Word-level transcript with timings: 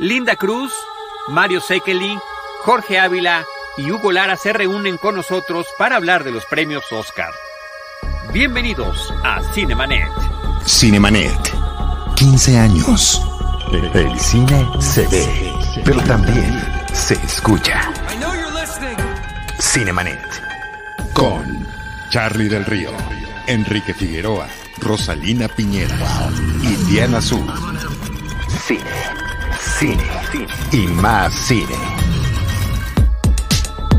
Linda 0.00 0.34
Cruz, 0.34 0.72
Mario 1.28 1.60
Sekeli, 1.60 2.18
Jorge 2.62 2.98
Ávila 2.98 3.44
y 3.76 3.90
Hugo 3.90 4.12
Lara 4.12 4.38
se 4.38 4.54
reúnen 4.54 4.96
con 4.96 5.14
nosotros 5.14 5.66
para 5.76 5.96
hablar 5.96 6.24
de 6.24 6.30
los 6.30 6.46
premios 6.46 6.90
Oscar. 6.90 7.30
Bienvenidos 8.32 9.12
a 9.22 9.42
Cinemanet. 9.52 10.08
Cinemanet. 10.66 11.52
15 12.16 12.58
años. 12.58 13.20
El 13.92 14.18
cine 14.18 14.66
se 14.78 15.06
ve, 15.08 15.52
pero 15.84 16.00
también 16.04 16.58
se 16.94 17.14
escucha. 17.14 17.92
Cinemanet. 19.60 20.18
Con 21.12 21.66
Charlie 22.08 22.48
del 22.48 22.64
Río, 22.64 22.90
Enrique 23.46 23.92
Figueroa, 23.92 24.48
Rosalina 24.78 25.46
Piñera 25.48 25.98
y 26.62 26.74
Diana 26.90 27.18
Azul. 27.18 27.46
Cine, 28.66 28.80
cine, 29.80 29.96
y 30.72 30.86
más 30.88 31.32
cine. 31.32 31.74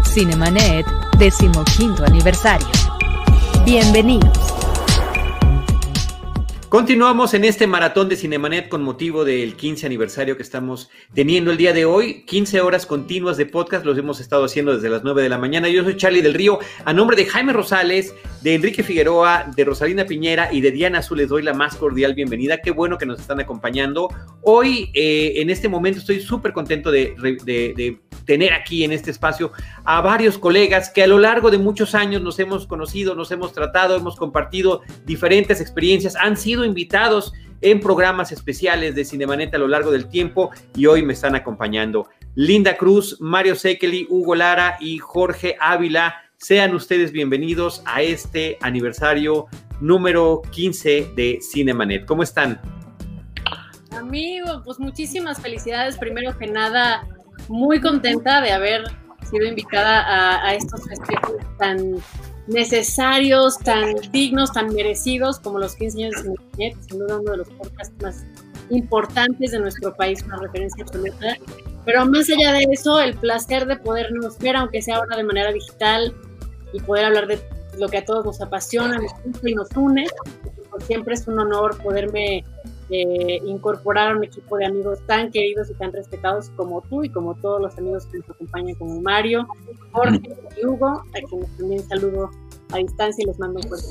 Cinemanet, 0.04 0.86
decimoquinto 1.18 2.06
aniversario. 2.06 2.68
Bienvenidos. 3.66 4.61
Continuamos 6.72 7.34
en 7.34 7.44
este 7.44 7.68
maratón 7.68 8.08
de 8.08 8.16
Cinemanet 8.16 8.70
con 8.70 8.82
motivo 8.82 9.26
del 9.26 9.58
15 9.58 9.86
aniversario 9.86 10.38
que 10.38 10.44
estamos 10.44 10.90
teniendo 11.14 11.52
el 11.52 11.58
día 11.58 11.74
de 11.74 11.84
hoy. 11.84 12.24
15 12.24 12.62
horas 12.62 12.86
continuas 12.86 13.36
de 13.36 13.46
podcast, 13.46 13.86
los 13.86 13.98
hemos 13.98 14.22
estado 14.22 14.46
haciendo 14.46 14.74
desde 14.74 14.88
las 14.88 15.04
9 15.04 15.22
de 15.22 15.28
la 15.28 15.38
mañana. 15.38 15.68
Yo 15.68 15.84
soy 15.84 15.98
Charlie 15.98 16.22
del 16.22 16.34
Río, 16.34 16.60
a 16.86 16.94
nombre 16.94 17.18
de 17.18 17.26
Jaime 17.26 17.52
Rosales, 17.52 18.16
de 18.42 18.56
Enrique 18.56 18.84
Figueroa, 18.84 19.52
de 19.54 19.66
Rosalina 19.66 20.06
Piñera 20.06 20.48
y 20.50 20.62
de 20.62 20.72
Diana 20.72 21.00
Azul 21.00 21.18
les 21.18 21.28
doy 21.28 21.44
la 21.44 21.54
más 21.54 21.76
cordial 21.76 22.14
bienvenida. 22.14 22.62
Qué 22.62 22.72
bueno 22.72 22.98
que 22.98 23.06
nos 23.06 23.20
están 23.20 23.42
acompañando. 23.42 24.08
Hoy, 24.42 24.92
eh, 24.94 25.34
en 25.42 25.50
este 25.50 25.68
momento, 25.68 26.00
estoy 26.00 26.22
súper 26.22 26.54
contento 26.54 26.90
de, 26.90 27.16
de, 27.44 27.74
de 27.76 28.00
tener 28.26 28.54
aquí 28.54 28.84
en 28.84 28.92
este 28.92 29.12
espacio 29.12 29.52
a 29.84 30.02
varios 30.02 30.38
colegas 30.38 30.90
que 30.90 31.04
a 31.04 31.08
lo 31.08 31.20
largo 31.20 31.52
de 31.52 31.58
muchos 31.58 31.96
años 31.96 32.22
nos 32.22 32.40
hemos 32.40 32.66
conocido, 32.66 33.16
nos 33.16 33.32
hemos 33.32 33.54
tratado, 33.54 33.96
hemos 33.96 34.16
compartido 34.16 34.82
diferentes 35.06 35.60
experiencias, 35.60 36.16
han 36.16 36.38
sido 36.38 36.61
invitados 36.66 37.34
en 37.62 37.80
programas 37.80 38.32
especiales 38.32 38.96
de 38.96 39.06
Cinemanet 39.06 39.54
a 39.54 39.58
lo 39.58 39.68
largo 39.68 39.92
del 39.92 40.08
tiempo 40.08 40.52
y 40.76 40.88
hoy 40.88 41.04
me 41.04 41.14
están 41.14 41.36
acompañando 41.36 42.10
Linda 42.36 42.78
Cruz, 42.78 43.18
Mario 43.20 43.56
Sekeli, 43.56 44.08
Hugo 44.10 44.36
Lara 44.36 44.78
y 44.80 44.98
Jorge 44.98 45.58
Ávila. 45.60 46.16
Sean 46.38 46.74
ustedes 46.74 47.12
bienvenidos 47.12 47.84
a 47.86 48.02
este 48.02 48.58
aniversario 48.62 49.48
número 49.80 50.42
15 50.52 51.12
de 51.16 51.40
Cinemanet. 51.42 52.06
¿Cómo 52.06 52.24
están? 52.24 52.60
Amigo, 53.92 54.62
pues 54.64 54.80
muchísimas 54.80 55.40
felicidades. 55.40 55.98
Primero 55.98 56.38
que 56.38 56.48
nada, 56.48 57.08
muy 57.48 57.82
contenta 57.82 58.42
de 58.42 58.52
haber 58.52 58.84
sido 59.30 59.46
invitada 59.46 60.46
a, 60.46 60.54
estos 60.56 60.82
festejos 60.88 61.36
tan 61.58 61.96
necesarios, 62.48 63.58
tan 63.60 63.96
dignos, 64.12 64.52
tan 64.52 64.74
merecidos 64.74 65.40
como 65.40 65.60
los 65.60 65.76
15 65.76 66.04
años 66.04 66.24
de 66.24 66.36
Cinenet, 66.52 66.82
sin 66.90 67.00
duda 67.00 67.20
uno 67.20 67.32
de 67.32 67.38
los 67.38 67.50
podcasts 67.50 67.94
más 68.02 68.26
importantes 68.70 69.52
de 69.52 69.60
nuestro 69.60 69.96
país, 69.96 70.24
una 70.24 70.38
referencia 70.38 70.84
absoluta. 70.84 71.38
Pero 71.86 72.06
más 72.06 72.30
allá 72.30 72.54
de 72.54 72.66
eso, 72.72 73.00
el 73.00 73.16
placer 73.16 73.66
de 73.66 73.76
podernos 73.78 74.38
ver, 74.40 74.56
aunque 74.56 74.82
sea 74.82 74.98
ahora 74.98 75.18
de 75.18 75.24
manera 75.24 75.52
digital, 75.52 76.14
y 76.74 76.80
poder 76.80 77.06
hablar 77.06 77.28
de 77.28 77.40
lo 77.78 77.88
que 77.90 77.98
a 77.98 78.06
todos 78.06 78.26
nos 78.26 78.42
apasiona, 78.42 78.98
nos 78.98 79.12
y 79.44 79.56
nos 79.56 79.70
une. 79.76 80.06
Siempre 80.88 81.14
es 81.16 81.28
un 81.28 81.40
honor 81.40 81.78
poderme 81.82 82.44
eh, 82.92 83.42
incorporar 83.46 84.12
a 84.12 84.18
un 84.18 84.24
equipo 84.24 84.58
de 84.58 84.66
amigos 84.66 85.00
tan 85.08 85.32
queridos 85.32 85.70
y 85.70 85.74
tan 85.76 85.94
respetados 85.94 86.50
como 86.58 86.82
tú 86.82 87.04
y 87.04 87.10
como 87.10 87.36
todos 87.36 87.62
los 87.62 87.78
amigos 87.78 88.06
que 88.08 88.18
nos 88.18 88.30
acompañan, 88.30 88.76
como 88.76 89.02
Mario, 89.02 89.48
Jorge 89.94 90.22
y 90.62 90.66
Hugo, 90.66 90.88
a 90.88 91.28
quienes 91.30 91.58
también 91.58 91.84
saludo 91.88 92.30
a 92.74 92.78
distancia 92.78 93.24
y 93.24 93.28
les 93.28 93.40
mando 93.40 93.60
un 93.60 93.68
fuerte 93.68 93.88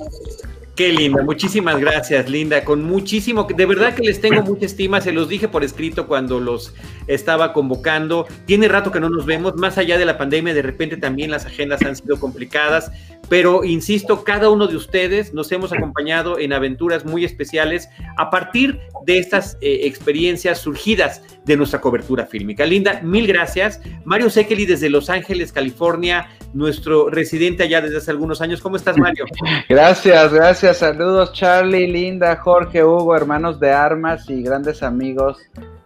Qué 0.77 0.93
linda, 0.93 1.23
muchísimas 1.23 1.79
gracias, 1.79 2.31
Linda. 2.31 2.65
Con 2.65 2.83
muchísimo, 2.85 3.45
de 3.45 3.67
verdad 3.67 3.95
que 3.95 4.03
les 4.03 4.21
tengo 4.21 4.43
mucha 4.43 4.65
estima, 4.65 5.03
se 5.03 5.13
los 5.13 5.29
dije 5.29 5.47
por 5.47 5.63
escrito 5.63 6.07
cuando 6.07 6.41
los 6.41 6.75
estaba 7.07 7.53
convocando. 7.53 8.27
Tiene 8.47 8.67
rato 8.67 8.91
que 8.91 8.99
no 8.99 9.11
nos 9.11 9.27
vemos, 9.27 9.57
más 9.57 9.77
allá 9.77 9.99
de 9.99 10.07
la 10.07 10.17
pandemia, 10.17 10.55
de 10.55 10.63
repente 10.63 10.97
también 10.97 11.31
las 11.31 11.45
agendas 11.45 11.83
han 11.83 11.97
sido 11.97 12.19
complicadas, 12.19 12.93
pero 13.31 13.63
insisto, 13.63 14.25
cada 14.25 14.51
uno 14.51 14.67
de 14.67 14.75
ustedes 14.75 15.33
nos 15.33 15.53
hemos 15.53 15.73
acompañado 15.73 16.41
en 16.41 16.53
aventuras 16.53 17.05
muy 17.05 17.25
especiales 17.25 17.89
a 18.17 18.29
partir 18.29 18.81
de 19.07 19.19
estas 19.19 19.57
eh, 19.61 19.83
experiencias 19.85 20.59
surgidas 20.59 21.23
de 21.45 21.57
nuestra 21.57 21.81
cobertura 21.81 22.27
fílmica. 22.27 22.67
Linda, 22.67 23.01
mil 23.05 23.29
gracias. 23.29 23.81
Mario 24.05 24.31
Sekeli 24.31 24.67
desde 24.67 24.91
Los 24.91 25.09
Ángeles, 25.11 25.53
California, 25.53 26.29
nuestro 26.55 27.09
residente 27.09 27.63
allá 27.63 27.81
desde 27.81 27.99
hace 27.99 28.11
algunos 28.11 28.41
años. 28.41 28.61
¿Cómo 28.61 28.75
estás, 28.75 28.99
Mario? 28.99 29.25
Gracias, 29.69 30.33
gracias. 30.33 30.79
Saludos, 30.79 31.33
Charlie, 31.33 31.87
Linda, 31.87 32.35
Jorge, 32.35 32.83
Hugo, 32.83 33.15
hermanos 33.15 33.61
de 33.61 33.71
armas 33.71 34.29
y 34.29 34.43
grandes 34.43 34.83
amigos, 34.83 35.39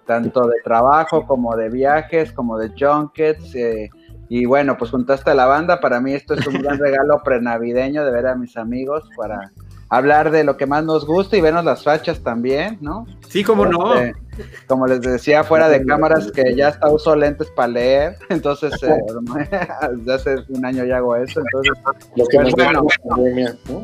tanto 0.06 0.46
de 0.46 0.56
trabajo 0.64 1.26
como 1.26 1.54
de 1.56 1.68
viajes, 1.68 2.32
como 2.32 2.56
de 2.56 2.70
junkets. 2.70 3.54
Eh, 3.54 3.90
y 4.28 4.46
bueno, 4.46 4.76
pues 4.78 4.90
juntaste 4.90 5.30
a 5.30 5.34
la 5.34 5.46
banda. 5.46 5.80
Para 5.80 6.00
mí 6.00 6.12
esto 6.12 6.34
es 6.34 6.46
un 6.46 6.60
gran 6.62 6.78
regalo 6.80 7.22
prenavideño 7.24 8.04
de 8.04 8.10
ver 8.10 8.26
a 8.26 8.34
mis 8.34 8.56
amigos 8.56 9.08
para 9.16 9.52
hablar 9.90 10.30
de 10.30 10.42
lo 10.44 10.56
que 10.56 10.66
más 10.66 10.82
nos 10.84 11.06
gusta 11.06 11.36
y 11.36 11.40
vernos 11.40 11.64
las 11.64 11.84
fachas 11.84 12.20
también, 12.20 12.78
¿no? 12.80 13.06
Sí, 13.28 13.44
como 13.44 13.66
no. 13.66 13.94
Este, 13.94 14.18
como 14.66 14.86
les 14.86 15.00
decía, 15.02 15.44
fuera 15.44 15.68
de 15.68 15.84
cámaras 15.84 16.32
que 16.32 16.54
ya 16.56 16.68
hasta 16.68 16.90
uso 16.90 17.14
lentes 17.14 17.48
para 17.50 17.68
leer, 17.68 18.16
entonces 18.30 18.72
eh, 18.82 18.96
desde 19.98 20.12
hace 20.14 20.52
un 20.52 20.64
año 20.64 20.84
ya 20.84 20.96
hago 20.96 21.14
eso, 21.16 21.40
entonces 21.40 21.72
Lo 22.16 22.26
que 22.26 22.38
pues, 22.38 22.56
nos 22.56 22.64
bueno, 22.64 22.86
pandemia, 23.08 23.56
¿no? 23.68 23.82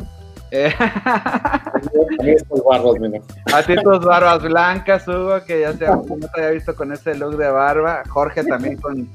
eh, 0.51 0.72
A 0.81 1.71
mí 2.22 2.31
estos 2.31 2.65
barbos, 2.65 2.99
mira. 2.99 3.21
a 3.55 3.62
ti 3.62 3.77
tus 3.77 4.05
barbas 4.05 4.43
blancas, 4.43 5.07
Hugo, 5.07 5.45
que 5.47 5.61
ya 5.61 5.72
se 5.75 5.87
no 5.87 6.03
te 6.34 6.41
había 6.41 6.51
visto 6.51 6.75
con 6.75 6.93
ese 6.93 7.15
look 7.15 7.37
de 7.37 7.49
barba, 7.51 8.03
Jorge 8.09 8.43
también 8.43 8.77
con 8.78 9.09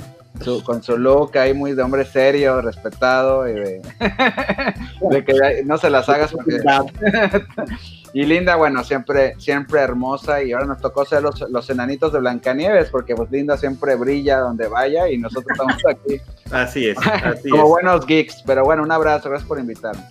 su, 0.44 0.64
con 0.64 0.84
su 0.84 0.98
look 0.98 1.38
ahí 1.38 1.54
muy 1.54 1.74
de 1.74 1.84
hombre 1.84 2.06
serio, 2.06 2.62
respetado, 2.62 3.48
y 3.48 3.54
de, 3.54 3.82
de 5.10 5.26
que 5.26 5.64
no 5.66 5.78
se 5.78 5.90
las 5.90 6.08
hagas 6.10 6.32
porque 6.32 6.58
Y 8.14 8.26
Linda, 8.26 8.56
bueno, 8.56 8.82
siempre, 8.86 9.36
siempre 9.40 9.82
hermosa 9.82 10.42
y 10.42 10.54
ahora 10.54 10.68
nos 10.68 10.80
tocó 10.80 11.04
ser 11.04 11.22
los, 11.22 11.42
los 11.50 11.70
enanitos 11.70 12.14
de 12.14 12.20
Blancanieves 12.20 12.90
porque 12.90 13.14
pues 13.14 13.30
Linda 13.30 13.58
siempre 13.58 13.96
brilla 13.96 14.40
donde 14.40 14.68
vaya 14.70 15.10
y 15.10 15.18
nosotros 15.18 15.52
estamos 15.52 15.76
aquí 15.90 16.22
Así 16.52 16.88
es, 16.88 16.98
así 17.24 17.50
como 17.50 17.64
es. 17.64 17.70
buenos 17.70 18.06
geeks. 18.06 18.44
Pero 18.46 18.64
bueno, 18.64 18.84
un 18.84 18.92
abrazo, 18.92 19.30
gracias 19.30 19.48
por 19.48 19.60
invitarme. 19.60 20.04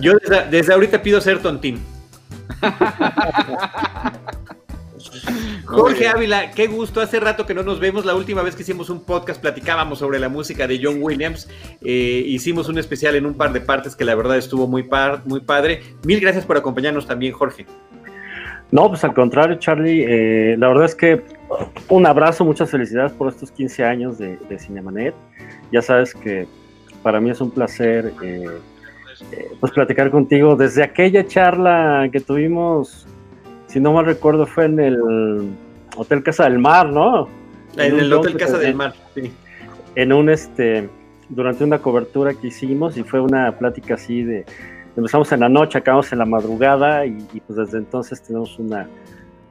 Yo 0.00 0.14
desde, 0.14 0.48
desde 0.50 0.72
ahorita 0.72 1.02
pido 1.02 1.20
ser 1.20 1.40
tontín. 1.40 1.82
Jorge 5.64 6.08
Ávila, 6.08 6.50
qué 6.50 6.66
gusto. 6.66 7.00
Hace 7.00 7.20
rato 7.20 7.46
que 7.46 7.54
no 7.54 7.62
nos 7.62 7.78
vemos. 7.80 8.04
La 8.04 8.14
última 8.14 8.42
vez 8.42 8.56
que 8.56 8.62
hicimos 8.62 8.90
un 8.90 9.04
podcast 9.04 9.40
platicábamos 9.40 9.98
sobre 10.00 10.18
la 10.18 10.28
música 10.28 10.66
de 10.66 10.80
John 10.82 10.98
Williams. 11.00 11.48
Eh, 11.82 12.24
hicimos 12.26 12.68
un 12.68 12.78
especial 12.78 13.14
en 13.14 13.26
un 13.26 13.34
par 13.34 13.52
de 13.52 13.60
partes 13.60 13.94
que 13.96 14.04
la 14.04 14.14
verdad 14.14 14.36
estuvo 14.36 14.66
muy, 14.66 14.82
par- 14.82 15.22
muy 15.26 15.40
padre. 15.40 15.82
Mil 16.04 16.20
gracias 16.20 16.44
por 16.44 16.56
acompañarnos 16.56 17.06
también, 17.06 17.32
Jorge. 17.32 17.66
No, 18.72 18.88
pues 18.88 19.02
al 19.02 19.14
contrario, 19.14 19.56
Charlie. 19.58 20.04
eh, 20.08 20.56
la 20.56 20.68
verdad 20.68 20.84
es 20.84 20.94
que 20.94 21.22
un 21.88 22.06
abrazo, 22.06 22.44
muchas 22.44 22.70
felicidades 22.70 23.12
por 23.12 23.28
estos 23.28 23.50
15 23.50 23.84
años 23.84 24.18
de, 24.18 24.36
de 24.48 24.58
Cinemanet. 24.58 25.14
Ya 25.72 25.82
sabes 25.82 26.14
que 26.14 26.46
para 27.02 27.20
mí 27.20 27.30
es 27.30 27.40
un 27.40 27.50
placer 27.50 28.12
eh, 28.22 28.46
eh, 29.32 29.48
pues 29.58 29.72
platicar 29.72 30.10
contigo 30.10 30.54
desde 30.54 30.82
aquella 30.84 31.26
charla 31.26 32.08
que 32.12 32.20
tuvimos, 32.20 33.06
si 33.70 33.78
no 33.78 33.92
mal 33.92 34.04
recuerdo, 34.04 34.46
fue 34.46 34.64
en 34.64 34.80
el 34.80 35.48
Hotel 35.96 36.24
Casa 36.24 36.44
del 36.44 36.58
Mar, 36.58 36.90
¿no? 36.90 37.28
En 37.76 37.98
el 38.00 38.12
Hotel 38.12 38.36
Casa 38.36 38.58
del 38.58 38.74
Mar. 38.74 38.94
sí. 39.14 39.30
en 39.94 40.12
un 40.12 40.28
este 40.28 40.88
durante 41.28 41.62
una 41.62 41.78
cobertura 41.78 42.34
que 42.34 42.48
hicimos 42.48 42.96
y 42.96 43.04
fue 43.04 43.20
una 43.20 43.56
plática 43.56 43.94
así 43.94 44.24
de 44.24 44.44
empezamos 44.96 45.30
en 45.30 45.40
la 45.40 45.48
noche, 45.48 45.78
acabamos 45.78 46.12
en 46.12 46.18
la 46.18 46.24
madrugada 46.24 47.06
y, 47.06 47.16
y, 47.32 47.40
pues 47.40 47.56
desde 47.56 47.78
entonces 47.78 48.20
tenemos 48.20 48.58
una, 48.58 48.88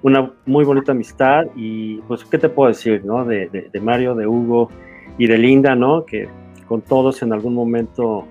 una 0.01 0.33
muy 0.45 0.65
bonita 0.65 0.91
amistad 0.91 1.45
y 1.55 1.99
pues 2.01 2.25
qué 2.25 2.37
te 2.37 2.49
puedo 2.49 2.67
decir, 2.67 3.05
¿no? 3.05 3.23
De, 3.23 3.47
de, 3.47 3.69
de 3.71 3.79
Mario, 3.79 4.15
de 4.15 4.27
Hugo 4.27 4.69
y 5.17 5.27
de 5.27 5.37
Linda, 5.37 5.75
¿no? 5.75 6.05
Que 6.05 6.27
con 6.67 6.81
todos 6.81 7.21
en 7.21 7.31
algún 7.31 7.53
momento 7.53 8.27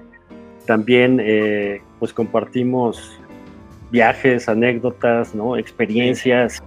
también 0.67 1.19
eh, 1.23 1.81
pues 1.99 2.13
compartimos 2.13 3.18
viajes, 3.91 4.49
anécdotas, 4.49 5.35
¿no? 5.35 5.57
Experiencias. 5.57 6.63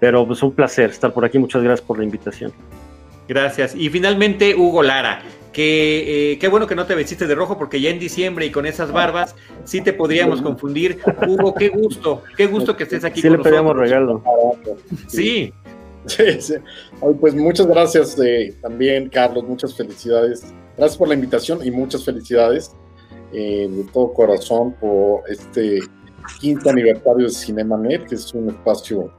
Pero 0.00 0.26
pues 0.26 0.42
un 0.42 0.52
placer 0.52 0.90
estar 0.90 1.12
por 1.12 1.24
aquí. 1.24 1.38
Muchas 1.38 1.62
gracias 1.62 1.86
por 1.86 1.98
la 1.98 2.04
invitación. 2.04 2.52
Gracias. 3.28 3.74
Y 3.74 3.88
finalmente, 3.88 4.54
Hugo 4.54 4.82
Lara, 4.82 5.22
que 5.52 6.32
eh, 6.32 6.38
qué 6.38 6.48
bueno 6.48 6.66
que 6.66 6.74
no 6.74 6.84
te 6.86 6.94
vestiste 6.94 7.26
de 7.26 7.34
rojo 7.34 7.56
porque 7.58 7.80
ya 7.80 7.90
en 7.90 7.98
diciembre 7.98 8.46
y 8.46 8.50
con 8.50 8.66
esas 8.66 8.92
barbas 8.92 9.34
sí 9.64 9.80
te 9.80 9.92
podríamos 9.92 10.42
confundir. 10.42 10.98
Hugo, 11.26 11.54
qué 11.54 11.68
gusto, 11.68 12.22
qué 12.36 12.46
gusto 12.46 12.76
que 12.76 12.84
estés 12.84 13.04
aquí 13.04 13.22
Sí 13.22 13.28
con 13.28 13.38
le 13.38 13.42
pedíamos 13.42 13.74
nosotros. 13.74 13.90
regalo. 13.90 14.22
Sí, 15.08 15.52
Sí, 16.06 16.40
sí. 16.40 16.54
Ay, 17.02 17.14
pues 17.20 17.34
muchas 17.34 17.66
gracias 17.66 18.18
eh, 18.20 18.54
también, 18.62 19.08
Carlos, 19.08 19.44
muchas 19.44 19.76
felicidades. 19.76 20.44
Gracias 20.76 20.96
por 20.96 21.08
la 21.08 21.14
invitación 21.14 21.66
y 21.66 21.70
muchas 21.70 22.04
felicidades 22.04 22.72
eh, 23.32 23.68
de 23.68 23.84
todo 23.92 24.12
corazón 24.12 24.74
por 24.74 25.22
este 25.28 25.80
quinto 26.40 26.70
aniversario 26.70 27.26
de 27.26 27.30
CinemaNet, 27.32 28.06
que 28.08 28.14
es 28.16 28.32
un 28.34 28.48
espacio 28.50 29.10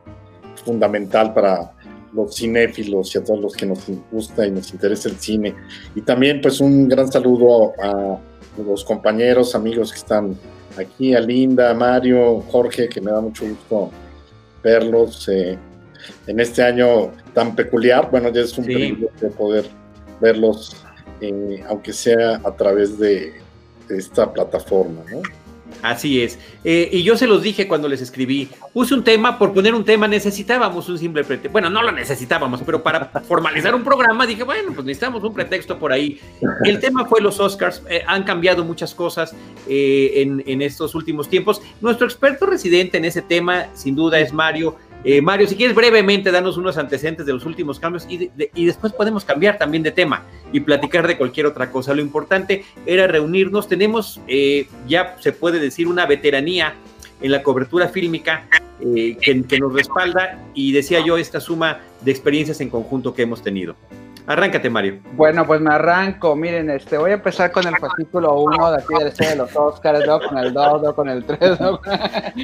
fundamental 0.65 1.33
para 1.33 1.71
los 2.13 2.35
cinéfilos 2.35 3.13
y 3.13 3.17
a 3.19 3.23
todos 3.23 3.39
los 3.39 3.55
que 3.55 3.65
nos 3.65 3.79
gusta 4.11 4.45
y 4.45 4.51
nos 4.51 4.71
interesa 4.73 5.09
el 5.09 5.17
cine. 5.17 5.55
Y 5.95 6.01
también 6.01 6.41
pues 6.41 6.59
un 6.59 6.87
gran 6.87 7.11
saludo 7.11 7.73
a 7.81 8.17
los 8.57 8.83
compañeros, 8.83 9.53
amigos 9.55 9.91
que 9.91 9.99
están 9.99 10.35
aquí, 10.77 11.13
a 11.13 11.19
Linda, 11.19 11.71
a 11.71 11.73
Mario, 11.73 12.41
Jorge, 12.49 12.87
que 12.89 13.01
me 13.01 13.11
da 13.11 13.21
mucho 13.21 13.45
gusto 13.47 13.91
verlos 14.63 15.27
eh, 15.29 15.57
en 16.25 16.39
este 16.39 16.63
año 16.63 17.11
tan 17.33 17.55
peculiar. 17.55 18.09
Bueno, 18.09 18.29
ya 18.29 18.41
es 18.41 18.57
un 18.57 18.65
Sí. 18.65 18.73
privilegio 18.73 19.31
poder 19.31 19.65
verlos, 20.19 20.75
eh, 21.21 21.63
aunque 21.67 21.93
sea 21.93 22.41
a 22.43 22.55
través 22.55 22.97
de, 22.97 23.33
de 23.87 23.97
esta 23.97 24.31
plataforma, 24.33 25.01
¿no? 25.11 25.21
Así 25.81 26.21
es. 26.21 26.39
Eh, 26.63 26.89
y 26.91 27.03
yo 27.03 27.17
se 27.17 27.27
los 27.27 27.41
dije 27.41 27.67
cuando 27.67 27.87
les 27.87 28.01
escribí. 28.01 28.49
Puse 28.73 28.93
un 28.93 29.03
tema, 29.03 29.37
por 29.37 29.53
poner 29.53 29.73
un 29.73 29.85
tema 29.85 30.07
necesitábamos 30.07 30.89
un 30.89 30.97
simple 30.97 31.23
pretexto. 31.23 31.51
Bueno, 31.51 31.69
no 31.69 31.81
lo 31.81 31.91
necesitábamos, 31.91 32.61
pero 32.65 32.81
para 32.81 33.05
formalizar 33.27 33.73
un 33.75 33.83
programa 33.83 34.25
dije, 34.25 34.43
bueno, 34.43 34.71
pues 34.73 34.85
necesitamos 34.85 35.23
un 35.23 35.33
pretexto 35.33 35.77
por 35.77 35.91
ahí. 35.91 36.19
El 36.63 36.79
tema 36.79 37.05
fue 37.05 37.21
los 37.21 37.39
Oscars. 37.39 37.83
Eh, 37.89 38.03
han 38.05 38.23
cambiado 38.23 38.63
muchas 38.63 38.93
cosas 38.93 39.35
eh, 39.67 40.13
en, 40.15 40.43
en 40.45 40.61
estos 40.61 40.95
últimos 40.95 41.29
tiempos. 41.29 41.61
Nuestro 41.81 42.05
experto 42.05 42.45
residente 42.45 42.97
en 42.97 43.05
ese 43.05 43.21
tema, 43.21 43.67
sin 43.73 43.95
duda, 43.95 44.19
es 44.19 44.33
Mario. 44.33 44.75
Eh, 45.03 45.21
Mario, 45.21 45.47
si 45.47 45.55
quieres 45.55 45.75
brevemente 45.75 46.31
danos 46.31 46.57
unos 46.57 46.77
antecedentes 46.77 47.25
de 47.25 47.31
los 47.33 47.45
últimos 47.45 47.79
cambios 47.79 48.05
y, 48.09 48.29
de- 48.35 48.51
y 48.53 48.65
después 48.65 48.91
podemos 48.91 49.23
cambiar 49.23 49.57
también 49.57 49.83
de 49.83 49.91
tema 49.91 50.23
y 50.51 50.59
platicar 50.59 51.07
de 51.07 51.17
cualquier 51.17 51.45
otra 51.45 51.71
cosa. 51.71 51.93
Lo 51.93 52.01
importante 52.01 52.65
era 52.85 53.07
reunirnos. 53.07 53.67
Tenemos, 53.69 54.19
eh, 54.27 54.67
ya 54.87 55.15
se 55.19 55.31
puede 55.31 55.59
decir, 55.59 55.87
una 55.87 56.05
veteranía 56.05 56.73
en 57.21 57.31
la 57.31 57.41
cobertura 57.43 57.87
fílmica 57.89 58.47
eh, 58.81 59.17
que 59.47 59.59
nos 59.59 59.73
respalda 59.73 60.39
y 60.53 60.71
decía 60.71 61.03
yo 61.05 61.17
esta 61.17 61.39
suma 61.39 61.79
de 62.01 62.11
experiencias 62.11 62.59
en 62.61 62.69
conjunto 62.69 63.13
que 63.13 63.21
hemos 63.23 63.41
tenido. 63.41 63.75
Arráncate, 64.27 64.69
Mario. 64.69 64.99
Bueno, 65.13 65.47
pues 65.47 65.61
me 65.61 65.73
arranco. 65.73 66.35
Miren, 66.35 66.69
este, 66.69 66.97
voy 66.97 67.11
a 67.11 67.13
empezar 67.13 67.49
con 67.49 67.65
el 67.65 67.73
fascículo 67.77 68.41
1 68.41 68.71
de 68.71 68.77
aquí 68.77 68.93
del 68.99 69.11
C 69.13 69.25
de 69.25 69.35
los 69.37 69.55
Oscars, 69.55 70.05
¿no? 70.05 70.19
con 70.19 70.37
el 70.37 70.53
2, 70.53 70.81
¿no? 70.83 70.93
con 70.93 71.07
el 71.07 71.23
3. 71.23 71.59
¿no? 71.61 71.79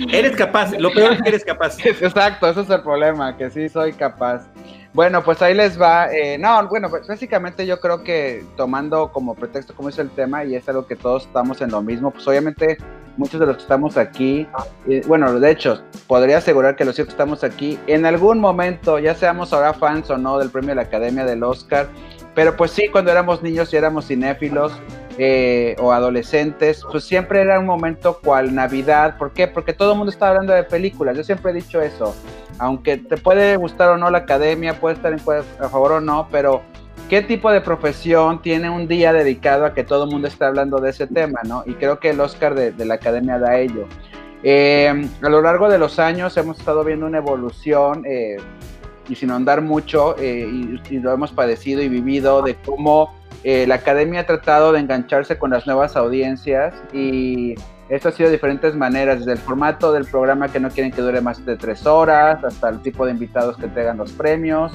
Eres 0.10 0.38
capaz, 0.38 0.72
lo 0.80 0.94
peor 0.94 1.12
es 1.12 1.22
que 1.22 1.30
eres 1.30 1.44
capaz. 1.44 1.78
Exacto, 1.86 2.50
ese 2.50 2.62
es 2.62 2.70
el 2.70 2.82
problema, 2.82 3.36
que 3.36 3.50
sí 3.50 3.68
soy 3.68 3.92
capaz. 3.92 4.48
Bueno, 4.94 5.24
pues 5.24 5.42
ahí 5.42 5.56
les 5.56 5.82
va. 5.82 6.14
eh, 6.14 6.38
no, 6.38 6.68
bueno, 6.68 6.90
pues 6.90 7.08
básicamente 7.08 7.66
yo 7.66 7.80
creo 7.80 8.04
que 8.04 8.46
tomando 8.56 9.12
como 9.12 9.34
pretexto 9.34 9.74
como 9.76 9.90
es 9.90 9.98
el 9.98 10.10
tema 10.12 10.46
y 10.46 10.56
es 10.56 10.70
algo 10.70 10.86
que 10.86 10.96
todos 10.96 11.26
estamos 11.26 11.62
en 11.62 11.72
lo 11.72 11.82
mismo, 11.82 12.12
pues 12.12 12.28
obviamente 12.28 12.78
muchos 13.18 13.40
de 13.40 13.46
los 13.48 13.58
que 13.58 13.62
estamos 13.64 13.98
aquí, 13.98 14.48
eh, 14.88 15.02
bueno, 15.08 15.40
de 15.40 15.52
hecho, 15.52 15.84
podría 16.08 16.38
asegurar 16.38 16.76
que 16.76 16.86
los 16.86 16.96
que 16.96 17.04
estamos 17.04 17.44
aquí, 17.44 17.80
en 17.88 18.06
algún 18.06 18.40
momento, 18.40 19.00
ya 19.00 19.16
seamos 19.16 19.54
ahora 19.54 19.74
fans 19.74 20.10
o 20.10 20.18
no 20.18 20.38
del 20.40 20.50
premio 20.50 20.70
de 20.70 20.76
la 20.76 20.82
Academia 20.84 21.26
del 21.26 21.44
Oscar, 21.44 21.88
pero 22.36 22.56
pues 22.56 22.72
sí, 22.72 22.88
cuando 22.92 23.12
éramos 23.12 23.44
niños 23.44 23.72
y 23.74 23.78
éramos 23.78 24.08
cinéfilos 24.08 24.74
eh, 25.18 25.76
o 25.80 25.92
adolescentes, 25.92 26.82
pues 26.90 27.04
siempre 27.04 27.42
era 27.42 27.60
un 27.60 27.66
momento 27.66 28.20
cual 28.24 28.56
Navidad. 28.56 29.18
¿Por 29.18 29.32
qué? 29.32 29.48
Porque 29.48 29.74
todo 29.74 29.92
el 29.92 29.98
mundo 29.98 30.12
está 30.12 30.30
hablando 30.30 30.54
de 30.54 30.64
películas. 30.64 31.16
Yo 31.16 31.24
siempre 31.24 31.52
he 31.52 31.56
dicho 31.56 31.82
eso. 31.82 32.16
Aunque 32.58 32.98
te 32.98 33.18
puede 33.18 33.56
gustar 33.58 33.90
o 33.90 33.98
no 33.98 34.10
la 34.10 34.20
academia, 34.20 34.80
puede 34.80 34.96
estar 34.96 35.14
en, 35.14 35.20
a 35.20 35.70
favor 35.70 35.94
o 35.94 36.02
no, 36.02 36.28
pero 36.32 36.62
¿qué 37.10 37.22
tipo 37.22 37.52
de 37.52 37.62
profesión 37.62 38.42
tiene 38.42 38.70
un 38.70 38.88
día 38.88 39.14
dedicado 39.14 39.66
a 39.66 39.74
que 39.74 39.84
todo 39.84 40.06
el 40.06 40.12
mundo 40.12 40.28
esté 40.28 40.46
hablando 40.46 40.80
de 40.80 40.90
ese 40.90 41.08
tema, 41.08 41.42
no? 41.46 41.64
Y 41.66 41.74
creo 41.74 42.00
que 42.00 42.10
el 42.10 42.20
Oscar 42.20 42.56
de, 42.56 42.72
de 42.72 42.86
la 42.86 42.96
academia 42.96 43.38
da 43.38 43.58
ello. 43.58 43.88
Eh, 44.44 45.10
a 45.22 45.30
lo 45.30 45.42
largo 45.42 45.70
de 45.70 45.78
los 45.78 46.00
años 46.00 46.36
hemos 46.36 46.60
estado 46.60 46.84
viendo 46.84 47.06
una 47.06 47.20
evolución 47.20 48.04
eh, 48.06 48.38
y 49.08 49.16
sin 49.16 49.32
ahondar 49.32 49.62
mucho, 49.62 50.18
eh, 50.18 50.48
y, 50.50 50.96
y, 50.96 51.00
lo 51.00 51.14
hemos 51.14 51.32
padecido 51.32 51.82
y 51.82 51.88
vivido, 51.88 52.42
de 52.42 52.56
cómo 52.56 53.14
eh, 53.44 53.68
la 53.68 53.76
academia 53.76 54.22
ha 54.22 54.26
tratado 54.26 54.72
de 54.72 54.80
engancharse 54.80 55.38
con 55.38 55.52
las 55.52 55.68
nuevas 55.68 55.96
audiencias 55.96 56.74
y 56.94 57.56
esto 57.90 58.10
ha 58.10 58.12
sido 58.12 58.30
de 58.30 58.36
diferentes 58.36 58.76
maneras, 58.76 59.20
desde 59.20 59.34
el 59.34 59.38
formato 59.38 59.92
del 59.92 60.06
programa 60.06 60.48
que 60.48 60.60
no 60.60 60.70
quieren 60.70 60.92
que 60.92 61.02
dure 61.02 61.20
más 61.20 61.46
de 61.46 61.58
tres 61.58 61.86
horas, 61.86 62.44
hasta 62.44 62.70
el 62.70 62.82
tipo 62.82 63.06
de 63.06 63.12
invitados 63.12 63.58
que 63.58 63.68
traigan 63.68 63.98
los 63.98 64.12
premios, 64.14 64.72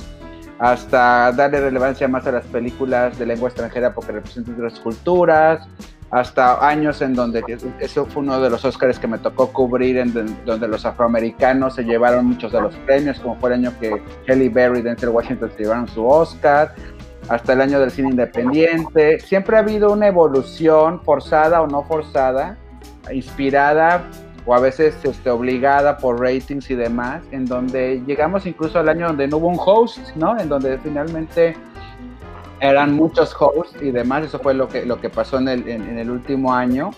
hasta 0.58 1.32
darle 1.32 1.60
relevancia 1.60 2.06
más 2.08 2.26
a 2.26 2.32
las 2.32 2.44
películas 2.46 3.18
de 3.18 3.26
lengua 3.26 3.48
extranjera 3.48 3.94
porque 3.94 4.12
representan 4.12 4.54
otras 4.54 4.78
culturas, 4.80 5.66
hasta 6.10 6.66
años 6.66 7.02
en 7.02 7.14
donde 7.14 7.42
eso 7.80 8.06
fue 8.06 8.22
uno 8.22 8.40
de 8.40 8.50
los 8.50 8.64
Oscars 8.64 8.98
que 8.98 9.06
me 9.06 9.18
tocó 9.18 9.52
cubrir, 9.52 9.98
en 9.98 10.12
donde 10.44 10.68
los 10.68 10.84
afroamericanos 10.86 11.74
se 11.74 11.84
llevaron 11.84 12.26
muchos 12.26 12.52
de 12.52 12.60
los 12.60 12.74
premios, 12.76 13.18
como 13.20 13.36
fue 13.36 13.50
el 13.50 13.64
año 13.64 13.72
que 13.80 14.02
Kelly 14.26 14.48
Berry 14.48 14.82
Denzel 14.82 15.10
Washington 15.10 15.50
se 15.56 15.62
llevaron 15.62 15.88
su 15.88 16.06
Oscar, 16.06 16.74
hasta 17.28 17.52
el 17.52 17.60
año 17.60 17.80
del 17.80 17.90
cine 17.90 18.10
independiente. 18.10 19.20
Siempre 19.20 19.56
ha 19.56 19.60
habido 19.60 19.92
una 19.92 20.06
evolución 20.06 21.00
forzada 21.02 21.62
o 21.62 21.66
no 21.66 21.82
forzada, 21.84 22.56
inspirada 23.12 24.04
o 24.46 24.54
a 24.54 24.60
veces 24.60 24.96
este, 25.02 25.28
obligada 25.28 25.98
por 25.98 26.20
ratings 26.20 26.70
y 26.70 26.74
demás, 26.74 27.22
en 27.32 27.44
donde 27.44 28.02
llegamos 28.06 28.46
incluso 28.46 28.78
al 28.78 28.88
año 28.88 29.08
donde 29.08 29.28
no 29.28 29.36
hubo 29.36 29.48
un 29.48 29.58
host, 29.58 29.98
¿no? 30.16 30.38
En 30.38 30.48
donde 30.48 30.78
finalmente 30.78 31.54
eran 32.60 32.94
muchos 32.94 33.34
hosts 33.38 33.80
y 33.80 33.90
demás, 33.90 34.24
eso 34.24 34.38
fue 34.38 34.54
lo 34.54 34.68
que, 34.68 34.84
lo 34.84 35.00
que 35.00 35.10
pasó 35.10 35.38
en 35.38 35.48
el, 35.48 35.68
en, 35.68 35.82
en 35.82 35.98
el 35.98 36.10
último 36.10 36.52
año. 36.52 36.90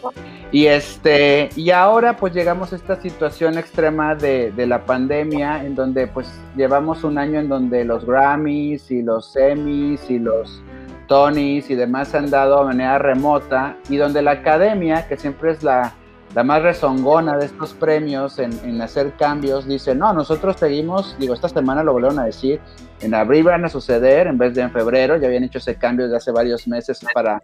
Y, 0.53 0.67
este, 0.67 1.51
y 1.55 1.71
ahora 1.71 2.17
pues 2.17 2.35
llegamos 2.35 2.73
a 2.73 2.77
esta 2.77 3.01
situación 3.01 3.57
extrema 3.57 4.15
de, 4.17 4.51
de, 4.51 4.67
la 4.67 4.85
pandemia, 4.85 5.65
en 5.65 5.77
donde 5.77 6.09
pues 6.09 6.29
llevamos 6.57 7.05
un 7.05 7.19
año 7.19 7.39
en 7.39 7.49
donde 7.49 7.85
los 7.85 8.05
Grammys 8.05 8.91
y 8.91 9.03
los 9.03 9.37
Emmys 9.37 10.11
y 10.11 10.19
los 10.19 10.63
Tonys 11.07 11.71
y 11.71 11.75
demás 11.75 12.15
han 12.15 12.31
dado 12.31 12.61
de 12.61 12.65
manera 12.67 12.99
remota 12.99 13.77
y 13.89 13.97
donde 13.97 14.23
la 14.23 14.33
academia, 14.33 15.07
que 15.07 15.17
siempre 15.17 15.53
es 15.53 15.63
la, 15.63 15.95
la 16.35 16.45
más 16.45 16.63
rezongona 16.63 17.37
de 17.37 17.47
estos 17.47 17.73
premios 17.75 18.39
en, 18.39 18.53
en, 18.65 18.81
hacer 18.81 19.13
cambios, 19.17 19.67
dice, 19.67 19.95
no, 19.95 20.13
nosotros 20.13 20.57
seguimos, 20.59 21.17
digo, 21.19 21.35
esta 21.35 21.49
semana 21.49 21.83
lo 21.83 21.93
volvieron 21.93 22.19
a 22.19 22.25
decir, 22.25 22.61
en 23.01 23.15
abril 23.15 23.45
van 23.45 23.65
a 23.65 23.69
suceder 23.69 24.27
en 24.27 24.39
vez 24.39 24.55
de 24.55 24.63
en 24.63 24.71
febrero, 24.71 25.17
ya 25.17 25.27
habían 25.27 25.45
hecho 25.45 25.59
ese 25.59 25.77
cambio 25.77 26.07
desde 26.07 26.19
hace 26.19 26.33
varios 26.33 26.69
meses 26.69 27.01
para 27.15 27.43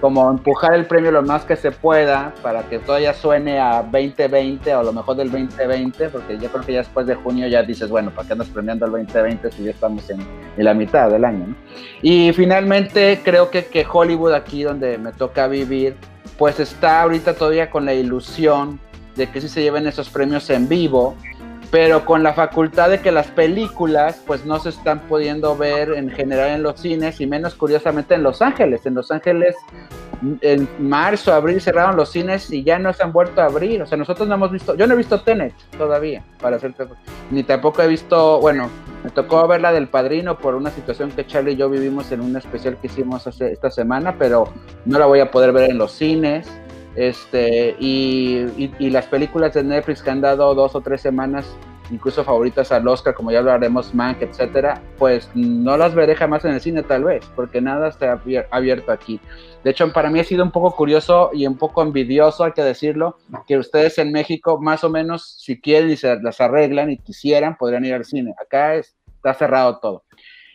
como 0.00 0.30
empujar 0.30 0.74
el 0.74 0.86
premio 0.86 1.10
lo 1.10 1.22
más 1.22 1.44
que 1.44 1.56
se 1.56 1.72
pueda, 1.72 2.32
para 2.42 2.62
que 2.62 2.78
todavía 2.78 3.12
suene 3.14 3.58
a 3.58 3.82
2020 3.82 4.74
o 4.76 4.82
lo 4.82 4.92
mejor 4.92 5.16
del 5.16 5.30
2020, 5.30 6.08
porque 6.10 6.38
yo 6.38 6.48
creo 6.50 6.64
que 6.64 6.72
ya 6.72 6.78
después 6.78 7.06
de 7.06 7.14
junio 7.16 7.48
ya 7.48 7.62
dices, 7.62 7.88
bueno, 7.90 8.10
¿para 8.10 8.26
qué 8.26 8.32
andas 8.34 8.48
premiando 8.48 8.86
el 8.86 8.92
2020 8.92 9.50
si 9.50 9.64
ya 9.64 9.70
estamos 9.70 10.08
en, 10.10 10.20
en 10.56 10.64
la 10.64 10.74
mitad 10.74 11.10
del 11.10 11.24
año? 11.24 11.54
Y 12.02 12.32
finalmente 12.32 13.20
creo 13.24 13.50
que, 13.50 13.66
que 13.66 13.86
Hollywood 13.90 14.34
aquí 14.34 14.62
donde 14.62 14.98
me 14.98 15.12
toca 15.12 15.48
vivir, 15.48 15.96
pues 16.36 16.60
está 16.60 17.02
ahorita 17.02 17.34
todavía 17.34 17.70
con 17.70 17.84
la 17.84 17.94
ilusión 17.94 18.78
de 19.16 19.28
que 19.28 19.40
sí 19.40 19.48
se 19.48 19.62
lleven 19.62 19.86
esos 19.86 20.08
premios 20.08 20.48
en 20.50 20.68
vivo, 20.68 21.16
pero 21.70 22.04
con 22.04 22.22
la 22.22 22.32
facultad 22.32 22.90
de 22.90 23.00
que 23.00 23.12
las 23.12 23.26
películas 23.28 24.22
pues 24.26 24.44
no 24.46 24.58
se 24.58 24.70
están 24.70 25.00
pudiendo 25.00 25.56
ver 25.56 25.92
en 25.92 26.10
general 26.10 26.50
en 26.50 26.62
los 26.62 26.80
cines 26.80 27.20
y 27.20 27.26
menos 27.26 27.54
curiosamente 27.54 28.14
en 28.14 28.22
Los 28.22 28.40
Ángeles. 28.40 28.86
En 28.86 28.94
Los 28.94 29.10
Ángeles 29.10 29.54
en 30.40 30.68
marzo, 30.78 31.32
abril 31.32 31.60
cerraron 31.60 31.96
los 31.96 32.10
cines 32.10 32.50
y 32.50 32.64
ya 32.64 32.78
no 32.78 32.92
se 32.92 33.02
han 33.02 33.12
vuelto 33.12 33.40
a 33.40 33.46
abrir. 33.46 33.82
O 33.82 33.86
sea, 33.86 33.96
nosotros 33.98 34.26
no 34.28 34.34
hemos 34.34 34.50
visto, 34.50 34.74
yo 34.74 34.86
no 34.86 34.94
he 34.94 34.96
visto 34.96 35.20
Tenet 35.20 35.54
todavía, 35.76 36.24
para 36.40 36.56
hacerte, 36.56 36.86
ni 37.30 37.42
tampoco 37.42 37.82
he 37.82 37.88
visto, 37.88 38.40
bueno, 38.40 38.68
me 39.04 39.10
tocó 39.10 39.46
ver 39.46 39.60
la 39.60 39.72
del 39.72 39.88
Padrino 39.88 40.38
por 40.38 40.54
una 40.54 40.70
situación 40.70 41.10
que 41.12 41.26
Charlie 41.26 41.52
y 41.52 41.56
yo 41.56 41.70
vivimos 41.70 42.10
en 42.12 42.20
un 42.20 42.36
especial 42.36 42.76
que 42.78 42.88
hicimos 42.88 43.26
hace, 43.26 43.52
esta 43.52 43.70
semana, 43.70 44.16
pero 44.18 44.48
no 44.84 44.98
la 44.98 45.06
voy 45.06 45.20
a 45.20 45.30
poder 45.30 45.52
ver 45.52 45.70
en 45.70 45.78
los 45.78 45.92
cines. 45.92 46.48
Este, 46.98 47.76
y, 47.78 48.72
y, 48.80 48.90
las 48.90 49.06
películas 49.06 49.54
de 49.54 49.62
Netflix 49.62 50.02
que 50.02 50.10
han 50.10 50.20
dado 50.20 50.52
dos 50.52 50.74
o 50.74 50.80
tres 50.80 51.00
semanas, 51.00 51.46
incluso 51.92 52.24
favoritas 52.24 52.72
al 52.72 52.88
Oscar, 52.88 53.14
como 53.14 53.30
ya 53.30 53.38
hablaremos, 53.38 53.94
Mank, 53.94 54.20
etcétera, 54.20 54.82
pues 54.98 55.30
no 55.36 55.76
las 55.76 55.94
veré 55.94 56.16
jamás 56.16 56.44
en 56.44 56.54
el 56.54 56.60
cine, 56.60 56.82
tal 56.82 57.04
vez, 57.04 57.24
porque 57.36 57.60
nada 57.60 57.90
está 57.90 58.20
abierto 58.50 58.90
aquí. 58.90 59.20
De 59.62 59.70
hecho, 59.70 59.92
para 59.92 60.10
mí 60.10 60.18
ha 60.18 60.24
sido 60.24 60.42
un 60.42 60.50
poco 60.50 60.74
curioso 60.74 61.30
y 61.32 61.46
un 61.46 61.56
poco 61.56 61.82
envidioso, 61.82 62.42
hay 62.42 62.50
que 62.50 62.64
decirlo, 62.64 63.16
que 63.46 63.58
ustedes 63.58 63.96
en 63.98 64.10
México, 64.10 64.60
más 64.60 64.82
o 64.82 64.90
menos, 64.90 65.36
si 65.38 65.60
quieren 65.60 65.90
y 65.90 65.96
se 65.96 66.20
las 66.20 66.40
arreglan 66.40 66.90
y 66.90 66.98
quisieran, 66.98 67.56
podrían 67.56 67.84
ir 67.84 67.94
al 67.94 68.06
cine. 68.06 68.34
Acá 68.42 68.74
es, 68.74 68.96
está 69.06 69.34
cerrado 69.34 69.78
todo. 69.78 70.02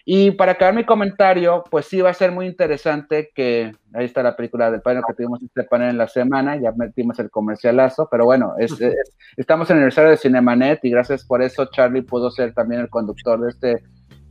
Y 0.06 0.32
para 0.32 0.54
acabar 0.54 0.76
mi 0.76 0.84
comentario, 0.84 1.64
pues 1.72 1.86
sí 1.86 2.02
va 2.02 2.10
a 2.10 2.14
ser 2.14 2.32
muy 2.32 2.46
interesante 2.46 3.32
que, 3.34 3.72
ahí 3.94 4.06
está 4.06 4.22
la 4.22 4.36
película 4.36 4.70
del 4.70 4.82
panel 4.82 5.04
que 5.08 5.14
tuvimos 5.14 5.42
este 5.42 5.64
panel 5.64 5.92
en 5.92 5.98
la 5.98 6.10
semana, 6.10 6.58
ya 6.58 6.74
metimos 6.74 7.20
el 7.20 7.30
comercialazo, 7.30 8.10
pero 8.12 8.26
bueno, 8.26 8.54
es, 8.58 8.74
es, 8.82 9.16
estamos 9.38 9.70
en 9.70 9.78
el 9.78 9.84
aniversario 9.84 10.12
de 10.12 10.18
Cinemanet 10.18 10.84
y 10.84 10.90
gracias 10.90 11.24
por 11.24 11.42
eso 11.42 11.70
Charlie 11.72 12.02
pudo 12.02 12.32
ser 12.32 12.54
también 12.54 12.82
el 12.82 12.90
conductor 12.90 13.40
de 13.40 13.50
este 13.50 13.84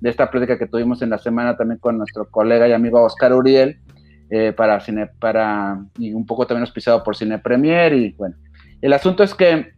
de 0.03 0.11
esta 0.11 0.29
plática 0.31 0.59
que 0.59 0.67
tuvimos 0.67 1.01
en 1.01 1.11
la 1.11 1.19
semana 1.19 1.57
también 1.57 1.79
con 1.79 1.97
nuestro 1.97 2.29
colega 2.29 2.67
y 2.67 2.73
amigo 2.73 3.01
Oscar 3.01 3.33
Uriel, 3.33 3.79
eh, 4.31 4.53
para 4.53 4.81
cine, 4.81 5.09
para, 5.21 5.79
y 5.97 6.13
un 6.13 6.27
poco 6.27 6.45
también 6.45 6.63
auspiciado 6.63 7.05
por 7.05 7.15
Cine 7.15 7.39
Premier, 7.39 7.93
y 7.93 8.13
bueno, 8.15 8.35
el 8.81 8.93
asunto 8.93 9.23
es 9.23 9.33
que 9.33 9.73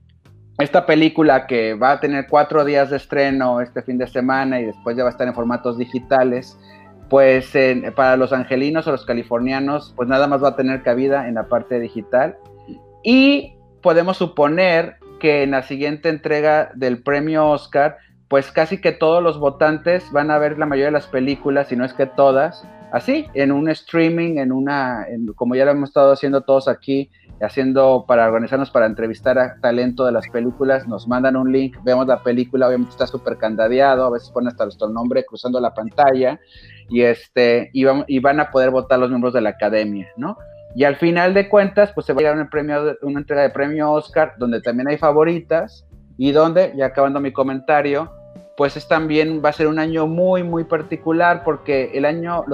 esta 0.59 0.87
película 0.87 1.47
que 1.47 1.75
va 1.75 1.93
a 1.93 2.01
tener 2.01 2.27
cuatro 2.29 2.65
días 2.65 2.91
de 2.91 2.97
estreno 2.97 3.61
este 3.61 3.83
fin 3.83 3.99
de 3.99 4.07
semana 4.07 4.61
y 4.61 4.67
después 4.67 4.97
ya 4.97 5.03
va 5.03 5.09
a 5.09 5.13
estar 5.13 5.27
en 5.27 5.35
formatos 5.35 5.79
digitales, 5.79 6.59
pues 7.11 7.53
para 7.97 8.17
los 8.17 8.33
angelinos 8.33 8.87
o 8.87 8.93
los 8.93 9.05
californianos, 9.05 9.93
pues 9.97 10.09
nada 10.09 10.27
más 10.27 10.43
va 10.43 10.51
a 10.51 10.57
tener 10.57 10.83
cabida 10.83 11.29
en 11.29 11.35
la 11.35 11.49
parte 11.49 11.81
digital. 11.81 12.37
Y 13.03 13.57
podemos 13.83 14.17
suponer 14.17 14.97
que 15.21 15.43
en 15.43 15.51
la 15.51 15.63
siguiente 15.63 16.09
entrega 16.09 16.71
del 16.75 17.03
premio 17.03 17.49
Oscar, 17.49 17.99
pues 18.29 18.51
casi 18.51 18.81
que 18.81 18.93
todos 18.93 19.23
los 19.23 19.39
votantes 19.39 20.11
van 20.13 20.31
a 20.31 20.39
ver 20.39 20.59
la 20.59 20.67
mayoría 20.67 20.87
de 20.87 20.93
las 20.93 21.07
películas, 21.07 21.69
si 21.69 21.77
no 21.77 21.85
es 21.85 21.93
que 21.93 22.07
todas, 22.07 22.67
así, 22.95 23.27
en 23.35 23.51
un 23.51 23.69
streaming, 23.69 24.39
en 24.39 24.53
una, 24.53 25.05
como 25.35 25.57
ya 25.57 25.65
lo 25.65 25.73
hemos 25.73 25.89
estado 25.89 26.13
haciendo 26.13 26.43
todos 26.43 26.69
aquí, 26.69 27.11
haciendo 27.41 28.05
para 28.07 28.25
organizarnos 28.25 28.71
para 28.71 28.87
entrevistar 28.87 29.37
a 29.37 29.61
talento 29.61 30.05
de 30.07 30.13
las 30.13 30.29
películas, 30.29 30.87
nos 30.87 31.09
mandan 31.09 31.35
un 31.35 31.51
link, 31.51 31.77
vemos 31.83 32.07
la 32.07 32.23
película, 32.23 32.69
obviamente 32.69 32.93
está 32.93 33.09
súper 33.09 33.37
candadeado, 33.37 34.05
a 34.05 34.11
veces 34.11 34.31
ponen 34.31 34.49
hasta 34.49 34.63
nuestro 34.63 34.89
nombre 34.89 35.25
cruzando 35.25 35.59
la 35.59 35.75
pantalla 35.75 36.39
y, 36.89 37.03
este, 37.03 37.69
y, 37.73 37.85
y 38.07 38.19
van 38.21 38.39
a 38.39 38.53
poder 38.53 38.71
votar 38.71 39.01
los 39.01 39.11
miembros 39.11 39.35
de 39.35 39.41
la 39.41 39.51
academia, 39.51 40.07
¿no? 40.17 40.39
Y 40.77 40.85
al 40.85 40.95
final 40.95 41.35
de 41.35 41.49
cuentas, 41.49 41.91
pues 41.93 42.07
se 42.07 42.13
va 42.13 42.21
a 42.21 42.25
dar 42.27 42.39
un 42.39 42.49
premio, 42.49 42.97
una 43.03 43.19
entrega 43.19 43.43
de 43.43 43.51
premio 43.51 43.91
Oscar, 43.91 44.35
donde 44.39 44.61
también 44.61 44.87
hay 44.87 44.99
favoritas 44.99 45.85
y 46.17 46.31
donde, 46.31 46.73
ya 46.77 46.87
acabando 46.87 47.19
mi 47.19 47.33
comentario, 47.33 48.13
pues 48.57 48.77
es 48.77 48.87
también 48.87 49.43
va 49.45 49.49
a 49.49 49.53
ser 49.53 49.67
un 49.67 49.79
año 49.79 50.07
muy, 50.07 50.43
muy 50.43 50.65
particular 50.65 51.43
porque 51.45 51.91
el 51.95 52.05
año, 52.05 52.45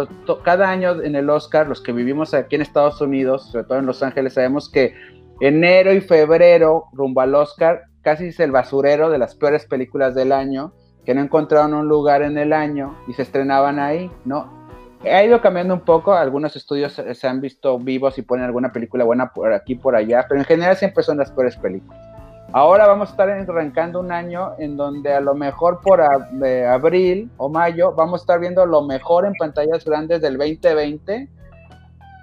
cada 0.42 0.71
año 0.71 1.02
en 1.02 1.14
el 1.14 1.28
Oscar, 1.28 1.69
los 1.69 1.83
que 1.83 1.92
vivimos 1.92 2.33
aquí 2.33 2.57
en 2.57 2.62
Estados 2.62 3.00
Unidos, 3.00 3.50
sobre 3.50 3.64
todo 3.64 3.78
en 3.78 3.87
Los 3.87 4.02
Ángeles, 4.02 4.35
sabemos 4.35 4.71
que 4.71 4.95
enero 5.40 5.92
y 5.92 6.00
febrero, 6.00 6.87
rumbo 6.92 7.21
al 7.21 7.35
Oscar, 7.35 7.83
casi 8.02 8.28
es 8.28 8.40
el 8.40 8.50
basurero 8.50 9.11
de 9.11 9.19
las 9.19 9.35
peores 9.35 9.66
películas 9.66 10.14
del 10.14 10.33
año, 10.33 10.73
que 11.04 11.14
no 11.14 11.21
encontraron 11.21 11.75
un 11.75 11.88
lugar 11.88 12.23
en 12.23 12.38
el 12.38 12.52
año 12.52 12.97
y 13.07 13.12
se 13.12 13.23
estrenaban 13.23 13.78
ahí, 13.78 14.11
¿no? 14.25 14.59
Ha 15.02 15.25
ido 15.25 15.40
cambiando 15.40 15.73
un 15.73 15.80
poco, 15.80 16.12
algunos 16.12 16.57
estudios 16.57 16.92
se 16.92 17.26
han 17.26 17.40
visto 17.40 17.78
vivos 17.78 18.19
y 18.19 18.23
ponen 18.23 18.45
alguna 18.45 18.71
película 18.71 19.04
buena 19.04 19.33
por 19.33 19.52
aquí, 19.52 19.75
por 19.75 19.97
allá, 19.97 20.26
pero 20.28 20.40
en 20.40 20.47
general 20.47 20.76
siempre 20.76 21.02
son 21.02 21.16
las 21.16 21.30
peores 21.30 21.57
películas. 21.57 22.10
Ahora 22.52 22.88
vamos 22.88 23.09
a 23.09 23.11
estar 23.12 23.30
arrancando 23.30 24.00
un 24.00 24.11
año 24.11 24.54
en 24.59 24.76
donde 24.76 25.14
a 25.14 25.21
lo 25.21 25.37
mejor 25.37 25.80
por 25.80 26.00
abril 26.00 27.30
o 27.37 27.49
mayo 27.49 27.92
vamos 27.92 28.21
a 28.21 28.23
estar 28.23 28.40
viendo 28.40 28.66
lo 28.66 28.83
mejor 28.83 29.25
en 29.25 29.35
pantallas 29.35 29.85
grandes 29.85 30.21
del 30.21 30.37
2020 30.37 31.28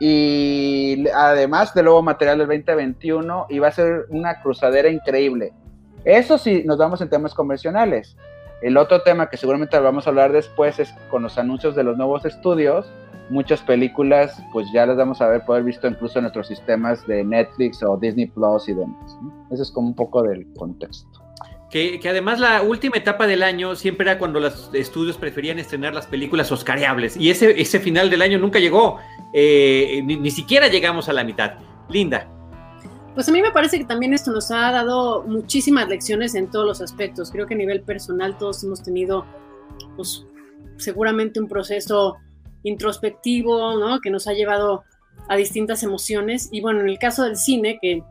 y 0.02 1.06
además 1.16 1.74
de 1.74 1.84
nuevo 1.84 2.04
material 2.04 2.40
del 2.40 2.48
2021 2.48 3.46
y 3.48 3.60
va 3.60 3.70
a 3.70 3.72
ser 3.72 4.06
una 4.10 4.42
cruzadera 4.42 4.90
increíble. 4.90 5.54
Eso 6.04 6.38
sí, 6.38 6.62
nos 6.66 6.78
vamos 6.78 7.00
en 7.00 7.10
temas 7.10 7.34
convencionales. 7.34 8.18
El 8.62 8.76
otro 8.76 9.04
tema 9.04 9.30
que 9.30 9.38
seguramente 9.38 9.80
vamos 9.80 10.08
a 10.08 10.10
hablar 10.10 10.34
después 10.34 10.78
es 10.80 10.94
con 11.10 11.24
los 11.24 11.38
anuncios 11.38 11.74
de 11.74 11.86
los 11.86 11.96
nuevos 11.96 12.26
estudios 12.26 12.92
muchas 13.30 13.62
películas 13.62 14.42
pues 14.52 14.68
ya 14.74 14.86
las 14.86 14.98
vamos 14.98 15.22
a 15.22 15.28
ver 15.28 15.44
poder 15.46 15.64
visto 15.64 15.88
incluso 15.88 16.20
en 16.20 16.24
nuestros 16.24 16.48
sistemas 16.48 17.06
de 17.08 17.24
Netflix 17.24 17.84
o 17.84 17.98
Disney 17.98 18.28
Plus 18.28 18.70
y 18.70 18.74
demás. 18.74 19.18
Eso 19.52 19.64
es 19.64 19.72
como 19.72 19.90
un 19.90 19.96
poco 19.96 20.24
del 20.24 20.48
contexto. 20.54 21.24
Que, 21.70 22.00
además 22.10 22.40
la 22.40 22.62
última 22.62 22.96
etapa 22.96 23.28
del 23.28 23.44
año 23.44 23.76
siempre 23.76 24.10
era 24.10 24.18
cuando 24.18 24.40
los 24.40 24.70
estudios 24.74 25.18
preferían 25.18 25.60
estrenar 25.60 25.94
las 25.94 26.08
películas 26.08 26.52
oscariables 26.52 27.18
y 27.18 27.30
ese, 27.30 27.60
ese 27.60 27.80
final 27.80 28.10
del 28.10 28.22
año 28.22 28.40
nunca 28.40 28.60
llegó, 28.60 29.00
eh, 29.34 30.02
ni, 30.06 30.16
ni 30.16 30.32
siquiera 30.32 30.70
llegamos 30.70 31.10
a 31.10 31.14
la 31.14 31.24
mitad. 31.24 31.56
Linda. 31.90 32.28
Pues 33.18 33.28
a 33.30 33.32
mí 33.32 33.42
me 33.42 33.52
parece 33.52 33.80
que 33.80 33.86
también 33.86 34.14
esto 34.14 34.32
nos 34.32 34.52
ha 34.52 34.72
dado 34.72 35.24
muchísimas 35.24 35.88
lecciones 35.90 36.36
en 36.36 36.52
todos 36.52 36.68
los 36.68 36.82
aspectos. 36.82 37.32
Creo 37.32 37.48
que 37.48 37.56
a 37.56 37.58
nivel 37.58 37.82
personal 37.82 38.38
todos 38.38 38.64
hemos 38.64 38.84
tenido 38.84 39.26
pues, 39.96 40.24
seguramente 40.78 41.40
un 41.40 41.48
proceso 41.48 42.18
introspectivo, 42.68 43.78
¿no? 43.78 44.00
Que 44.00 44.10
nos 44.10 44.28
ha 44.28 44.34
llevado 44.34 44.84
a 45.28 45.36
distintas 45.36 45.84
emociones. 45.84 46.50
Y 46.52 46.62
bueno, 46.62 46.82
en 46.82 46.90
el 46.90 47.00
caso 47.00 47.24
del 47.24 47.38
cine, 47.38 47.80
que 47.82 48.04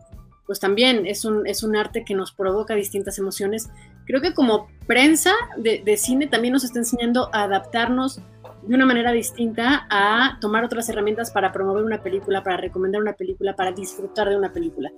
pues 0.46 0.60
también 0.60 1.06
es 1.06 1.24
un, 1.24 1.46
es 1.46 1.62
un 1.62 1.76
arte 1.76 2.04
que 2.04 2.14
nos 2.14 2.32
provoca 2.32 2.74
distintas 2.74 3.18
emociones, 3.18 3.68
creo 4.06 4.20
que 4.20 4.32
como 4.32 4.68
prensa 4.86 5.32
de, 5.56 5.82
de 5.84 5.96
cine 5.96 6.28
también 6.28 6.52
nos 6.52 6.62
está 6.62 6.78
enseñando 6.78 7.28
a 7.32 7.42
adaptarnos 7.42 8.20
de 8.66 8.74
una 8.74 8.86
manera 8.86 9.12
distinta 9.12 9.86
a 9.90 10.38
tomar 10.40 10.64
otras 10.64 10.88
herramientas 10.88 11.30
para 11.30 11.52
promover 11.52 11.84
una 11.84 12.02
película, 12.02 12.42
para 12.42 12.56
recomendar 12.56 13.00
una 13.00 13.12
película, 13.12 13.54
para 13.54 13.72
disfrutar 13.72 14.28
de 14.28 14.36
una 14.36 14.52
película. 14.52 14.90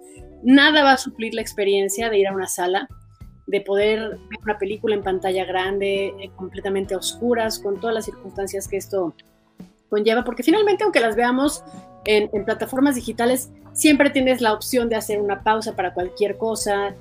Nada 0.43 0.83
va 0.83 0.93
a 0.93 0.97
suplir 0.97 1.35
la 1.35 1.43
experiencia 1.43 2.09
de 2.09 2.19
ir 2.19 2.29
a 2.29 2.33
una 2.33 2.47
sala, 2.47 2.89
de 3.47 3.61
poder 3.61 4.11
ver 4.11 4.39
una 4.43 4.59
película 4.59 4.95
en 4.95 5.03
pantalla 5.03 5.45
grande, 5.45 6.15
eh, 6.19 6.31
completamente 6.37 6.95
a 6.95 6.99
oscuras, 6.99 7.59
con 7.59 7.81
todas 7.81 7.95
las 7.95 8.05
circunstancias 8.07 8.69
que 8.69 8.77
esto 8.77 9.15
conlleva, 9.89 10.25
porque 10.25 10.43
finalmente 10.43 10.85
aunque 10.85 11.01
las 11.01 11.17
veamos 11.17 11.63
en, 12.05 12.31
plataformas 12.45 12.95
digitales, 12.95 13.51
siempre 13.73 14.11
tienes 14.11 14.41
la 14.41 14.53
opción 14.53 14.89
de 14.89 14.97
hacer 14.97 15.21
una 15.21 15.43
pausa 15.43 15.75
para 15.75 15.93
cualquier 15.93 16.37
cosa, 16.37 16.95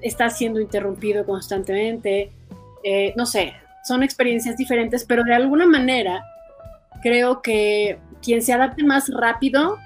estás 0.00 0.36
siendo 0.36 0.60
interrumpido 0.60 1.24
constantemente, 1.24 2.32
eh, 2.82 3.12
no 3.16 3.26
sé, 3.26 3.54
son 3.84 4.02
experiencias 4.02 4.56
diferentes, 4.56 5.04
pero 5.04 5.22
de 5.24 5.34
alguna 5.34 5.66
manera 5.66 6.22
creo 7.02 7.42
que 7.42 7.98
quien 8.22 8.42
se 8.42 8.52
adapte 8.52 8.84
más 8.84 9.08
rápido 9.12 9.76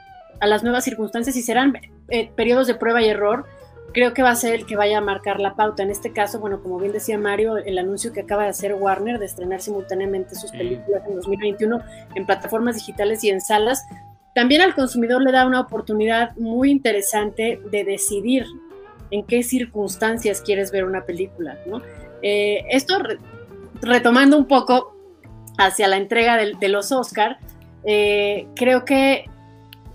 a 0.41 0.47
las 0.47 0.63
nuevas 0.63 0.85
circunstancias 0.85 1.37
y 1.37 1.43
serán 1.43 1.77
eh, 2.09 2.31
periodos 2.35 2.67
de 2.67 2.75
prueba 2.75 3.03
y 3.03 3.09
error, 3.09 3.47
creo 3.93 4.15
que 4.15 4.23
va 4.23 4.31
a 4.31 4.37
ser 4.37 4.55
el 4.55 4.67
que 4.67 4.77
vaya 4.77 4.99
a 4.99 5.01
marcar 5.01 5.41
la 5.41 5.55
pauta. 5.55 5.83
En 5.83 5.91
este 5.91 6.13
caso, 6.13 6.39
bueno, 6.41 6.63
como 6.63 6.79
bien 6.79 6.93
decía 6.93 7.19
Mario, 7.19 7.57
el 7.57 7.79
anuncio 7.79 8.13
que 8.13 8.21
acaba 8.21 8.45
de 8.45 8.51
hacer 8.51 8.75
Warner 8.75 9.19
de 9.19 9.27
estrenar 9.27 9.61
simultáneamente 9.61 10.35
sus 10.35 10.51
películas 10.53 11.03
en 11.07 11.17
2021 11.17 11.81
en 12.15 12.27
plataformas 12.27 12.77
digitales 12.77 13.25
y 13.25 13.31
en 13.31 13.41
salas, 13.41 13.87
también 14.35 14.61
al 14.63 14.75
consumidor 14.75 15.23
le 15.23 15.33
da 15.33 15.47
una 15.47 15.61
oportunidad 15.61 16.37
muy 16.37 16.71
interesante 16.71 17.61
de 17.71 17.85
decidir 17.85 18.47
en 19.11 19.25
qué 19.25 19.43
circunstancias 19.43 20.41
quieres 20.41 20.71
ver 20.71 20.85
una 20.85 21.05
película, 21.05 21.59
¿no? 21.67 21.83
Eh, 22.23 22.65
esto 22.71 22.99
retomando 23.83 24.37
un 24.37 24.47
poco 24.47 24.97
hacia 25.59 25.89
la 25.89 25.97
entrega 25.97 26.37
de, 26.37 26.69
los 26.69 26.93
Oscar, 26.93 27.39
eh, 27.85 28.47
creo 28.55 28.85
que 28.85 29.25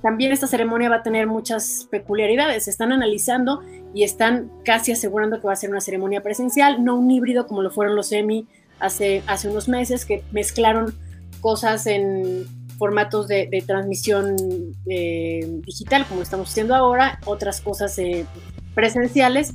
también 0.01 0.31
esta 0.31 0.47
ceremonia 0.47 0.89
va 0.89 0.97
a 0.97 1.03
tener 1.03 1.27
muchas 1.27 1.87
peculiaridades. 1.89 2.65
Se 2.65 2.69
están 2.69 2.91
analizando 2.91 3.61
y 3.95 4.03
están 4.03 4.51
casi 4.65 4.91
asegurando 4.91 5.39
que 5.39 5.47
va 5.47 5.53
a 5.53 5.55
ser 5.55 5.69
una 5.69 5.79
ceremonia 5.79 6.21
presencial, 6.21 6.83
no 6.83 6.97
un 6.97 7.09
híbrido 7.09 7.47
como 7.47 7.61
lo 7.61 7.71
fueron 7.71 7.95
los 7.95 8.11
Emmy 8.11 8.45
hace, 8.77 9.23
hace 9.25 9.47
unos 9.47 9.69
meses, 9.69 10.03
que 10.03 10.21
mezclaron 10.33 10.93
cosas 11.39 11.87
en 11.87 12.45
formatos 12.77 13.29
de, 13.29 13.63
transmisión 13.65 14.35
eh, 14.85 15.47
digital, 15.65 16.05
como 16.09 16.21
estamos 16.21 16.49
haciendo 16.49 16.75
ahora, 16.75 17.19
otras 17.25 17.61
cosas 17.61 17.97
eh, 17.97 18.25
presenciales. 18.73 19.53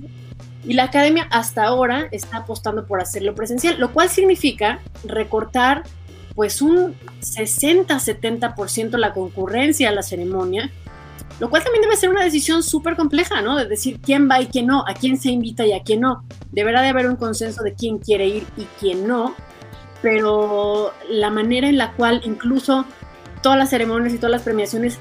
Y 0.65 0.73
la 0.73 0.85
academia 0.85 1.29
hasta 1.31 1.65
ahora 1.65 2.09
está 2.11 2.39
apostando 2.39 2.87
por 2.87 3.03
hacerlo 3.03 3.35
presencial, 3.35 3.79
lo 3.79 3.93
cual 3.93 4.09
significa 4.09 4.81
recortar 5.05 5.83
pues 6.35 6.63
un 6.63 6.95
60-70% 7.21 8.97
la 8.97 9.13
concurrencia 9.13 9.91
a 9.91 9.93
la 9.93 10.03
ceremonia, 10.03 10.71
lo 11.41 11.49
cual 11.49 11.65
también 11.65 11.83
debe 11.83 11.97
ser 11.97 12.11
una 12.11 12.23
decisión 12.23 12.63
súper 12.63 12.97
compleja, 12.97 13.41
¿no? 13.41 13.57
De 13.57 13.65
decir 13.65 13.99
quién 14.01 14.29
va 14.31 14.43
y 14.43 14.47
quién 14.47 14.67
no, 14.67 14.85
a 14.87 14.93
quién 14.93 15.17
se 15.17 15.31
invita 15.31 15.65
y 15.65 15.73
a 15.73 15.83
quién 15.83 16.01
no. 16.01 16.23
Deberá 16.53 16.83
de 16.83 16.89
haber 16.89 17.09
un 17.09 17.17
consenso 17.17 17.63
de 17.63 17.73
quién 17.73 17.99
quiere 17.99 18.27
ir 18.27 18.47
y 18.59 18.67
quién 18.79 19.09
no, 19.09 19.35
pero 20.03 20.93
la 21.09 21.31
manera 21.31 21.67
en 21.69 21.79
la 21.79 21.93
cual 21.93 22.21
incluso 22.25 22.85
todas 23.43 23.59
las 23.59 23.71
ceremonias 23.71 24.13
y 24.13 24.19
todas 24.19 24.33
las 24.33 24.43
premiaciones 24.43 24.99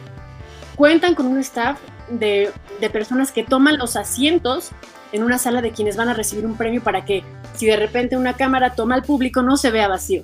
cuentan 0.76 1.14
con 1.14 1.28
un 1.28 1.40
staff 1.40 1.78
de, 2.10 2.52
de 2.80 2.90
personas 2.90 3.34
que 3.34 3.44
toman 3.44 3.78
los 3.78 3.98
asientos 3.98 4.70
en 5.12 5.24
una 5.24 5.38
sala 5.40 5.62
de 5.62 5.72
quienes 5.72 5.98
van 5.98 6.08
a 6.08 6.14
recibir 6.14 6.46
un 6.46 6.56
premio 6.56 6.82
para 6.82 7.04
que 7.04 7.22
si 7.54 7.66
de 7.66 7.76
repente 7.76 8.16
una 8.16 8.34
cámara 8.34 8.76
toma 8.76 8.96
al 8.96 9.04
público 9.04 9.42
no 9.42 9.58
se 9.58 9.72
vea 9.72 9.90
vacío. 9.90 10.24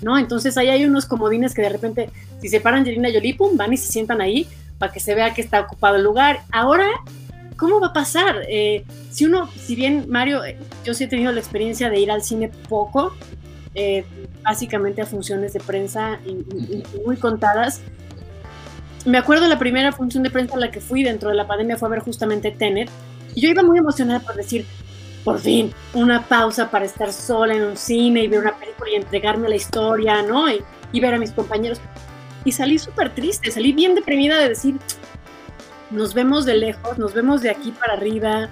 ¿no? 0.00 0.16
Entonces 0.16 0.56
ahí 0.56 0.68
hay 0.68 0.84
unos 0.84 1.06
comodines 1.06 1.54
que 1.54 1.62
de 1.62 1.70
repente, 1.70 2.10
si 2.40 2.48
se 2.48 2.60
paran 2.60 2.80
Angelina 2.80 3.08
Jolie, 3.12 3.34
pum, 3.34 3.56
van 3.56 3.72
y 3.72 3.76
se 3.76 3.90
sientan 3.90 4.20
ahí 4.20 4.46
para 4.84 4.92
que 4.92 5.00
se 5.00 5.14
vea 5.14 5.32
que 5.32 5.40
está 5.40 5.60
ocupado 5.60 5.96
el 5.96 6.02
lugar. 6.02 6.40
Ahora, 6.52 6.86
¿cómo 7.56 7.80
va 7.80 7.86
a 7.86 7.92
pasar? 7.94 8.42
Eh, 8.50 8.84
si 9.10 9.24
uno, 9.24 9.48
si 9.56 9.74
bien 9.74 10.04
Mario, 10.10 10.44
eh, 10.44 10.58
yo 10.84 10.92
sí 10.92 11.04
he 11.04 11.06
tenido 11.08 11.32
la 11.32 11.40
experiencia 11.40 11.88
de 11.88 11.98
ir 12.00 12.10
al 12.10 12.22
cine 12.22 12.50
poco, 12.68 13.14
eh, 13.74 14.04
básicamente 14.42 15.00
a 15.00 15.06
funciones 15.06 15.54
de 15.54 15.60
prensa 15.60 16.20
muy 17.06 17.16
contadas. 17.16 17.80
Me 19.06 19.16
acuerdo 19.16 19.48
la 19.48 19.58
primera 19.58 19.90
función 19.90 20.22
de 20.22 20.28
prensa 20.28 20.56
a 20.56 20.58
la 20.58 20.70
que 20.70 20.80
fui 20.80 21.02
dentro 21.02 21.30
de 21.30 21.34
la 21.34 21.46
pandemia 21.46 21.78
fue 21.78 21.88
a 21.88 21.92
ver 21.92 22.00
justamente 22.00 22.50
Tenet. 22.50 22.90
Y 23.34 23.40
yo 23.40 23.48
iba 23.48 23.62
muy 23.62 23.78
emocionada 23.78 24.20
por 24.20 24.34
decir, 24.34 24.66
por 25.24 25.38
fin, 25.38 25.72
una 25.94 26.28
pausa 26.28 26.70
para 26.70 26.84
estar 26.84 27.10
sola 27.10 27.54
en 27.54 27.62
un 27.62 27.78
cine 27.78 28.24
y 28.24 28.28
ver 28.28 28.40
una 28.40 28.54
película 28.54 28.90
y 28.90 28.96
entregarme 28.96 29.46
a 29.46 29.48
la 29.48 29.56
historia, 29.56 30.20
¿no? 30.20 30.50
Y, 30.50 30.62
y 30.92 31.00
ver 31.00 31.14
a 31.14 31.18
mis 31.18 31.30
compañeros. 31.30 31.80
Y 32.44 32.52
salí 32.52 32.78
súper 32.78 33.14
triste, 33.14 33.50
salí 33.50 33.72
bien 33.72 33.94
deprimida 33.94 34.38
de 34.38 34.50
decir, 34.50 34.76
nos 35.90 36.14
vemos 36.14 36.44
de 36.44 36.56
lejos, 36.56 36.98
nos 36.98 37.14
vemos 37.14 37.42
de 37.42 37.50
aquí 37.50 37.72
para 37.72 37.94
arriba, 37.94 38.48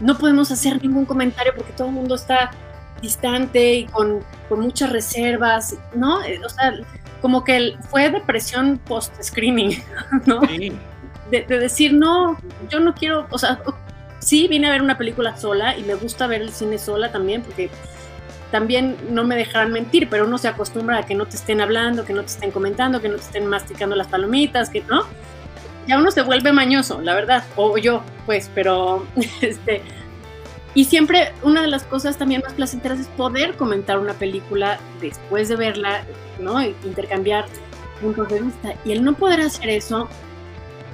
no 0.00 0.18
podemos 0.18 0.50
hacer 0.50 0.82
ningún 0.82 1.04
comentario 1.04 1.52
porque 1.56 1.72
todo 1.72 1.88
el 1.88 1.94
mundo 1.94 2.14
está 2.16 2.50
distante 3.00 3.74
y 3.74 3.86
con, 3.86 4.20
con 4.48 4.60
muchas 4.60 4.90
reservas, 4.90 5.76
¿no? 5.94 6.18
O 6.44 6.48
sea, 6.48 6.74
como 7.20 7.44
que 7.44 7.76
fue 7.88 8.10
depresión 8.10 8.78
post-screening, 8.84 9.82
¿no? 10.26 10.40
Sí. 10.46 10.72
De, 11.30 11.42
de, 11.42 11.58
decir, 11.58 11.94
no, 11.94 12.36
yo 12.68 12.80
no 12.80 12.94
quiero, 12.94 13.26
o 13.30 13.38
sea, 13.38 13.62
sí 14.18 14.48
vine 14.48 14.68
a 14.68 14.70
ver 14.70 14.82
una 14.82 14.98
película 14.98 15.36
sola 15.36 15.76
y 15.76 15.82
me 15.82 15.94
gusta 15.94 16.26
ver 16.26 16.42
el 16.42 16.50
cine 16.50 16.78
sola 16.78 17.10
también 17.10 17.42
porque 17.42 17.70
también 18.52 18.96
no 19.10 19.24
me 19.24 19.34
dejarán 19.34 19.72
mentir, 19.72 20.08
pero 20.08 20.26
uno 20.26 20.38
se 20.38 20.46
acostumbra 20.46 20.98
a 20.98 21.06
que 21.06 21.14
no 21.14 21.26
te 21.26 21.36
estén 21.36 21.60
hablando, 21.60 22.04
que 22.04 22.12
no 22.12 22.20
te 22.20 22.28
estén 22.28 22.52
comentando, 22.52 23.00
que 23.00 23.08
no 23.08 23.16
te 23.16 23.22
estén 23.22 23.46
masticando 23.46 23.96
las 23.96 24.06
palomitas, 24.06 24.70
que 24.70 24.82
no. 24.82 25.04
Ya 25.88 25.98
uno 25.98 26.12
se 26.12 26.22
vuelve 26.22 26.52
mañoso, 26.52 27.00
la 27.00 27.14
verdad, 27.14 27.44
o 27.56 27.76
yo, 27.78 28.02
pues, 28.26 28.50
pero 28.54 29.04
este, 29.40 29.82
y 30.74 30.84
siempre 30.84 31.32
una 31.42 31.62
de 31.62 31.68
las 31.68 31.84
cosas 31.84 32.18
también 32.18 32.42
más 32.44 32.52
placenteras 32.52 33.00
es 33.00 33.08
poder 33.08 33.56
comentar 33.56 33.98
una 33.98 34.12
película 34.12 34.78
después 35.00 35.48
de 35.48 35.56
verla, 35.56 36.04
¿no? 36.38 36.62
Intercambiar 36.62 37.46
puntos 38.02 38.28
de 38.28 38.42
vista. 38.42 38.74
Y 38.84 38.92
el 38.92 39.02
no 39.02 39.14
poder 39.14 39.40
hacer 39.40 39.70
eso, 39.70 40.08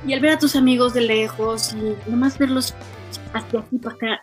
y 0.06 0.12
el 0.12 0.20
ver 0.20 0.32
a 0.32 0.38
tus 0.38 0.54
amigos 0.54 0.94
de 0.94 1.00
lejos, 1.00 1.74
y 1.74 2.10
nomás 2.10 2.38
verlos 2.38 2.72
hacia 3.32 3.60
aquí 3.60 3.78
para 3.78 3.96
acá, 3.96 4.22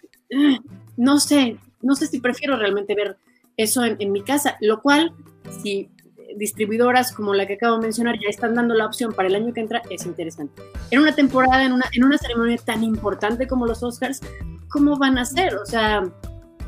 no 0.96 1.20
sé, 1.20 1.58
no 1.86 1.96
sé 1.96 2.08
si 2.08 2.20
prefiero 2.20 2.58
realmente 2.58 2.96
ver 2.96 3.18
eso 3.58 3.86
en, 3.86 4.12
mi 4.12 4.22
casa, 4.24 4.58
lo 4.60 4.82
cual, 4.82 5.14
si 5.62 5.90
distribuidoras 6.36 7.14
como 7.14 7.34
la 7.34 7.46
que 7.46 7.54
acabo 7.54 7.76
de 7.78 7.84
mencionar 7.84 8.16
ya 8.20 8.28
están 8.28 8.56
dando 8.56 8.74
la 8.74 8.86
opción 8.86 9.14
para 9.14 9.30
el 9.30 9.36
año 9.36 9.54
que 9.54 9.62
entra, 9.62 9.82
es 9.90 10.06
interesante. 10.06 10.62
En 10.92 11.00
una 11.00 11.16
temporada, 11.16 11.64
en 11.64 11.72
una, 11.72 11.86
en 11.94 12.04
una 12.04 12.18
ceremonia 12.18 12.58
tan 12.58 12.84
importante 12.84 13.48
como 13.48 13.66
los 13.66 13.84
Oscars, 13.84 14.20
¿cómo 14.68 14.98
van 14.98 15.18
a 15.18 15.26
ser? 15.26 15.56
O 15.56 15.66
sea, 15.66 16.04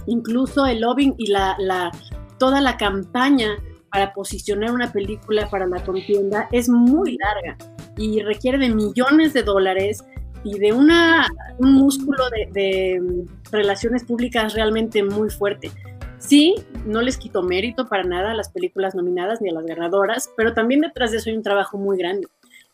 incluso 0.06 0.66
el 0.66 0.82
lobbying 0.82 1.16
y 1.18 1.28
la, 1.28 1.56
la, 1.60 1.92
toda 2.38 2.62
la 2.62 2.78
campaña 2.78 3.58
para 3.92 4.14
posicionar 4.14 4.72
una 4.72 4.92
película 4.92 5.50
para 5.50 5.66
la 5.66 5.84
contienda 5.84 6.48
es 6.52 6.70
muy 6.70 7.18
larga 7.18 7.58
y 7.98 8.22
requiere 8.22 8.60
de 8.60 8.70
millones 8.70 9.34
de 9.34 9.44
dólares 9.44 10.04
y 10.44 10.60
de 10.60 10.74
una, 10.74 11.28
un 11.58 11.74
músculo 11.74 12.24
de, 12.54 13.26
relaciones 13.52 14.04
públicas 14.04 14.54
realmente 14.54 15.04
muy 15.04 15.30
fuerte. 15.30 15.72
Sí, 16.20 16.56
no 16.86 17.02
les 17.02 17.18
quito 17.18 17.44
mérito 17.44 17.88
para 17.88 18.04
nada 18.04 18.32
a 18.32 18.34
las 18.34 18.50
películas 18.50 18.96
nominadas 18.96 19.42
ni 19.42 19.50
a 19.50 19.54
las 19.54 19.66
ganadoras, 19.66 20.30
pero 20.36 20.54
también 20.54 20.82
detrás 20.82 21.12
de 21.12 21.18
eso 21.18 21.30
hay 21.30 21.38
un 21.38 21.44
trabajo 21.44 21.78
muy 21.78 21.98
grande. 21.98 22.28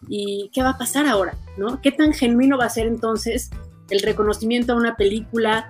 ¿Y 0.08 0.50
qué 0.54 0.64
va 0.64 0.72
a 0.72 0.78
pasar 0.78 1.06
ahora? 1.06 1.36
¿no? 1.58 1.82
¿Qué 1.82 1.92
tan 1.92 2.14
genuino 2.14 2.58
va 2.58 2.66
a 2.66 2.70
ser 2.70 2.88
entonces 2.88 3.52
el 3.90 4.02
reconocimiento 4.02 4.74
a 4.74 4.78
una 4.78 4.96
película? 4.96 5.70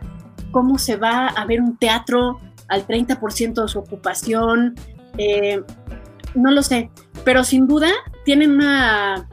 ¿Cómo 0.51 0.77
se 0.77 0.95
va 0.95 1.27
a 1.27 1.45
ver 1.45 1.61
un 1.61 1.77
teatro 1.77 2.39
al 2.67 2.87
30% 2.87 3.61
de 3.61 3.67
su 3.67 3.79
ocupación? 3.79 4.75
Eh, 5.17 5.61
no 6.35 6.51
lo 6.51 6.63
sé, 6.63 6.89
pero 7.23 7.43
sin 7.43 7.67
duda 7.67 7.89
tienen 8.25 8.51
una, 8.51 9.27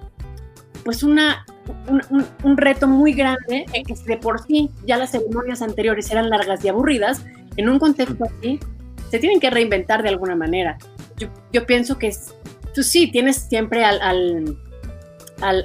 pues 0.85 1.03
una, 1.03 1.45
un, 1.89 2.03
un, 2.11 2.27
un, 2.43 2.57
reto 2.57 2.87
muy 2.87 3.13
grande 3.13 3.67
en 3.73 3.85
que 3.85 3.95
de 3.95 4.17
por 4.17 4.43
sí 4.45 4.71
ya 4.87 4.97
las 4.97 5.11
ceremonias 5.11 5.63
anteriores 5.63 6.11
eran 6.11 6.31
largas 6.31 6.65
y 6.65 6.69
aburridas, 6.69 7.25
en 7.57 7.69
un 7.69 7.79
contexto 7.79 8.25
así, 8.25 8.59
se 9.11 9.19
tienen 9.19 9.41
que 9.41 9.51
reinventar 9.51 10.03
de 10.03 10.09
alguna 10.09 10.37
manera. 10.37 10.79
Yo, 11.53 11.67
pienso 11.67 11.99
que 11.99 12.15
tú 12.75 12.83
sí 12.83 13.11
tienes 13.11 13.37
siempre 13.37 13.85
al, 13.85 14.01
al, 14.01 14.57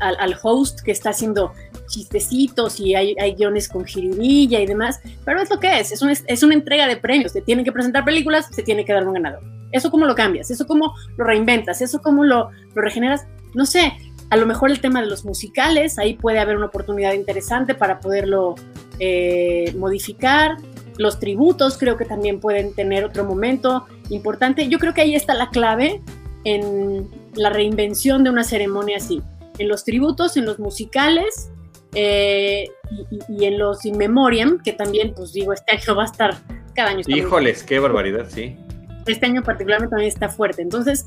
al, 0.01 0.35
host 0.41 0.81
que 0.81 0.91
está 0.91 1.11
haciendo 1.11 1.53
chistecitos 1.87 2.79
y 2.79 2.95
hay, 2.95 3.15
hay 3.19 3.35
guiones 3.35 3.69
con 3.69 3.85
jiribilla 3.85 4.59
y 4.59 4.65
demás, 4.65 4.99
pero 5.23 5.41
es 5.41 5.49
lo 5.49 5.59
que 5.59 5.79
es, 5.79 5.91
es 5.91 6.01
una, 6.01 6.11
es 6.11 6.43
una 6.43 6.55
entrega 6.55 6.87
de 6.87 6.97
premios, 6.97 7.31
se 7.31 7.41
tienen 7.41 7.63
que 7.63 7.71
presentar 7.71 8.03
películas, 8.03 8.47
se 8.51 8.63
tiene 8.63 8.83
que 8.83 8.91
dar 8.91 9.07
un 9.07 9.13
ganador. 9.13 9.41
Eso 9.71 9.91
cómo 9.91 10.05
lo 10.05 10.15
cambias, 10.15 10.49
eso 10.51 10.65
cómo 10.65 10.93
lo 11.15 11.23
reinventas, 11.23 11.81
eso 11.81 12.01
cómo 12.01 12.23
lo, 12.23 12.49
lo 12.73 12.81
regeneras, 12.81 13.25
no 13.53 13.65
sé, 13.65 13.93
a 14.29 14.37
lo 14.37 14.45
mejor 14.45 14.71
el 14.71 14.79
tema 14.81 15.01
de 15.01 15.07
los 15.07 15.25
musicales, 15.25 15.99
ahí 15.99 16.15
puede 16.15 16.39
haber 16.39 16.57
una 16.57 16.67
oportunidad 16.67 17.13
interesante 17.13 17.75
para 17.75 17.99
poderlo 17.99 18.55
eh, 18.99 19.73
modificar. 19.77 20.57
Los 20.97 21.19
tributos 21.19 21.77
creo 21.77 21.97
que 21.97 22.05
también 22.05 22.39
pueden 22.39 22.73
tener 22.73 23.03
otro 23.03 23.23
momento 23.25 23.85
importante. 24.09 24.67
Yo 24.67 24.79
creo 24.79 24.93
que 24.93 25.01
ahí 25.01 25.15
está 25.15 25.33
la 25.33 25.49
clave 25.49 26.01
en 26.43 27.09
la 27.35 27.49
reinvención 27.49 28.23
de 28.23 28.29
una 28.29 28.43
ceremonia 28.43 28.97
así. 28.97 29.21
En 29.57 29.67
los 29.67 29.83
tributos, 29.83 30.37
en 30.37 30.45
los 30.45 30.59
musicales 30.59 31.49
eh, 31.93 32.67
y, 33.09 33.19
y, 33.41 33.45
en 33.45 33.57
los 33.57 33.85
in 33.85 33.97
memoriam, 33.97 34.61
que 34.61 34.73
también, 34.73 35.13
pues 35.15 35.33
digo, 35.33 35.53
este 35.53 35.75
año 35.75 35.95
va 35.95 36.03
a 36.03 36.05
estar, 36.05 36.35
cada 36.73 36.89
año 36.89 37.01
Híjoles, 37.07 37.63
qué 37.63 37.79
barbaridad, 37.79 38.27
sí. 38.29 38.57
Este 39.05 39.25
año 39.25 39.43
particularmente 39.43 39.91
también 39.91 40.11
está 40.11 40.29
fuerte. 40.29 40.61
Entonces, 40.61 41.05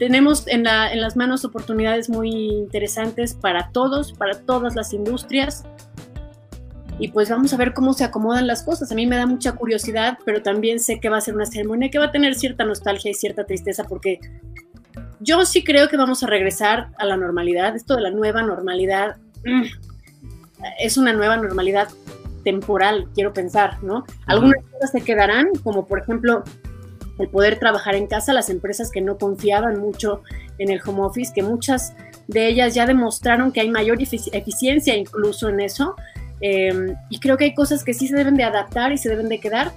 tenemos 0.00 0.48
en, 0.48 0.64
la, 0.64 0.90
en 0.90 1.02
las 1.02 1.14
manos 1.14 1.44
oportunidades 1.44 2.08
muy 2.08 2.30
interesantes 2.30 3.34
para 3.34 3.70
todos, 3.70 4.14
para 4.14 4.40
todas 4.40 4.74
las 4.74 4.94
industrias. 4.94 5.62
Y 6.98 7.08
pues 7.08 7.28
vamos 7.28 7.52
a 7.52 7.58
ver 7.58 7.74
cómo 7.74 7.92
se 7.92 8.04
acomodan 8.04 8.46
las 8.46 8.62
cosas. 8.62 8.90
A 8.90 8.94
mí 8.94 9.06
me 9.06 9.16
da 9.16 9.26
mucha 9.26 9.52
curiosidad, 9.52 10.16
pero 10.24 10.40
también 10.40 10.80
sé 10.80 11.00
que 11.00 11.10
va 11.10 11.18
a 11.18 11.20
ser 11.20 11.34
una 11.34 11.44
ceremonia 11.44 11.90
que 11.90 11.98
va 11.98 12.06
a 12.06 12.12
tener 12.12 12.34
cierta 12.34 12.64
nostalgia 12.64 13.10
y 13.10 13.14
cierta 13.14 13.44
tristeza 13.44 13.84
porque 13.84 14.20
yo 15.20 15.44
sí 15.44 15.62
creo 15.62 15.88
que 15.88 15.98
vamos 15.98 16.22
a 16.22 16.26
regresar 16.26 16.88
a 16.96 17.04
la 17.04 17.18
normalidad. 17.18 17.76
Esto 17.76 17.94
de 17.94 18.00
la 18.00 18.10
nueva 18.10 18.40
normalidad 18.40 19.16
mm, 19.44 19.64
es 20.78 20.96
una 20.96 21.12
nueva 21.12 21.36
normalidad 21.36 21.88
temporal, 22.42 23.06
quiero 23.14 23.34
pensar, 23.34 23.82
¿no? 23.82 24.06
Algunas 24.24 24.64
cosas 24.72 24.92
se 24.92 25.02
quedarán, 25.02 25.48
como 25.62 25.86
por 25.86 26.00
ejemplo 26.00 26.42
el 27.20 27.28
poder 27.28 27.58
trabajar 27.58 27.94
en 27.94 28.06
casa, 28.06 28.32
las 28.32 28.50
empresas 28.50 28.90
que 28.90 29.00
no 29.00 29.18
confiaban 29.18 29.78
mucho 29.78 30.22
en 30.58 30.70
el 30.70 30.80
home 30.84 31.02
office, 31.02 31.32
que 31.34 31.42
muchas 31.42 31.94
de 32.26 32.48
ellas 32.48 32.74
ya 32.74 32.86
demostraron 32.86 33.52
que 33.52 33.60
hay 33.60 33.70
mayor 33.70 34.00
efic 34.00 34.32
eficiencia 34.32 34.96
incluso 34.96 35.48
en 35.48 35.60
eso. 35.60 35.96
Eh, 36.40 36.94
y 37.10 37.20
creo 37.20 37.36
que 37.36 37.44
hay 37.44 37.54
cosas 37.54 37.84
que 37.84 37.92
sí 37.92 38.08
se 38.08 38.16
deben 38.16 38.34
de 38.34 38.44
adaptar 38.44 38.92
y 38.92 38.98
se 38.98 39.08
deben 39.08 39.28
de 39.28 39.38
quedar, 39.38 39.72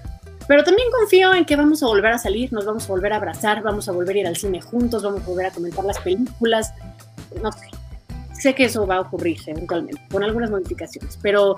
pero 0.47 0.63
también 0.63 0.87
confío 0.91 1.33
en 1.33 1.45
que 1.45 1.55
vamos 1.55 1.83
a 1.83 1.87
volver 1.87 2.11
a 2.13 2.17
salir, 2.17 2.51
nos 2.51 2.65
vamos 2.65 2.85
a 2.85 2.87
volver 2.87 3.13
a 3.13 3.17
abrazar, 3.17 3.61
vamos 3.61 3.87
a 3.87 3.91
volver 3.91 4.15
a 4.15 4.19
ir 4.19 4.27
al 4.27 4.35
cine 4.35 4.61
juntos, 4.61 5.03
vamos 5.03 5.21
a 5.23 5.25
volver 5.25 5.45
a 5.47 5.51
comentar 5.51 5.85
las 5.85 5.99
películas, 5.99 6.73
no 7.41 7.51
sé. 7.51 7.67
Sé 8.43 8.53
que 8.53 8.65
eso 8.65 8.85
va 8.85 8.97
a 8.97 8.99
ocurrir 8.99 9.37
eventualmente, 9.47 10.01
con 10.11 10.21
algunas 10.21 10.51
modificaciones, 10.51 11.17
pero 11.21 11.55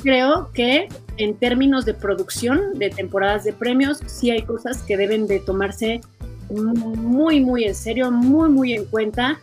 creo 0.00 0.52
que 0.52 0.86
en 1.16 1.34
términos 1.34 1.84
de 1.84 1.92
producción 1.92 2.78
de 2.78 2.90
temporadas 2.90 3.42
de 3.42 3.52
premios, 3.52 3.98
sí 4.06 4.30
hay 4.30 4.42
cosas 4.42 4.78
que 4.84 4.96
deben 4.96 5.26
de 5.26 5.40
tomarse 5.40 6.00
muy, 6.48 7.40
muy 7.40 7.64
en 7.64 7.74
serio, 7.74 8.12
muy, 8.12 8.48
muy 8.48 8.74
en 8.74 8.84
cuenta, 8.84 9.40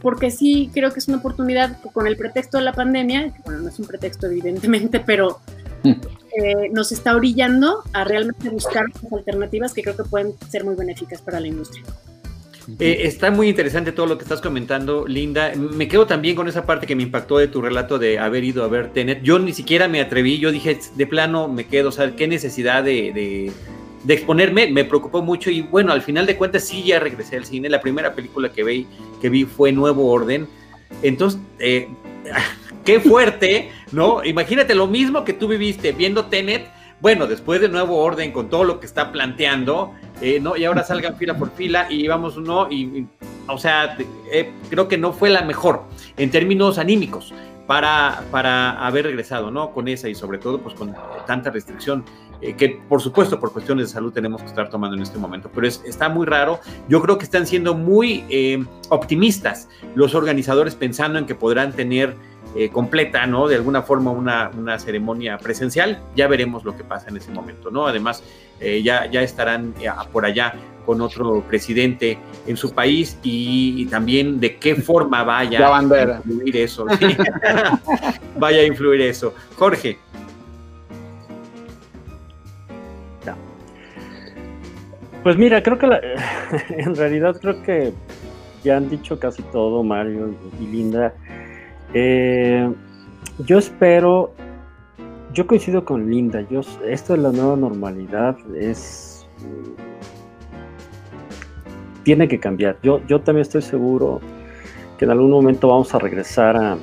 porque 0.00 0.30
sí 0.30 0.70
creo 0.72 0.94
que 0.94 1.00
es 1.00 1.08
una 1.08 1.18
oportunidad 1.18 1.78
con 1.92 2.06
el 2.06 2.16
pretexto 2.16 2.56
de 2.56 2.64
la 2.64 2.72
pandemia, 2.72 3.34
que 3.34 3.42
bueno, 3.44 3.60
no 3.60 3.68
es 3.68 3.78
un 3.78 3.86
pretexto 3.86 4.26
evidentemente, 4.26 5.00
pero 5.00 5.40
eh, 5.84 6.70
nos 6.72 6.90
está 6.90 7.14
orillando 7.14 7.82
a 7.92 8.04
realmente 8.04 8.48
buscar 8.48 8.86
alternativas 9.12 9.74
que 9.74 9.82
creo 9.82 9.94
que 9.94 10.04
pueden 10.04 10.32
ser 10.48 10.64
muy 10.64 10.74
benéficas 10.74 11.20
para 11.20 11.38
la 11.38 11.48
industria. 11.48 11.84
Eh, 12.78 13.00
está 13.02 13.30
muy 13.30 13.48
interesante 13.48 13.92
todo 13.92 14.06
lo 14.06 14.16
que 14.16 14.22
estás 14.22 14.40
comentando, 14.40 15.06
Linda. 15.06 15.52
Me 15.56 15.88
quedo 15.88 16.06
también 16.06 16.34
con 16.34 16.48
esa 16.48 16.64
parte 16.64 16.86
que 16.86 16.96
me 16.96 17.02
impactó 17.02 17.38
de 17.38 17.48
tu 17.48 17.60
relato 17.60 17.98
de 17.98 18.18
haber 18.18 18.44
ido 18.44 18.64
a 18.64 18.68
ver 18.68 18.92
Tenet. 18.92 19.22
Yo 19.22 19.38
ni 19.38 19.52
siquiera 19.52 19.88
me 19.88 20.00
atreví, 20.00 20.38
yo 20.38 20.50
dije, 20.50 20.78
de 20.94 21.06
plano 21.06 21.48
me 21.48 21.66
quedo, 21.66 21.90
o 21.90 21.92
sea, 21.92 22.14
qué 22.16 22.26
necesidad 22.26 22.82
de, 22.82 23.12
de, 23.12 23.52
de, 24.04 24.14
exponerme, 24.14 24.70
me 24.70 24.84
preocupó 24.84 25.22
mucho 25.22 25.50
y 25.50 25.62
bueno, 25.62 25.92
al 25.92 26.02
final 26.02 26.26
de 26.26 26.36
cuentas 26.36 26.64
sí 26.64 26.84
ya 26.84 27.00
regresé 27.00 27.36
al 27.36 27.44
cine. 27.44 27.68
La 27.68 27.80
primera 27.80 28.14
película 28.14 28.50
que 28.50 28.64
vi, 28.64 28.86
que 29.20 29.28
vi 29.28 29.44
fue 29.44 29.72
Nuevo 29.72 30.10
Orden. 30.10 30.48
Entonces, 31.02 31.40
eh, 31.58 31.88
qué 32.84 33.00
fuerte, 33.00 33.70
¿no? 33.92 34.24
Imagínate 34.24 34.74
lo 34.74 34.86
mismo 34.86 35.24
que 35.24 35.34
tú 35.34 35.48
viviste 35.48 35.92
viendo 35.92 36.26
Tenet 36.26 36.66
bueno, 37.00 37.26
después 37.26 37.60
de 37.60 37.68
nuevo 37.68 37.98
orden 37.98 38.32
con 38.32 38.48
todo 38.48 38.64
lo 38.64 38.80
que 38.80 38.86
está 38.86 39.12
planteando, 39.12 39.92
eh, 40.20 40.40
¿no? 40.40 40.56
Y 40.56 40.64
ahora 40.64 40.82
salgan 40.84 41.16
fila 41.16 41.36
por 41.36 41.50
fila 41.52 41.86
y 41.90 42.06
vamos, 42.08 42.36
¿no? 42.36 42.70
Y, 42.70 42.82
y 42.82 43.06
o 43.46 43.58
sea, 43.58 43.96
eh, 44.32 44.52
creo 44.70 44.88
que 44.88 44.96
no 44.96 45.12
fue 45.12 45.30
la 45.30 45.42
mejor 45.42 45.82
en 46.16 46.30
términos 46.30 46.78
anímicos 46.78 47.34
para, 47.66 48.24
para 48.30 48.86
haber 48.86 49.06
regresado, 49.06 49.50
¿no? 49.50 49.72
Con 49.72 49.88
esa 49.88 50.08
y 50.08 50.14
sobre 50.14 50.38
todo, 50.38 50.58
pues 50.58 50.74
con 50.74 50.94
tanta 51.26 51.50
restricción. 51.50 52.04
Eh, 52.40 52.56
que 52.56 52.80
por 52.88 53.00
supuesto 53.00 53.38
por 53.40 53.52
cuestiones 53.52 53.88
de 53.88 53.92
salud 53.94 54.12
tenemos 54.12 54.42
que 54.42 54.48
estar 54.48 54.68
tomando 54.68 54.96
en 54.96 55.02
este 55.02 55.18
momento, 55.18 55.50
pero 55.54 55.66
es, 55.66 55.82
está 55.86 56.08
muy 56.08 56.26
raro. 56.26 56.60
Yo 56.88 57.00
creo 57.00 57.16
que 57.16 57.24
están 57.24 57.46
siendo 57.46 57.74
muy 57.74 58.24
eh, 58.28 58.62
optimistas 58.90 59.68
los 59.94 60.14
organizadores 60.14 60.74
pensando 60.74 61.18
en 61.18 61.26
que 61.26 61.34
podrán 61.34 61.72
tener 61.72 62.14
eh, 62.54 62.68
completa, 62.68 63.26
¿no? 63.26 63.48
De 63.48 63.56
alguna 63.56 63.82
forma 63.82 64.10
una, 64.10 64.50
una, 64.56 64.78
ceremonia 64.78 65.38
presencial, 65.38 66.00
ya 66.14 66.28
veremos 66.28 66.64
lo 66.64 66.76
que 66.76 66.84
pasa 66.84 67.08
en 67.08 67.16
ese 67.16 67.32
momento, 67.32 67.70
¿no? 67.70 67.86
Además, 67.86 68.22
eh, 68.60 68.82
ya, 68.82 69.10
ya 69.10 69.22
estarán 69.22 69.74
eh, 69.80 69.88
por 70.12 70.24
allá 70.24 70.54
con 70.86 71.00
otro 71.00 71.42
presidente 71.42 72.18
en 72.46 72.56
su 72.56 72.72
país 72.72 73.18
y, 73.22 73.86
también 73.86 74.38
de 74.38 74.56
qué 74.56 74.76
forma 74.76 75.24
vaya 75.24 75.76
a 75.76 75.82
influir 75.82 76.56
eso. 76.56 76.86
vaya 78.38 78.60
a 78.60 78.64
influir 78.64 79.00
eso. 79.00 79.34
Jorge. 79.56 79.98
Pues 85.24 85.38
mira, 85.38 85.62
creo 85.62 85.78
que 85.78 85.86
en 86.68 86.94
realidad 86.94 87.36
creo 87.40 87.62
que 87.62 87.94
ya 88.62 88.76
han 88.76 88.90
dicho 88.90 89.18
casi 89.18 89.42
todo 89.44 89.82
Mario 89.82 90.34
y 90.60 90.66
Linda. 90.66 91.14
Eh, 91.94 92.72
yo 93.46 93.58
espero, 93.58 94.34
yo 95.32 95.46
coincido 95.46 95.84
con 95.84 96.10
Linda, 96.10 96.44
esto 96.86 97.12
de 97.14 97.18
la 97.20 97.32
nueva 97.32 97.56
normalidad 97.56 98.36
es... 98.54 99.26
Tiene 102.02 102.28
que 102.28 102.38
cambiar. 102.38 102.76
Yo, 102.82 103.00
yo 103.06 103.20
también 103.20 103.42
estoy 103.42 103.62
seguro 103.62 104.20
que 104.98 105.06
en 105.06 105.12
algún 105.12 105.30
momento 105.30 105.68
vamos 105.68 105.94
a 105.94 105.98
regresar 105.98 106.56
a, 106.56 106.76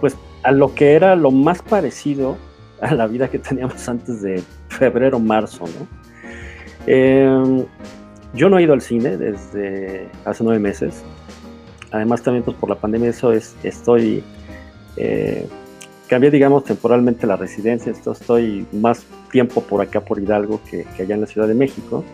pues, 0.00 0.16
a 0.42 0.52
lo 0.52 0.74
que 0.74 0.94
era 0.94 1.14
lo 1.14 1.30
más 1.30 1.60
parecido 1.60 2.36
a 2.80 2.94
la 2.94 3.06
vida 3.06 3.28
que 3.28 3.38
teníamos 3.38 3.86
antes 3.88 4.22
de 4.22 4.42
febrero, 4.68 5.18
marzo, 5.18 5.64
¿no? 5.66 5.86
Em, 6.86 7.66
yo 8.32 8.48
no 8.48 8.58
he 8.58 8.62
ido 8.62 8.72
al 8.72 8.80
cine 8.80 9.16
desde 9.16 10.08
hace 10.24 10.44
nueve 10.44 10.60
meses. 10.60 11.04
Además 11.90 12.22
también 12.22 12.44
pues 12.44 12.56
por 12.56 12.68
la 12.68 12.76
pandemia 12.76 13.10
eso 13.10 13.32
es, 13.32 13.56
estoy, 13.62 14.22
eh, 14.96 15.46
cambié 16.08 16.30
digamos 16.30 16.64
temporalmente 16.64 17.26
la 17.26 17.36
residencia, 17.36 17.92
estoy 17.92 18.66
más 18.72 19.06
tiempo 19.30 19.62
por 19.62 19.80
acá 19.80 20.00
por 20.00 20.20
Hidalgo 20.20 20.60
que, 20.70 20.86
allá 21.02 21.14
en 21.14 21.20
la 21.22 21.26
Ciudad 21.26 21.48
de 21.48 21.54
México. 21.54 22.04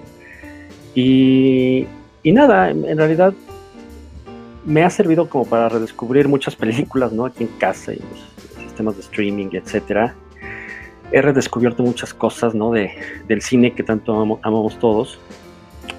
Y, 0.95 1.87
nada, 2.25 2.71
en, 2.71 2.97
realidad 2.97 3.35
me 4.65 4.85
ha 4.85 4.91
servido 4.91 5.29
como 5.29 5.45
para 5.45 5.69
redescubrir 5.69 6.29
muchas 6.29 6.55
películas, 6.65 7.13
¿no? 7.13 7.27
Aquí 7.27 7.45
en 7.45 7.51
casa 7.59 7.93
y 7.93 7.99
los 7.99 8.65
sistemas 8.65 8.97
de 8.97 9.03
streaming, 9.03 9.49
etcétera 9.53 10.15
he 11.15 11.23
redescubierto 11.23 11.85
muchas 11.85 12.13
cosas 12.13 12.57
¿no? 12.57 12.73
de, 12.73 12.91
del 13.29 13.41
cine 13.41 13.73
que 13.73 13.85
tanto 13.85 14.41
amamos 14.43 14.79
todos. 14.81 15.19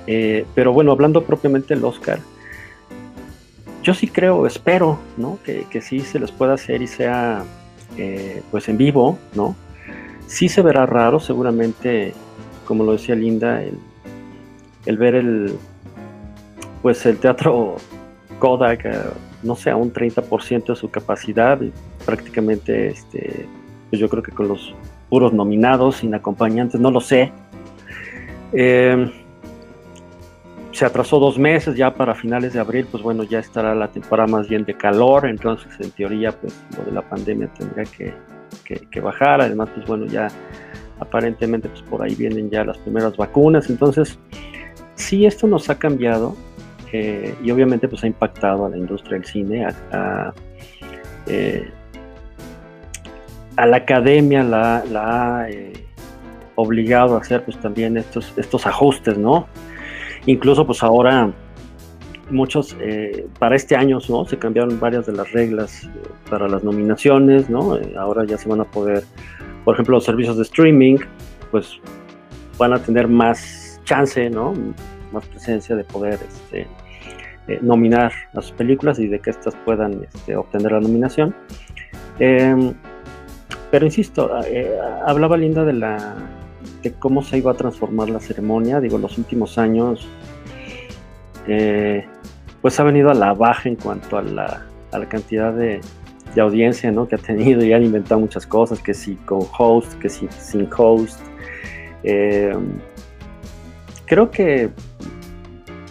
Eh, 0.08 0.46
pero 0.54 0.74
bueno, 0.74 0.92
hablando 0.92 1.24
propiamente 1.24 1.74
del 1.74 1.86
Oscar, 1.86 2.20
yo 3.86 3.94
sí 3.94 4.08
creo, 4.08 4.48
espero, 4.48 4.98
¿no? 5.16 5.38
Que, 5.46 5.66
que 5.70 5.80
sí 5.80 6.00
se 6.00 6.20
les 6.20 6.32
pueda 6.32 6.56
hacer 6.56 6.82
y 6.82 6.88
sea 6.88 7.44
eh, 7.98 8.42
pues 8.50 8.68
en 8.68 8.78
vivo, 8.78 9.20
¿no? 9.36 9.56
Sí 10.26 10.50
se 10.50 10.64
verá 10.64 10.88
raro, 10.88 11.20
seguramente, 11.20 12.14
como 12.66 12.84
lo 12.84 12.94
decía 12.94 13.14
Linda, 13.14 13.62
el, 13.62 14.98
ver 14.98 15.14
el 15.14 15.56
pues 16.82 17.06
el 17.06 17.18
teatro 17.18 17.76
Kodak, 18.40 18.86
eh, 18.86 18.98
no 19.44 19.56
sé, 19.56 19.70
a 19.70 19.76
un 19.76 19.94
30% 19.94 20.66
de 20.66 20.76
su 20.76 20.90
capacidad, 20.90 21.60
prácticamente 22.08 22.88
este, 22.88 23.46
pues 23.92 24.00
yo 24.00 24.10
creo 24.10 24.24
que 24.24 24.32
con 24.32 24.48
los 24.48 24.74
puros 25.10 25.32
nominados, 25.32 25.98
sin 25.98 26.16
acompañantes, 26.16 26.82
no 26.82 26.90
lo 26.90 27.02
sé. 27.02 27.32
Eh, 28.52 29.12
se 30.76 30.84
atrasó 30.84 31.20
dos 31.20 31.40
meses, 31.40 31.78
ya 31.78 31.94
para 31.94 32.14
finales 32.14 32.52
de 32.52 32.60
abril, 32.60 32.86
pues 32.92 33.02
bueno, 33.02 33.24
ya 33.24 33.40
estará 33.40 33.74
la 33.74 33.88
temporada 33.88 34.28
más 34.28 34.50
bien 34.50 34.66
de 34.66 34.74
calor, 34.74 35.26
entonces 35.26 35.72
en 35.80 35.90
teoría, 35.92 36.34
pues 36.34 36.54
lo 36.78 36.84
de 36.84 36.92
la 36.92 37.02
pandemia 37.02 37.48
tendría 37.58 37.86
que, 37.86 38.14
que, 38.92 39.00
bajar, 39.00 39.40
además, 39.40 39.70
pues 39.74 39.88
bueno, 39.88 40.06
ya 40.06 40.28
aparentemente, 41.00 41.70
pues 41.70 41.82
por 41.84 42.04
ahí 42.04 42.14
vienen 42.16 42.50
ya 42.50 42.66
las 42.66 42.78
primeras 42.80 43.16
vacunas, 43.16 43.70
entonces, 43.70 44.20
sí, 44.96 45.26
esto 45.26 45.48
nos 45.48 45.70
ha 45.70 45.80
cambiado 45.80 46.36
eh, 46.92 47.34
y 47.42 47.52
obviamente 47.52 47.88
pues 47.88 48.04
ha 48.04 48.08
impactado 48.08 48.66
a 48.66 48.70
la 48.70 48.76
industria 48.78 49.18
del 49.18 49.26
cine, 49.26 49.66
a, 49.94 50.34
eh, 51.26 51.70
a 53.56 53.66
la 53.66 53.78
academia 53.78 54.44
la, 54.44 54.84
ha 54.94 55.50
eh, 55.50 55.72
obligado 56.56 57.16
a 57.16 57.22
hacer 57.22 57.46
pues 57.46 57.58
también 57.62 57.96
estos, 57.96 58.34
estos 58.36 58.68
ajustes, 58.68 59.18
¿no? 59.18 59.48
Incluso 60.26 60.66
pues 60.66 60.82
ahora 60.84 61.32
muchos, 62.30 62.76
eh, 62.80 63.28
para 63.40 63.56
este 63.56 63.76
año, 63.76 64.00
¿no? 64.10 64.26
Se 64.26 64.38
cambiaron 64.38 64.80
varias 64.80 65.06
de 65.06 65.14
las 65.14 65.32
reglas 65.32 65.84
eh, 65.84 65.90
para 66.30 66.48
las 66.48 66.64
nominaciones, 66.64 67.50
¿no? 67.50 67.78
ahora 67.98 68.26
ya 68.26 68.38
se 68.38 68.50
van 68.50 68.62
a 68.62 68.66
poder, 68.66 69.04
por 69.64 69.76
ejemplo, 69.76 69.96
los 69.96 70.06
servicios 70.06 70.38
de 70.38 70.44
streaming, 70.44 70.98
pues 71.52 71.80
van 72.58 72.74
a 72.74 72.80
tener 72.80 73.08
más 73.08 73.80
chance, 73.84 74.30
¿no? 74.30 74.54
Más 75.12 75.26
presencia 75.28 75.76
de 75.76 75.84
poder 75.84 76.20
este, 76.24 76.68
nominar 77.62 78.12
a 78.34 78.42
sus 78.42 78.52
películas 78.54 79.00
y 79.00 79.08
de 79.08 79.20
que 79.20 79.30
éstas 79.30 79.56
puedan 79.64 80.04
este, 80.04 80.36
obtener 80.36 80.72
la 80.72 80.80
nominación. 80.80 81.36
Em, 82.20 82.74
pero 83.72 83.86
insisto, 83.86 84.32
eh, 84.48 84.78
hablaba 85.06 85.38
Linda 85.38 85.64
de 85.64 85.74
la 85.74 86.16
cómo 86.94 87.22
se 87.24 87.38
iba 87.38 87.52
a 87.52 87.56
transformar 87.56 88.10
la 88.10 88.20
ceremonia. 88.20 88.80
Digo, 88.80 88.98
los 88.98 89.18
últimos 89.18 89.58
años, 89.58 90.08
eh, 91.48 92.06
pues 92.62 92.80
ha 92.80 92.84
venido 92.84 93.10
a 93.10 93.14
la 93.14 93.34
baja 93.34 93.70
en 93.70 93.76
cuanto 93.76 94.18
a 94.18 94.22
la, 94.22 94.66
cantidad 95.10 95.54
de, 95.54 95.82
de, 96.34 96.42
audiencia 96.42 96.90
¿no? 96.92 97.08
que 97.08 97.16
ha 97.16 97.18
tenido 97.18 97.64
y 97.64 97.74
han 97.74 97.84
inventado 97.84 98.20
muchas 98.20 98.48
cosas, 98.48 98.80
que 98.80 98.94
si 98.94 99.16
con 99.16 99.42
host, 99.58 99.94
que 100.00 100.10
si 100.10 100.28
sin 100.30 100.70
host. 100.76 101.20
Eh, 102.04 102.56
creo 104.06 104.32
que 104.32 104.70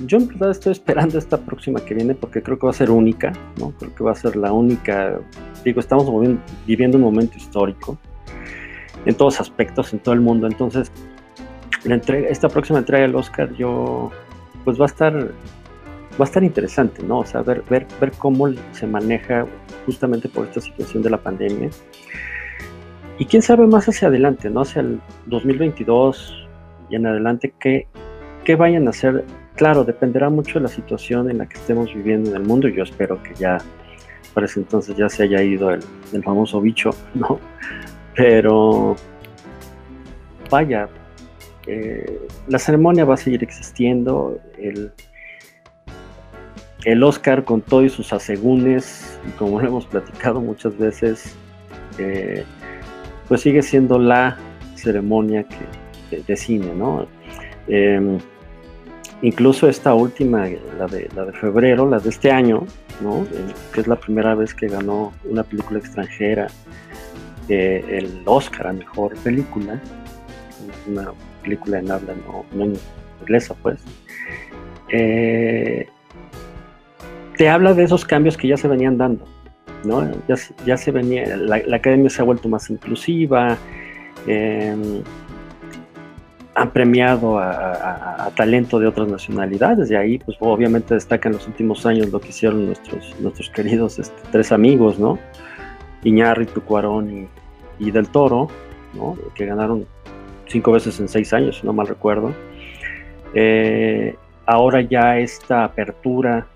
yo 0.07 0.19
en 0.19 0.29
verdad 0.29 0.51
estoy 0.51 0.73
esperando 0.73 1.19
esta 1.19 1.39
próxima 1.39 1.81
que 1.85 1.95
viene 1.95 2.15
porque 2.15 2.43
creo 2.43 2.59
que 2.59 2.67
va 2.67 2.71
a 2.71 2.75
ser 2.75 2.91
única, 2.91 3.33
¿no? 3.59 3.73
Creo 3.79 3.95
que 3.95 4.05
va 4.05 4.13
a 4.13 4.15
ser 4.15 4.37
la 4.37 4.53
única 4.53 5.21
digo, 5.65 5.81
estamos 5.81 6.07
viviendo 6.67 6.99
un 6.99 7.05
momento 7.05 7.37
histórico 7.37 7.99
en 9.07 9.15
todos 9.15 9.41
aspectos, 9.41 9.93
en 9.93 9.99
todo 9.99 10.15
el 10.15 10.21
mundo. 10.21 10.47
Entonces, 10.47 10.91
la 11.85 11.95
entrega, 11.95 12.29
esta 12.29 12.49
próxima 12.49 12.79
entrega 12.79 13.03
del 13.03 13.15
Oscar, 13.15 13.53
yo, 13.55 14.11
pues 14.65 14.81
va 14.81 14.85
a 14.85 14.87
estar, 14.87 15.15
va 15.15 16.21
a 16.21 16.25
estar 16.25 16.43
interesante, 16.43 17.03
¿no? 17.03 17.21
O 17.21 17.25
sea, 17.27 17.43
ver, 17.43 17.63
ver, 17.69 17.87
ver 18.01 18.13
cómo 18.13 18.49
se 18.73 18.87
maneja 18.87 19.47
justamente 19.87 20.29
por 20.29 20.47
esta 20.47 20.61
situación 20.61 21.03
de 21.03 21.11
la 21.11 21.19
pandemia. 21.19 21.71
Y 23.19 23.27
quién 23.27 23.43
sabe 23.43 23.67
más 23.67 23.89
hacia 23.89 24.09
adelante, 24.09 24.51
¿no? 24.51 24.63
Hacia 24.63 24.81
el 24.81 25.01
2022 25.27 26.49
y 26.91 26.97
en 26.97 27.07
adelante, 27.07 27.55
qué, 27.61 27.87
qué 28.45 28.57
vayan 28.57 28.87
a 28.87 28.91
hacer. 28.91 29.25
Claro, 29.55 29.85
dependerá 29.85 30.31
mucho 30.31 30.55
de 30.59 30.65
la 30.65 30.69
situación 30.69 31.31
en 31.31 31.39
la 31.39 31.47
que 31.47 31.57
estemos 31.57 31.95
viviendo 31.95 32.31
en 32.31 32.37
el 32.37 32.43
mundo. 32.43 32.67
Yo 32.69 32.83
espero 32.83 33.23
que 33.23 33.35
ya 33.35 33.59
para 34.35 34.47
ese 34.47 34.61
entonces 34.61 34.97
ya 34.97 35.09
se 35.09 35.23
haya 35.23 35.43
ido 35.43 35.71
el, 35.71 35.83
famoso 36.25 36.61
bicho, 36.61 36.91
¿no? 37.15 37.39
Pero 38.15 38.97
vaya, 40.51 40.89
eh, 41.67 42.21
la 42.49 42.59
ceremonia 42.59 43.05
va 43.05 43.15
a 43.15 43.17
seguir 43.17 43.43
existiendo, 43.43 44.39
el, 44.59 44.93
el 46.85 47.03
Oscar 47.03 47.45
con 47.45 47.61
todos 47.61 47.93
sus 47.93 48.13
asegúnes, 48.13 49.19
como 49.39 49.61
lo 49.61 49.69
hemos 49.69 49.87
platicado 49.87 50.41
muchas 50.41 50.77
veces, 50.77 51.35
eh, 51.99 52.45
pues 53.29 53.41
sigue 53.41 53.63
siendo 53.63 53.99
la 53.99 54.37
ceremonia 54.75 55.47
de, 56.11 56.37
cine, 56.37 56.73
¿no? 56.75 57.07
Em, 57.67 58.19
incluso 59.23 59.69
esta 59.69 59.95
última, 59.95 60.47
la 60.79 60.87
de, 60.87 61.09
la 61.17 61.25
de 61.25 61.33
febrero, 61.33 61.89
la 61.89 61.99
de 61.99 62.11
este 62.11 62.31
año, 62.31 62.67
¿no? 63.01 63.27
que 63.73 63.81
es 63.81 63.89
la 63.89 63.97
primera 63.97 64.35
vez 64.35 64.55
que 64.55 64.69
ganó 64.69 65.13
una 65.25 65.43
película 65.43 65.79
extranjera 65.79 66.47
eh, 67.49 67.85
el 67.89 68.23
Oscar 68.25 68.69
a 68.69 68.73
Mejor 68.73 69.15
Película, 69.19 69.81
una 70.89 71.13
película 71.43 71.79
en 71.79 71.91
habla 71.91 72.15
no, 72.55 72.73
inglesa, 73.21 73.55
pues. 73.63 73.81
Eh, 74.89 75.87
te 77.37 77.49
habla 77.49 77.75
de 77.75 77.85
esos 77.85 78.05
cambios 78.05 78.37
que 78.37 78.49
ya 78.49 78.57
se 78.57 78.69
venían 78.69 78.97
dando, 78.97 79.27
¿no? 79.85 80.09
Ya, 80.65 80.77
se 80.77 80.91
venía, 80.91 81.37
la, 81.37 81.57
academia 81.77 82.09
se 82.11 82.23
ha 82.23 82.25
vuelto 82.25 82.49
más 82.49 82.71
inclusiva, 82.71 83.59
em, 84.27 85.03
han 86.55 86.71
premiado 86.71 87.39
a, 87.39 88.31
talento 88.37 88.79
de 88.79 88.87
otras 88.87 89.09
nacionalidades 89.09 89.91
y 89.91 89.95
ahí 89.95 90.19
pues 90.19 90.37
obviamente 90.41 90.95
destaca 90.95 91.29
en 91.29 91.35
los 91.35 91.47
últimos 91.47 91.85
años 91.87 92.09
lo 92.11 92.21
que 92.21 92.29
hicieron 92.29 92.67
nuestros, 92.67 93.15
nuestros 93.21 93.51
queridos 93.51 93.99
este, 93.99 94.17
tres 94.31 94.51
amigos, 94.51 94.99
¿no? 94.99 95.19
Iñárritu, 96.05 96.63
Cuarón 96.63 97.29
y, 97.79 97.91
Del 97.91 98.09
Toro, 98.09 98.49
¿no? 98.93 99.17
Que 99.35 99.47
ganaron 99.47 99.87
cinco 100.47 100.73
veces 100.73 101.01
en 101.01 101.09
seis 101.09 101.33
años, 101.33 101.59
si 101.59 101.67
no 101.67 101.73
mal 101.73 101.89
recuerdo. 101.89 102.33
Eh, 103.35 104.17
ahora 104.47 104.81
ya 104.81 105.19
esta 105.19 105.65
apertura, 105.65 106.47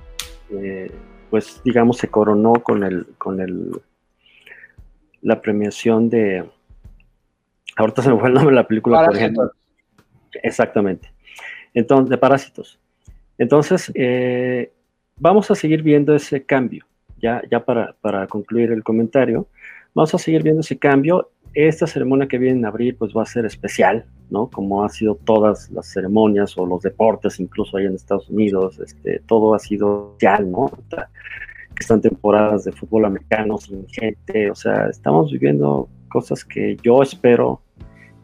eh, 0.50 0.90
pues 1.30 1.60
digamos, 1.64 1.96
se 1.98 2.08
coronó 2.08 2.54
con 2.54 2.84
el, 2.84 3.06
con 3.18 3.40
el 3.40 3.72
la 5.22 5.40
premiación 5.40 6.08
de... 6.08 6.48
Ahorita 7.76 8.02
se 8.02 8.10
me 8.10 8.18
fue 8.18 8.28
el 8.28 8.34
nombre 8.34 8.52
de 8.54 8.60
la 8.62 8.66
película, 8.66 9.04
por 9.04 9.16
ejemplo. 9.16 9.52
Exactamente. 10.42 11.12
Entonces, 11.74 12.10
de 12.10 12.18
Parásitos. 12.18 12.78
Entonces, 13.36 13.90
eh, 13.94 14.72
vamos 15.16 15.50
a 15.50 15.54
seguir 15.54 15.82
viendo 15.82 16.14
ese 16.14 16.44
cambio. 16.44 16.87
Ya, 17.20 17.42
ya 17.50 17.64
para, 17.64 18.26
concluir 18.28 18.70
el 18.72 18.82
comentario, 18.82 19.48
vamos 19.94 20.14
a 20.14 20.18
seguir 20.18 20.42
viendo 20.42 20.60
ese 20.60 20.78
cambio. 20.78 21.30
Esta 21.54 21.86
ceremonia 21.86 22.28
que 22.28 22.38
viene 22.38 22.58
en 22.58 22.66
abril, 22.66 22.94
pues 22.94 23.12
va 23.16 23.22
a 23.22 23.26
ser 23.26 23.46
especial, 23.46 24.04
¿no? 24.30 24.48
Como 24.48 24.84
ha 24.84 24.88
sido 24.88 25.16
todas 25.16 25.70
las 25.70 25.90
ceremonias 25.90 26.56
o 26.58 26.66
los 26.66 26.82
deportes, 26.82 27.40
incluso 27.40 27.76
ahí 27.76 27.86
en 27.86 27.94
Estados 27.94 28.28
Unidos, 28.28 28.78
este, 28.78 29.20
todo 29.26 29.54
ha 29.54 29.58
sido 29.58 30.12
especial, 30.12 30.50
¿no? 30.50 30.70
Están 31.78 32.00
temporadas 32.00 32.64
de 32.64 32.72
fútbol 32.72 33.06
americano 33.06 33.56
sin 33.58 33.88
gente, 33.88 34.50
o 34.50 34.54
sea, 34.54 34.88
estamos 34.88 35.32
viviendo 35.32 35.88
cosas 36.08 36.44
que 36.44 36.76
yo 36.82 37.02
espero 37.02 37.62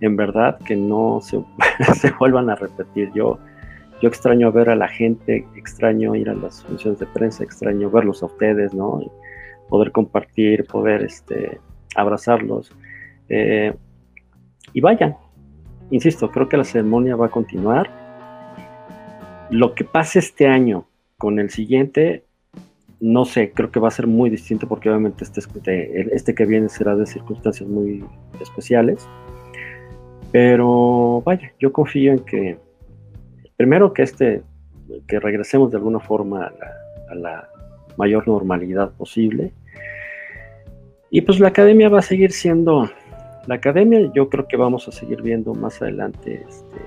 en 0.00 0.16
verdad 0.16 0.58
que 0.58 0.76
no 0.76 1.20
se, 1.22 1.42
se 2.00 2.10
vuelvan 2.12 2.50
a 2.50 2.56
repetir. 2.56 3.10
Yo, 3.14 3.38
yo 4.04 4.08
extraño 4.08 4.52
ver 4.52 4.68
a 4.68 4.76
la 4.76 4.86
gente, 4.86 5.46
extraño 5.56 6.14
ir 6.14 6.28
a 6.28 6.34
las 6.34 6.62
funciones 6.62 7.00
de 7.00 7.06
prensa, 7.06 7.42
extraño 7.42 7.88
verlos 7.90 8.22
a 8.22 8.26
ustedes, 8.26 8.74
¿no? 8.74 9.00
poder 9.70 9.92
compartir, 9.92 10.66
poder 10.66 11.04
este, 11.04 11.58
abrazarlos. 11.96 12.70
Eh, 13.30 13.72
y 14.74 14.80
vayan, 14.82 15.16
insisto, 15.90 16.30
creo 16.30 16.50
que 16.50 16.58
la 16.58 16.64
ceremonia 16.64 17.16
va 17.16 17.26
a 17.26 17.30
continuar. 17.30 17.88
Lo 19.48 19.74
que 19.74 19.84
pase 19.84 20.18
este 20.18 20.48
año 20.48 20.86
con 21.16 21.38
el 21.38 21.48
siguiente, 21.48 22.26
no 23.00 23.24
sé, 23.24 23.52
creo 23.52 23.70
que 23.70 23.80
va 23.80 23.88
a 23.88 23.90
ser 23.90 24.06
muy 24.06 24.28
distinto 24.28 24.68
porque 24.68 24.90
obviamente 24.90 25.24
este, 25.24 25.40
este 26.14 26.34
que 26.34 26.44
viene 26.44 26.68
será 26.68 26.94
de 26.94 27.06
circunstancias 27.06 27.66
muy 27.66 28.04
especiales. 28.38 29.08
Pero 30.30 31.22
vaya, 31.24 31.54
yo 31.58 31.72
confío 31.72 32.12
en 32.12 32.18
que, 32.18 32.58
primero 33.56 33.92
que 33.92 34.02
este, 34.02 34.42
que 35.06 35.20
regresemos 35.20 35.70
de 35.70 35.76
alguna 35.76 36.00
forma 36.00 36.52
a 37.08 37.14
la, 37.14 37.48
mayor 37.96 38.26
normalidad 38.26 38.90
posible. 38.92 39.52
Y 41.10 41.20
pues 41.20 41.38
la 41.38 41.48
academia 41.48 41.88
va 41.88 42.00
a 42.00 42.02
seguir 42.02 42.32
siendo, 42.32 42.90
la 43.46 43.54
academia 43.54 44.10
yo 44.12 44.28
creo 44.28 44.48
que 44.48 44.56
vamos 44.56 44.88
a 44.88 44.92
seguir 44.92 45.22
viendo 45.22 45.54
más 45.54 45.80
adelante 45.80 46.44
este, 46.48 46.80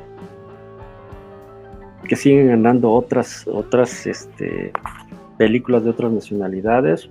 que 2.07 2.15
siguen 2.15 2.47
ganando 2.47 2.91
otras, 2.91 3.47
otras 3.47 4.05
este, 4.05 4.73
películas 5.37 5.83
de 5.83 5.91
otras 5.91 6.11
nacionalidades. 6.11 7.09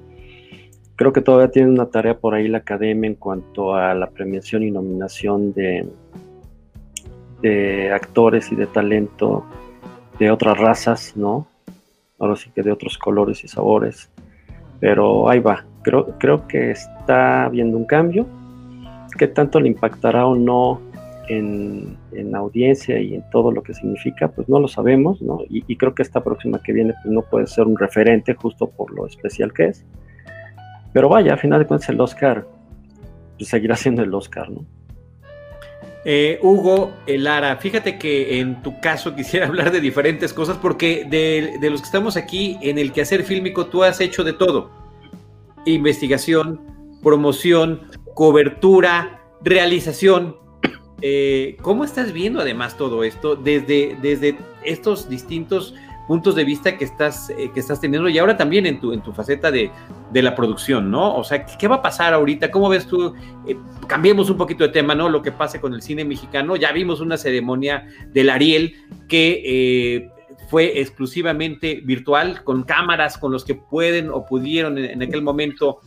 Creo 0.96 1.12
que 1.12 1.20
todavía 1.20 1.50
tiene 1.50 1.70
una 1.70 1.86
tarea 1.86 2.18
por 2.18 2.34
ahí 2.34 2.48
la 2.48 2.58
academia 2.58 3.08
en 3.08 3.16
cuanto 3.16 3.74
a 3.74 3.94
la 3.94 4.10
premiación 4.10 4.62
y 4.62 4.70
nominación 4.70 5.52
de, 5.52 5.86
de 7.42 7.92
actores 7.92 8.50
y 8.52 8.56
de 8.56 8.66
talento 8.66 9.44
de 10.18 10.30
otras 10.30 10.58
razas, 10.58 11.16
¿no? 11.16 11.46
Ahora 12.18 12.36
sí 12.36 12.50
que 12.54 12.62
de 12.62 12.72
otros 12.72 12.96
colores 12.98 13.44
y 13.44 13.48
sabores. 13.48 14.10
Pero 14.80 15.28
ahí 15.28 15.40
va. 15.40 15.64
Creo, 15.82 16.18
creo 16.18 16.46
que 16.48 16.70
está 16.70 17.44
habiendo 17.44 17.76
un 17.76 17.84
cambio. 17.84 18.26
¿Qué 19.18 19.28
tanto 19.28 19.60
le 19.60 19.68
impactará 19.68 20.26
o 20.26 20.34
no 20.34 20.80
en, 21.28 21.96
en, 22.12 22.34
audiencia 22.34 23.00
y 23.00 23.14
en 23.14 23.30
todo 23.30 23.50
lo 23.50 23.62
que 23.62 23.72
significa? 23.72 24.28
Pues 24.28 24.48
no 24.48 24.58
lo 24.58 24.68
sabemos, 24.68 25.22
¿no? 25.22 25.40
Y, 25.48 25.76
creo 25.76 25.94
que 25.94 26.02
esta 26.02 26.22
próxima 26.22 26.62
que 26.62 26.72
viene 26.72 26.94
pues 27.02 27.12
no 27.12 27.22
puede 27.22 27.46
ser 27.46 27.66
un 27.66 27.78
referente 27.78 28.34
justo 28.34 28.68
por 28.68 28.94
lo 28.94 29.06
especial 29.06 29.52
que 29.52 29.66
es. 29.66 29.84
Pero 30.92 31.08
vaya, 31.08 31.34
a 31.34 31.36
final 31.36 31.60
de 31.60 31.66
cuentas 31.66 31.88
el 31.88 32.00
Oscar 32.00 32.46
pues 33.38 33.48
seguirá 33.48 33.76
siendo 33.76 34.02
el 34.02 34.14
Oscar, 34.14 34.50
¿no? 34.50 34.64
Eh, 36.08 36.38
Hugo 36.40 36.94
Lara, 37.08 37.56
fíjate 37.56 37.98
que 37.98 38.38
en 38.38 38.62
tu 38.62 38.80
caso 38.80 39.14
quisiera 39.16 39.48
hablar 39.48 39.72
de 39.72 39.80
diferentes 39.80 40.32
cosas 40.32 40.56
porque 40.56 41.04
de, 41.04 41.58
los 41.68 41.80
que 41.80 41.86
estamos 41.86 42.16
aquí 42.16 42.56
en 42.62 42.78
el 42.78 42.92
quehacer 42.92 43.24
fílmico 43.24 43.66
tú 43.66 43.82
has 43.82 44.00
hecho 44.00 44.22
de 44.22 44.32
todo. 44.32 44.70
Investigación, 45.66 46.60
promoción, 47.02 47.88
cobertura, 48.14 49.20
realización. 49.42 50.36
Eh, 51.02 51.56
¿Cómo 51.60 51.84
estás 51.84 52.12
viendo 52.12 52.40
además 52.40 52.76
todo 52.76 53.02
esto 53.02 53.34
desde, 53.34 53.98
desde 54.00 54.38
estos 54.62 55.08
distintos 55.08 55.74
puntos 56.06 56.34
de 56.34 56.44
vista 56.44 56.76
que 56.76 56.84
estás, 56.84 57.30
eh, 57.30 57.50
que 57.52 57.60
estás 57.60 57.80
teniendo 57.80 58.08
y 58.08 58.18
ahora 58.18 58.36
también 58.36 58.66
en 58.66 58.80
tu, 58.80 58.92
en 58.92 59.02
tu 59.02 59.12
faceta 59.12 59.50
de, 59.50 59.70
la 60.12 60.34
producción, 60.34 60.90
¿no? 60.90 61.14
O 61.14 61.24
sea, 61.24 61.44
¿qué, 61.44 61.68
va 61.68 61.76
a 61.76 61.82
pasar 61.82 62.14
ahorita? 62.14 62.50
¿Cómo 62.50 62.70
ves 62.70 62.86
tú? 62.86 63.12
Eh, 63.46 63.56
cambiemos 63.86 64.30
un 64.30 64.38
poquito 64.38 64.64
de 64.64 64.70
tema, 64.70 64.94
¿no? 64.94 65.10
Lo 65.10 65.20
que 65.20 65.30
pase 65.30 65.60
con 65.60 65.74
el 65.74 65.82
cine 65.82 66.06
mexicano. 66.06 66.56
Ya 66.56 66.72
vimos 66.72 67.00
una 67.00 67.18
ceremonia 67.18 67.86
del 68.14 68.30
Ariel 68.30 68.74
que 69.08 69.42
eh, 69.44 70.10
fue 70.48 70.80
exclusivamente 70.80 71.82
virtual, 71.84 72.42
con 72.44 72.62
cámaras, 72.62 73.18
con 73.18 73.30
los 73.30 73.44
que 73.44 73.56
pueden 73.56 74.10
o 74.10 74.24
pudieron 74.24 74.78
en, 74.78 75.02
aquel 75.02 75.20
momento 75.20 75.80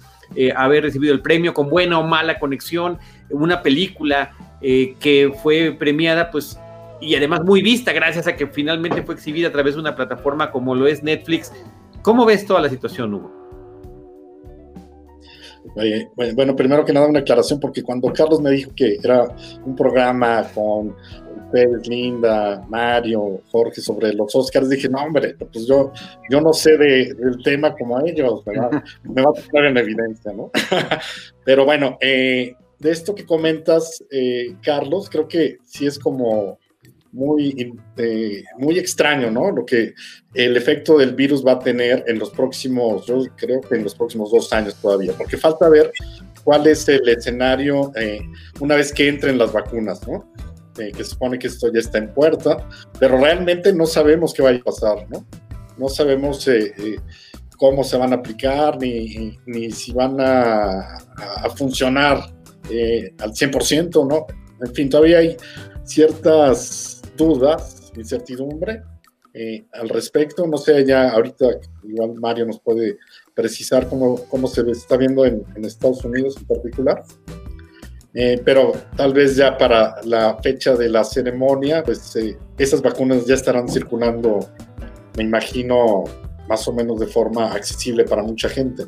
haber 0.56 0.84
recibido 0.84 1.12
el 1.12 1.22
premio, 1.22 1.56
con 1.56 1.70
buena 1.70 1.98
o 1.98 2.04
mala 2.06 2.38
conexión, 2.38 3.00
una 3.32 3.64
película 3.64 4.32
que 4.62 5.34
fue 5.42 5.76
premiada, 5.80 6.30
pues 6.30 6.60
y 7.02 7.16
además 7.16 7.44
muy 7.44 7.62
vista 7.62 7.94
gracias 7.94 8.28
a 8.28 8.36
que 8.36 8.48
finalmente 8.48 9.04
fue 9.04 9.16
exhibida 9.16 9.48
a 9.48 9.52
través 9.52 9.76
de 9.76 9.82
una 9.82 9.96
plataforma 9.96 10.52
como 10.52 10.76
lo 10.76 10.88
es 10.88 11.04
Netflix. 11.04 11.52
¿Cómo 12.02 12.26
ves 12.26 12.46
toda 12.46 12.62
la 12.62 12.70
situación, 12.70 13.14
Hugo? 13.14 13.40
bueno, 16.36 16.56
primero 16.56 16.84
que 16.84 16.94
nada 16.94 17.08
una 17.08 17.20
aclaración, 17.20 17.60
porque 17.60 17.84
cuando 17.84 18.12
Carlos 18.12 18.42
me 18.42 18.52
dijo 18.52 18.72
que 18.76 18.98
era 19.04 19.28
un 19.66 19.76
programa 19.76 20.44
con 20.54 20.96
ustedes, 21.46 21.88
Linda, 21.88 22.66
Mario, 22.70 23.42
Jorge, 23.52 23.82
sobre 23.82 24.14
los 24.14 24.34
Oscars, 24.36 24.70
dije, 24.70 24.90
no, 24.90 25.00
hombre, 25.00 25.36
pues 25.52 25.68
yo, 25.68 25.92
yo 26.30 26.42
no 26.42 26.54
sé 26.54 26.78
del 26.78 27.44
tema 27.44 27.76
como 27.76 28.00
ellos, 28.06 28.44
¿verdad? 28.46 28.84
me 29.04 29.22
va 29.22 29.32
a 29.32 29.52
poner 29.52 29.72
en 29.72 29.78
evidencia, 29.78 30.32
¿no? 30.34 30.52
Pero 31.46 31.66
bueno, 31.66 31.98
eh, 32.02 32.56
de 32.80 32.92
esto 32.92 33.16
que 33.16 33.26
comentas, 33.26 34.04
eh, 34.12 34.56
Carlos, 34.64 35.10
creo 35.10 35.28
que 35.28 35.58
sí 35.66 35.86
es 35.86 36.00
como 36.00 36.59
muy, 37.12 37.74
eh, 37.98 38.44
muy 38.58 38.78
extraño, 38.78 39.32
¿no? 39.32 39.52
Lo 39.52 39.66
que 39.66 39.94
el 40.34 40.56
efecto 40.58 40.98
del 40.98 41.16
virus 41.16 41.46
va 41.46 41.54
a 41.54 41.60
tener 41.60 42.04
en 42.08 42.20
los 42.20 42.30
próximos, 42.30 43.06
yo 43.06 43.24
creo 43.36 43.62
que 43.62 43.76
en 43.76 43.84
los 43.84 43.96
próximos 43.96 44.32
dos 44.32 44.52
años 44.54 44.76
todavía, 44.76 45.14
porque 45.18 45.38
falta 45.38 45.70
ver 45.70 45.92
cuál 46.44 46.68
es 46.68 46.88
el 46.88 47.08
escenario 47.10 47.92
eh, 47.96 48.22
una 48.60 48.76
vez 48.76 48.94
que 48.94 49.08
entren 49.08 49.38
las 49.38 49.52
vacunas, 49.52 50.08
¿no? 50.08 50.32
Eh, 50.78 50.92
que 50.92 51.04
se 51.04 51.12
supone 51.12 51.40
que 51.40 51.48
esto 51.48 51.72
ya 51.74 51.80
está 51.80 51.98
en 51.98 52.14
puerta, 52.14 52.68
pero 53.00 53.18
realmente 53.18 53.74
no 53.74 53.86
sabemos 53.86 54.34
qué 54.34 54.44
va 54.44 54.52
a 54.52 54.60
pasar, 54.60 55.08
¿no? 55.10 55.26
No 55.78 55.90
sabemos 55.90 56.48
cómo 57.58 57.84
se 57.84 57.98
van 57.98 58.14
a 58.14 58.18
aplicar 58.18 58.78
ni, 58.80 59.38
ni 59.46 59.72
si 59.72 59.94
van 59.94 60.18
a, 60.20 61.00
funcionar 61.56 62.18
al 63.20 63.34
100%, 63.34 64.08
¿no? 64.08 64.26
En 64.62 64.74
fin, 64.74 64.90
todavía 64.90 65.20
hay 65.20 65.38
ciertas 65.86 66.99
dudas, 67.20 67.92
incertidumbre 67.96 68.82
eh, 69.34 69.66
al 69.74 69.90
respecto. 69.90 70.48
No 70.48 70.58
sé, 70.58 70.86
ya 70.86 71.10
ahorita 71.12 71.46
igual 71.84 72.16
Mario 72.16 72.48
nos 72.48 72.60
puede 72.60 72.98
precisar 73.36 73.88
cómo, 73.88 74.24
cómo 74.28 74.48
se 74.48 74.62
está 74.72 74.98
viendo 74.98 75.26
en, 75.26 75.46
Estados 75.64 76.04
Unidos 76.04 76.36
en 76.38 76.46
particular. 76.46 77.04
Eh, 78.16 78.42
pero 78.44 78.72
tal 78.98 79.14
vez 79.14 79.36
ya 79.36 79.56
para 79.56 80.02
la 80.04 80.36
fecha 80.42 80.76
de 80.76 80.90
la 80.90 81.04
ceremonia, 81.04 81.84
pues 81.84 82.16
eh, 82.16 82.38
esas 82.58 82.82
vacunas 82.82 83.28
ya 83.28 83.36
estarán 83.36 83.70
circulando, 83.70 84.40
me 85.16 85.24
imagino, 85.24 86.06
más 86.48 86.68
o 86.68 86.74
menos 86.74 87.00
de 87.00 87.06
forma 87.06 87.52
accesible 87.54 88.06
para 88.06 88.24
mucha 88.24 88.50
gente. 88.50 88.86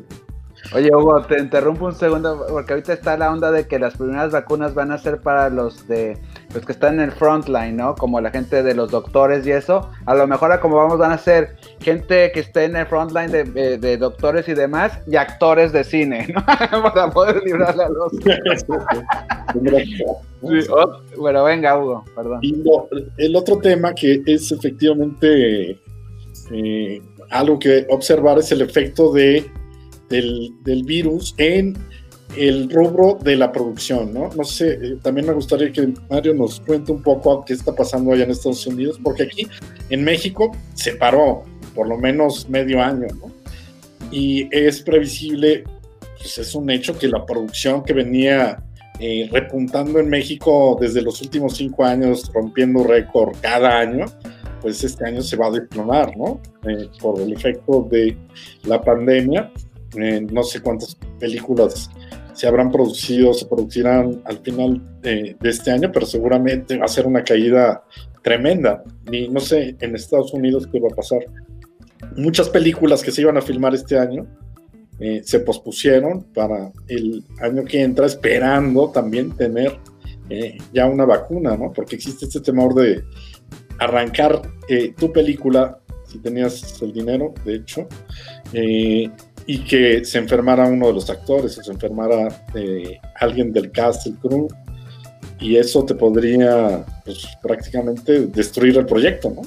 Oye, 0.74 0.90
Hugo, 0.96 1.22
te 1.24 1.38
interrumpo 1.40 1.86
un 1.86 1.96
segundo 1.96 2.46
porque 2.50 2.74
ahorita 2.74 2.94
está 2.94 3.18
la 3.18 3.32
onda 3.32 3.52
de 3.52 3.68
que 3.68 3.78
las 3.78 3.98
primeras 3.98 4.32
vacunas 4.32 4.74
van 4.74 4.92
a 4.92 4.98
ser 4.98 5.20
para 5.20 5.50
los 5.50 5.88
de 5.88 6.18
los 6.54 6.66
que 6.66 6.72
están 6.72 6.96
en 6.96 7.02
el 7.02 7.12
frontline, 7.12 7.76
¿no? 7.76 7.96
Como 7.96 8.22
la 8.22 8.32
gente 8.32 8.64
de 8.64 8.74
los 8.74 8.90
doctores 8.90 9.46
y 9.46 9.52
eso. 9.52 9.90
A 10.06 10.16
lo 10.16 10.28
mejor 10.28 10.52
a 10.52 10.62
como 10.62 10.78
vamos 10.78 10.98
van 10.98 11.12
a 11.12 11.18
ser 11.18 11.58
gente 11.82 12.32
que 12.32 12.40
esté 12.40 12.66
en 12.66 12.76
el 12.76 12.86
frontline 12.86 13.32
de, 13.32 13.78
de, 13.78 13.98
doctores 13.98 14.48
y 14.48 14.54
demás 14.54 14.98
y 15.08 15.18
actores 15.18 15.74
de 15.74 15.84
cine, 15.84 16.28
¿no? 16.34 16.44
para 16.84 17.10
poder 17.10 17.42
librar 17.44 17.76
a 17.80 17.90
los. 17.90 18.14
bueno, 21.18 21.44
venga, 21.44 21.78
Hugo, 21.78 22.06
perdón. 22.16 22.40
Y 22.42 22.64
el 23.18 23.36
otro 23.36 23.58
tema 23.58 23.94
que 23.94 24.22
es 24.26 24.52
efectivamente 24.52 25.80
eh, 26.52 27.02
algo 27.30 27.60
que 27.60 27.86
observar 27.90 28.40
es 28.40 28.52
el 28.52 28.62
efecto 28.62 29.12
de 29.12 29.50
del, 30.12 30.84
virus 30.84 31.34
en 31.38 31.78
el 32.38 32.70
rubro 32.70 33.18
de 33.22 33.36
la 33.36 33.52
producción, 33.52 34.14
¿no? 34.14 34.30
No 34.36 34.44
sé, 34.44 34.74
eh, 34.74 34.98
también 35.02 35.28
me 35.28 35.34
gustaría 35.34 35.72
que 35.72 35.94
Mario 36.10 36.34
nos 36.34 36.60
cuente 36.60 36.92
un 36.92 37.02
poco 37.02 37.44
qué 37.44 37.54
está 37.54 37.74
pasando 37.76 38.14
allá 38.14 38.24
en 38.24 38.32
Estados 38.32 38.66
Unidos, 38.68 39.00
porque 39.04 39.24
aquí 39.24 39.48
en 39.90 40.04
México 40.04 40.52
se 40.76 40.94
paró 40.94 41.44
por 41.76 41.88
lo 41.88 41.98
menos 41.98 42.48
medio 42.50 42.82
año, 42.82 43.08
¿no? 43.20 43.32
Y 44.12 44.48
es 44.52 44.82
previsible 44.82 45.64
pues 46.22 46.38
es 46.38 46.56
un 46.56 46.70
hecho 46.70 46.98
que 46.98 47.08
la 47.08 47.26
producción 47.26 47.84
que 47.84 47.94
venía 47.94 48.64
eh, 49.00 49.28
repuntando 49.32 50.00
en 50.00 50.10
México 50.10 50.78
desde 50.80 51.02
los 51.02 51.22
últimos 51.22 51.58
cinco 51.58 51.84
años, 51.84 52.32
rompiendo 52.34 52.84
récord 52.84 53.36
cada 53.42 53.80
año, 53.80 54.06
pues 54.62 54.84
este 54.84 55.06
año 55.08 55.22
se 55.22 55.36
va 55.36 55.48
a 55.48 55.52
desplomar, 55.52 56.16
¿no? 56.16 56.40
Eh, 56.68 56.88
por 57.02 57.20
el 57.20 57.34
efecto 57.34 57.88
de 57.90 58.16
la 58.66 58.80
pandemia. 58.80 59.52
No 59.96 60.44
sé 60.44 60.62
cuántas 60.62 60.96
películas 61.20 61.90
se 62.34 62.48
habrán 62.48 62.72
producido, 62.72 63.34
se 63.34 63.46
producirán 63.46 64.22
al 64.26 64.40
final 64.40 64.82
de 65.02 65.36
este 65.42 65.72
año, 65.72 65.92
pero 65.92 66.06
seguramente 66.06 66.78
va 66.78 66.86
a 66.86 66.88
ser 66.88 67.06
una 67.06 67.24
caída 67.24 67.84
tremenda. 68.22 68.84
Y 69.12 69.28
no 69.28 69.40
sé 69.40 69.76
en 69.80 69.96
Estados 69.96 70.34
Unidos 70.34 70.68
qué 70.72 70.80
va 70.80 70.88
a 70.92 70.96
pasar. 70.96 71.20
Muchas 72.16 72.50
películas 72.50 73.04
que 73.04 73.12
se 73.12 73.22
iban 73.22 73.38
a 73.38 73.42
filmar 73.42 73.74
este 73.74 73.98
año 73.98 74.28
eh, 75.00 75.22
se 75.24 75.40
pospusieron 75.40 76.26
para 76.34 76.72
el 76.88 77.24
año 77.42 77.66
que 77.66 77.82
entra, 77.82 78.06
esperando 78.06 78.92
también 78.92 79.36
tener 79.36 79.80
eh, 80.30 80.60
ya 80.72 80.86
una 80.86 81.06
vacuna, 81.06 81.58
¿no? 81.58 81.74
Porque 81.74 81.96
existe 81.96 82.26
este 82.26 82.40
temor 82.40 82.76
de 82.76 83.04
arrancar 83.80 84.42
eh, 84.70 84.94
tu 84.96 85.12
película, 85.12 85.80
si 86.06 86.20
tenías 86.20 86.80
el 86.84 86.94
dinero, 86.94 87.34
de 87.44 87.56
hecho, 87.56 87.88
y 89.46 89.60
que 89.60 90.06
se 90.06 90.18
enfermara 90.18 90.68
uno 90.68 90.88
de 90.88 90.94
los 90.94 91.10
actores 91.10 91.58
o 91.58 91.64
se 91.64 91.72
enfermara 91.72 92.46
alguien 93.20 93.52
del 93.52 93.72
cast, 93.72 94.08
el 94.08 94.16
crew, 94.16 94.48
y 95.40 95.56
eso 95.56 95.84
te 95.84 95.96
podría 95.96 96.86
pues, 97.04 97.28
prácticamente 97.42 98.28
destruir 98.28 98.78
el 98.78 98.86
proyecto, 98.86 99.32
¿no? 99.32 99.42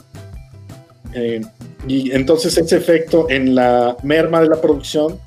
y 1.86 2.10
entonces 2.10 2.58
ese 2.58 2.76
efecto 2.76 3.30
en 3.30 3.54
la 3.54 3.96
merma 4.02 4.40
de 4.40 4.48
la 4.48 4.60
producción 4.60 5.20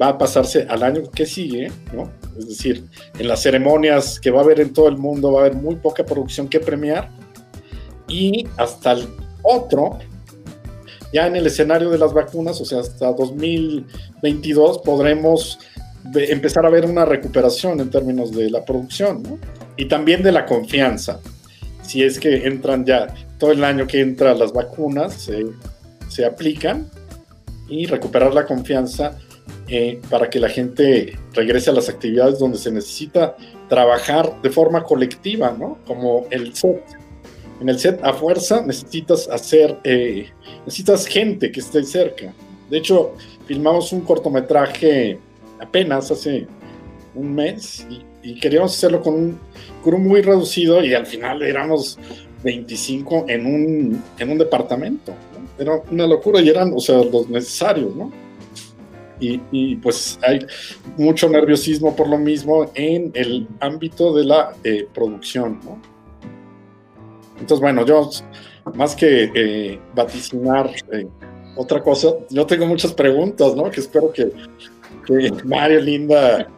va 0.00 0.08
a 0.08 0.18
pasarse 0.18 0.66
al 0.68 0.82
año 0.82 1.02
que 1.10 1.26
sigue, 1.26 1.70
¿no? 1.92 2.10
Es 2.38 2.48
decir, 2.48 2.84
en 3.18 3.28
las 3.28 3.42
ceremonias 3.42 4.20
que 4.20 4.30
va 4.30 4.40
a 4.40 4.44
haber 4.44 4.60
en 4.60 4.72
todo 4.72 4.88
el 4.88 4.98
mundo 4.98 5.32
va 5.32 5.40
a 5.42 5.44
haber 5.46 5.56
muy 5.56 5.76
poca 5.76 6.04
producción 6.04 6.48
que 6.48 6.60
premiar 6.60 7.10
y 8.08 8.46
hasta 8.56 8.92
el 8.92 9.08
otro, 9.42 9.98
ya 11.16 11.26
en 11.26 11.36
el 11.36 11.46
escenario 11.46 11.88
de 11.88 11.96
las 11.96 12.12
vacunas, 12.12 12.60
o 12.60 12.66
sea, 12.66 12.80
hasta 12.80 13.10
2022 13.10 14.80
podremos 14.80 15.58
empezar 16.14 16.66
a 16.66 16.68
ver 16.68 16.84
una 16.84 17.06
recuperación 17.06 17.80
en 17.80 17.88
términos 17.88 18.32
de 18.32 18.50
la 18.50 18.62
producción, 18.62 19.22
¿no? 19.22 19.38
Y 19.78 19.86
también 19.86 20.22
de 20.22 20.30
la 20.30 20.44
confianza. 20.44 21.20
Si 21.80 22.02
es 22.02 22.20
que 22.20 22.46
entran 22.46 22.84
ya 22.84 23.14
todo 23.38 23.52
el 23.52 23.64
año 23.64 23.86
que 23.86 24.02
entran 24.02 24.38
las 24.38 24.52
vacunas, 24.52 25.14
se, 25.14 25.46
se 26.08 26.26
aplican 26.26 26.86
y 27.66 27.86
recuperar 27.86 28.34
la 28.34 28.44
confianza 28.44 29.16
eh, 29.68 29.98
para 30.10 30.28
que 30.28 30.38
la 30.38 30.50
gente 30.50 31.18
regrese 31.32 31.70
a 31.70 31.72
las 31.72 31.88
actividades 31.88 32.38
donde 32.38 32.58
se 32.58 32.70
necesita 32.70 33.36
trabajar 33.70 34.42
de 34.42 34.50
forma 34.50 34.82
colectiva, 34.82 35.56
¿no? 35.58 35.78
Como 35.86 36.26
el 36.30 36.54
set. 36.54 36.84
En 37.60 37.68
el 37.68 37.78
set 37.78 38.00
a 38.02 38.12
fuerza 38.12 38.62
necesitas 38.64 39.28
hacer, 39.28 39.78
eh, 39.84 40.28
necesitas 40.64 41.06
gente 41.06 41.50
que 41.50 41.60
esté 41.60 41.82
cerca. 41.84 42.32
De 42.68 42.78
hecho, 42.78 43.14
filmamos 43.46 43.92
un 43.92 44.02
cortometraje 44.02 45.18
apenas 45.60 46.10
hace 46.10 46.46
un 47.14 47.34
mes 47.34 47.86
y, 47.90 48.04
queríamos 48.40 48.76
hacerlo 48.76 49.00
con 49.02 49.14
un 49.14 49.38
crew 49.84 49.98
muy 49.98 50.20
reducido 50.20 50.84
y 50.84 50.92
al 50.94 51.06
final 51.06 51.42
éramos 51.42 51.96
25 52.42 53.26
en 53.28 53.46
un, 53.46 54.02
en 54.18 54.30
un 54.30 54.38
departamento. 54.38 55.14
Era 55.56 55.80
una 55.92 56.08
locura 56.08 56.40
y 56.40 56.48
eran, 56.48 56.72
o 56.74 56.80
sea, 56.80 56.96
los 57.04 57.28
necesarios, 57.28 57.94
¿no? 57.94 58.10
y, 59.20 59.76
pues 59.76 60.18
hay 60.22 60.40
mucho 60.96 61.28
nerviosismo 61.28 61.94
por 61.96 62.08
lo 62.08 62.18
mismo 62.18 62.70
en 62.74 63.10
el 63.14 63.46
ámbito 63.60 64.14
de 64.14 64.24
la 64.24 64.54
eh, 64.64 64.86
producción. 64.92 65.60
¿no? 65.64 65.95
Entonces, 67.38 67.60
bueno, 67.60 67.84
yo 67.84 68.10
más 68.74 68.94
que 68.96 69.30
eh, 69.34 69.80
vaticinar 69.94 70.70
eh, 70.92 71.06
otra 71.56 71.82
cosa, 71.82 72.08
yo 72.30 72.46
tengo 72.46 72.66
muchas 72.66 72.92
preguntas, 72.92 73.54
¿no? 73.54 73.70
Que 73.70 73.80
espero 73.80 74.12
que, 74.12 74.30
que 75.06 75.32
Mario 75.44 75.80
Linda 75.80 76.48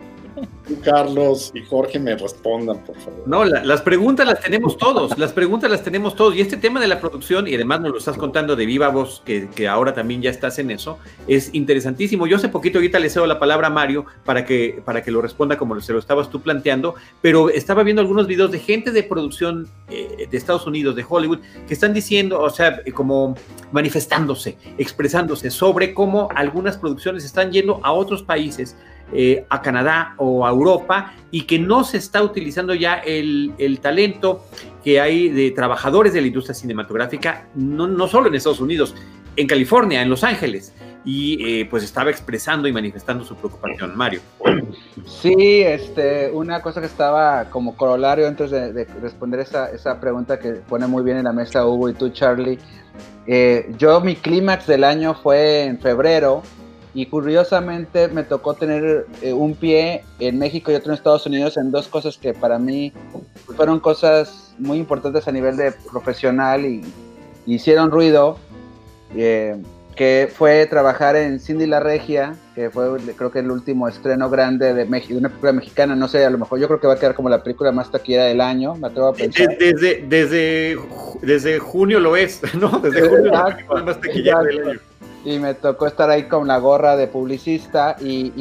Carlos 0.84 1.50
y 1.54 1.62
Jorge 1.62 1.98
me 1.98 2.16
respondan, 2.16 2.78
por 2.84 2.96
favor. 2.96 3.22
No, 3.26 3.44
las 3.44 3.82
preguntas 3.82 4.26
las 4.26 4.40
tenemos 4.40 4.76
todos, 4.76 5.16
las 5.18 5.32
preguntas 5.32 5.70
las 5.70 5.82
tenemos 5.82 6.14
todos. 6.14 6.34
Y 6.36 6.40
este 6.40 6.56
tema 6.56 6.80
de 6.80 6.88
la 6.88 7.00
producción, 7.00 7.48
y 7.48 7.54
además 7.54 7.80
nos 7.80 7.92
lo 7.92 7.98
estás 7.98 8.16
contando 8.16 8.56
de 8.56 8.66
viva 8.66 8.88
voz, 8.88 9.22
que, 9.24 9.68
ahora 9.68 9.94
también 9.94 10.22
ya 10.22 10.30
estás 10.30 10.58
en 10.58 10.70
eso, 10.70 10.98
es 11.26 11.54
interesantísimo. 11.54 12.26
Yo 12.26 12.36
hace 12.36 12.48
poquito 12.48 12.78
ahorita 12.78 12.98
le 12.98 13.10
cedo 13.10 13.26
la 13.26 13.38
palabra 13.38 13.68
a 13.68 13.70
Mario 13.70 14.06
para 14.24 14.44
que, 14.44 14.82
para 14.84 15.02
que 15.02 15.10
lo 15.10 15.22
responda 15.22 15.56
como 15.56 15.78
se 15.80 15.92
lo 15.92 15.98
estabas 15.98 16.30
tú 16.30 16.40
planteando, 16.40 16.94
pero 17.20 17.50
estaba 17.50 17.82
viendo 17.82 18.02
algunos 18.02 18.26
videos 18.26 18.50
de 18.50 18.58
gente 18.58 18.90
de 18.90 19.02
producción 19.02 19.68
eh, 19.88 20.28
de 20.30 20.36
Estados 20.36 20.66
Unidos, 20.66 20.96
de 20.96 21.04
Hollywood, 21.08 21.38
que 21.66 21.74
están 21.74 21.92
diciendo, 21.92 22.40
o 22.40 22.50
sea, 22.50 22.82
como 22.94 23.34
manifestándose, 23.72 24.56
expresándose 24.76 25.50
sobre 25.50 25.94
cómo 25.94 26.28
algunas 26.34 26.76
producciones 26.76 27.24
están 27.24 27.52
yendo 27.52 27.80
a 27.82 27.92
otros 27.92 28.22
países 28.22 28.76
eh, 29.12 29.46
a 29.48 29.62
Canadá 29.62 30.14
o 30.18 30.46
a 30.46 30.50
Europa 30.50 31.14
y 31.30 31.42
que 31.42 31.58
no 31.58 31.84
se 31.84 31.96
está 31.96 32.22
utilizando 32.22 32.74
ya 32.74 32.94
el, 32.96 33.78
talento 33.80 34.44
que 34.84 35.00
hay 35.00 35.28
de 35.28 35.50
trabajadores 35.50 36.12
de 36.12 36.20
la 36.20 36.26
industria 36.26 36.54
cinematográfica, 36.54 37.48
no, 37.54 37.86
no 37.86 38.06
solo 38.08 38.28
en 38.28 38.34
Estados 38.34 38.60
Unidos, 38.60 38.94
en 39.36 39.46
California, 39.46 40.02
en 40.02 40.10
Los 40.10 40.24
Ángeles. 40.24 40.74
Y 41.04 41.60
eh, 41.60 41.66
pues 41.70 41.84
estaba 41.84 42.10
expresando 42.10 42.68
y 42.68 42.72
manifestando 42.72 43.24
su 43.24 43.34
preocupación, 43.34 43.96
Mario. 43.96 44.20
Sí, 45.06 45.62
este, 45.62 46.30
una 46.30 46.60
cosa 46.60 46.80
que 46.80 46.86
estaba 46.86 47.48
como 47.48 47.76
corolario 47.76 48.28
antes 48.28 48.50
de, 48.50 48.84
responder 49.00 49.40
esa, 49.40 49.70
esa, 49.70 50.00
pregunta 50.00 50.38
que 50.38 50.54
pone 50.54 50.86
muy 50.86 51.02
bien 51.02 51.16
en 51.16 51.24
la 51.24 51.32
mesa 51.32 51.66
Hugo 51.66 51.88
y 51.88 51.94
tú, 51.94 52.10
Charlie. 52.10 52.58
Eh, 53.26 53.70
yo, 53.78 54.00
mi 54.00 54.16
clímax 54.16 54.66
del 54.66 54.84
año 54.84 55.14
fue 55.14 55.64
en 55.64 55.78
febrero, 55.78 56.42
y 56.98 57.06
curiosamente 57.06 58.08
me 58.08 58.24
tocó 58.24 58.54
tener 58.54 59.06
eh, 59.22 59.32
un 59.32 59.54
pie 59.54 60.02
en 60.18 60.36
México 60.36 60.72
y 60.72 60.74
otro 60.74 60.90
en 60.90 60.96
Estados 60.96 61.26
Unidos 61.26 61.56
en 61.56 61.70
dos 61.70 61.86
cosas 61.86 62.18
que 62.18 62.34
para 62.34 62.58
mí 62.58 62.92
fueron 63.54 63.78
cosas 63.78 64.52
muy 64.58 64.78
importantes 64.78 65.28
a 65.28 65.30
nivel 65.30 65.56
de 65.56 65.70
profesional 65.92 66.66
y, 66.66 66.82
hicieron 67.46 67.92
ruido, 67.92 68.36
eh, 69.14 69.56
que 69.94 70.28
fue 70.34 70.66
trabajar 70.66 71.14
en 71.14 71.38
Cindy 71.38 71.66
la 71.66 71.78
Regia, 71.78 72.34
que 72.56 72.68
fue 72.68 72.98
creo 73.16 73.30
que 73.30 73.38
el 73.38 73.50
último 73.52 73.86
estreno 73.86 74.28
grande 74.28 74.74
de, 74.74 74.84
México, 74.84 75.14
de 75.14 75.20
una 75.20 75.28
película 75.28 75.52
mexicana, 75.52 75.94
no 75.94 76.08
sé, 76.08 76.24
a 76.24 76.30
lo 76.30 76.38
mejor 76.38 76.58
yo 76.58 76.66
creo 76.66 76.80
que 76.80 76.88
va 76.88 76.94
a 76.94 76.98
quedar 76.98 77.14
como 77.14 77.28
la 77.28 77.44
película 77.44 77.70
más 77.70 77.92
taquillera 77.92 78.24
del 78.24 78.40
año, 78.40 78.74
me 78.74 78.88
atrevo 78.88 79.06
a 79.06 79.14
pensar. 79.14 79.56
Desde, 79.56 80.04
desde, 80.08 80.76
desde 81.22 81.60
junio 81.60 82.00
lo 82.00 82.16
es, 82.16 82.42
¿no? 82.54 82.80
Desde 82.80 83.08
junio 83.08 83.30
la 83.30 83.82
más 83.84 84.00
taquillera 84.00 84.42
del 84.42 84.68
año 84.68 84.80
y 85.34 85.38
me 85.38 85.54
tocó 85.54 85.86
estar 85.86 86.08
ahí 86.08 86.24
con 86.24 86.48
la 86.48 86.58
gorra 86.58 86.96
de 86.96 87.06
publicista 87.06 87.96
y, 88.00 88.32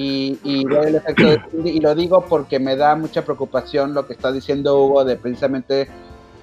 y, 0.44 0.66
ver 0.66 0.88
el 0.88 0.96
efecto 0.96 1.24
de 1.24 1.70
y 1.70 1.82
lo 1.82 1.94
digo 1.96 2.22
porque 2.22 2.60
me 2.60 2.78
da 2.78 2.96
mucha 2.96 3.24
preocupación 3.24 3.94
lo 3.94 4.08
que 4.08 4.14
está 4.14 4.32
diciendo 4.32 4.82
Hugo 4.82 5.04
de 5.04 5.18
precisamente 5.18 5.90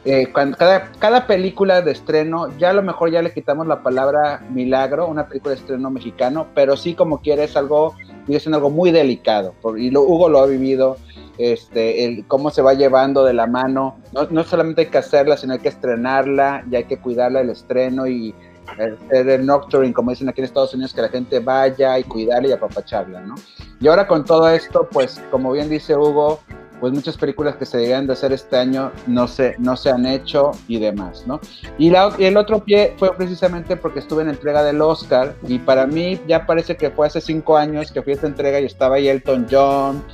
eh, 0.05 0.29
cuando 0.31 0.59
cada, 0.59 0.93
cada 0.99 1.27
película 1.27 1.81
de 1.81 1.93
estreno, 1.93 2.49
ya 2.59 2.71
a 2.71 2.73
lo 2.75 2.83
mejor 2.83 3.11
ya 3.11 3.23
le 3.23 3.33
quitamos 3.33 3.67
la 3.67 3.83
palabra 3.83 4.47
milagro, 4.51 5.07
una 5.07 5.27
película 5.27 5.55
de 5.55 5.61
estreno 5.61 5.91
mexicano, 5.91 6.49
pero 6.55 6.77
sí 6.77 6.93
como 6.93 7.23
quiere 7.23 7.45
es 7.45 7.57
algo, 7.57 7.95
es 8.29 8.47
algo 8.47 8.69
muy 8.69 8.91
delicado, 8.91 9.55
y 9.79 9.91
lo, 9.91 10.03
Hugo 10.03 10.29
lo 10.29 10.41
ha 10.41 10.47
vivido, 10.47 10.99
este, 11.39 12.05
el, 12.05 12.27
cómo 12.27 12.51
se 12.51 12.61
va 12.61 12.75
llevando 12.75 13.25
de 13.25 13.33
la 13.33 13.47
mano, 13.47 13.97
no, 14.13 14.27
no 14.31 14.45
solamente 14.45 14.83
hay 14.83 14.89
que 14.89 14.99
hacerla, 14.99 15.39
sino 15.39 15.55
hay 15.55 15.61
que 15.61 15.71
estrenarla, 15.71 16.67
y 16.71 16.77
hay 16.77 16.85
que 16.85 16.99
cuidarla 16.99 17.41
el 17.41 17.49
estreno 17.49 18.07
y 18.07 18.35
el, 18.79 19.29
el 19.29 19.47
nocturne, 19.47 19.93
como 19.93 20.11
dicen 20.11 20.29
aquí 20.29 20.41
en 20.41 20.47
Estados 20.47 20.75
Unidos, 20.75 20.93
que 20.93 21.03
la 21.03 21.09
gente 21.09 21.39
vaya 21.41 21.99
y 21.99 22.05
cuidarla 22.05 22.49
y 22.49 22.53
apapacharla, 22.53 23.21
¿no? 23.21 23.35
Y 23.81 23.89
ahora 23.89 24.07
con 24.07 24.25
todo 24.25 24.49
esto, 24.49 24.89
pues 24.91 25.23
como 25.31 25.53
bien 25.53 25.69
dice 25.69 25.97
Hugo, 25.97 26.41
pues 26.81 26.93
muchas 26.93 27.17
películas 27.17 27.57
que 27.57 27.65
se 27.65 27.79
debían 27.79 28.07
de 28.07 28.13
hacer 28.13 28.33
este 28.33 28.57
año 28.57 28.93
no 29.07 29.27
se, 29.27 29.55
no 29.59 29.77
se 29.77 29.91
han 29.91 30.05
hecho 30.07 30.51
y 30.69 30.79
demás, 30.79 31.25
¿no? 31.27 31.41
Y, 31.79 31.91
y 31.91 32.25
el 32.25 32.37
otro 32.37 32.63
pie 32.63 32.95
fue 32.99 33.15
precisamente 33.17 33.77
porque 33.77 34.01
estuve 34.01 34.23
en 34.23 34.29
la 34.29 34.35
entrega 34.35 34.63
del 34.63 34.81
Oscar 34.83 35.35
y 35.49 35.59
para 35.59 35.87
mí 35.87 36.21
ya 36.27 36.47
parece 36.47 36.77
que 36.77 36.91
fue 36.91 37.07
hace 37.07 37.21
cinco 37.21 37.57
años 37.57 37.91
que 37.91 38.03
fui 38.03 38.13
a 38.13 38.17
esta 38.17 38.27
entrega 38.27 38.61
y 38.61 38.67
estaba 38.67 38.97
ahí 38.97 39.09
Elton 39.09 39.47
John 39.51 40.05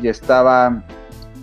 y 0.00 0.08
estaba 0.08 0.82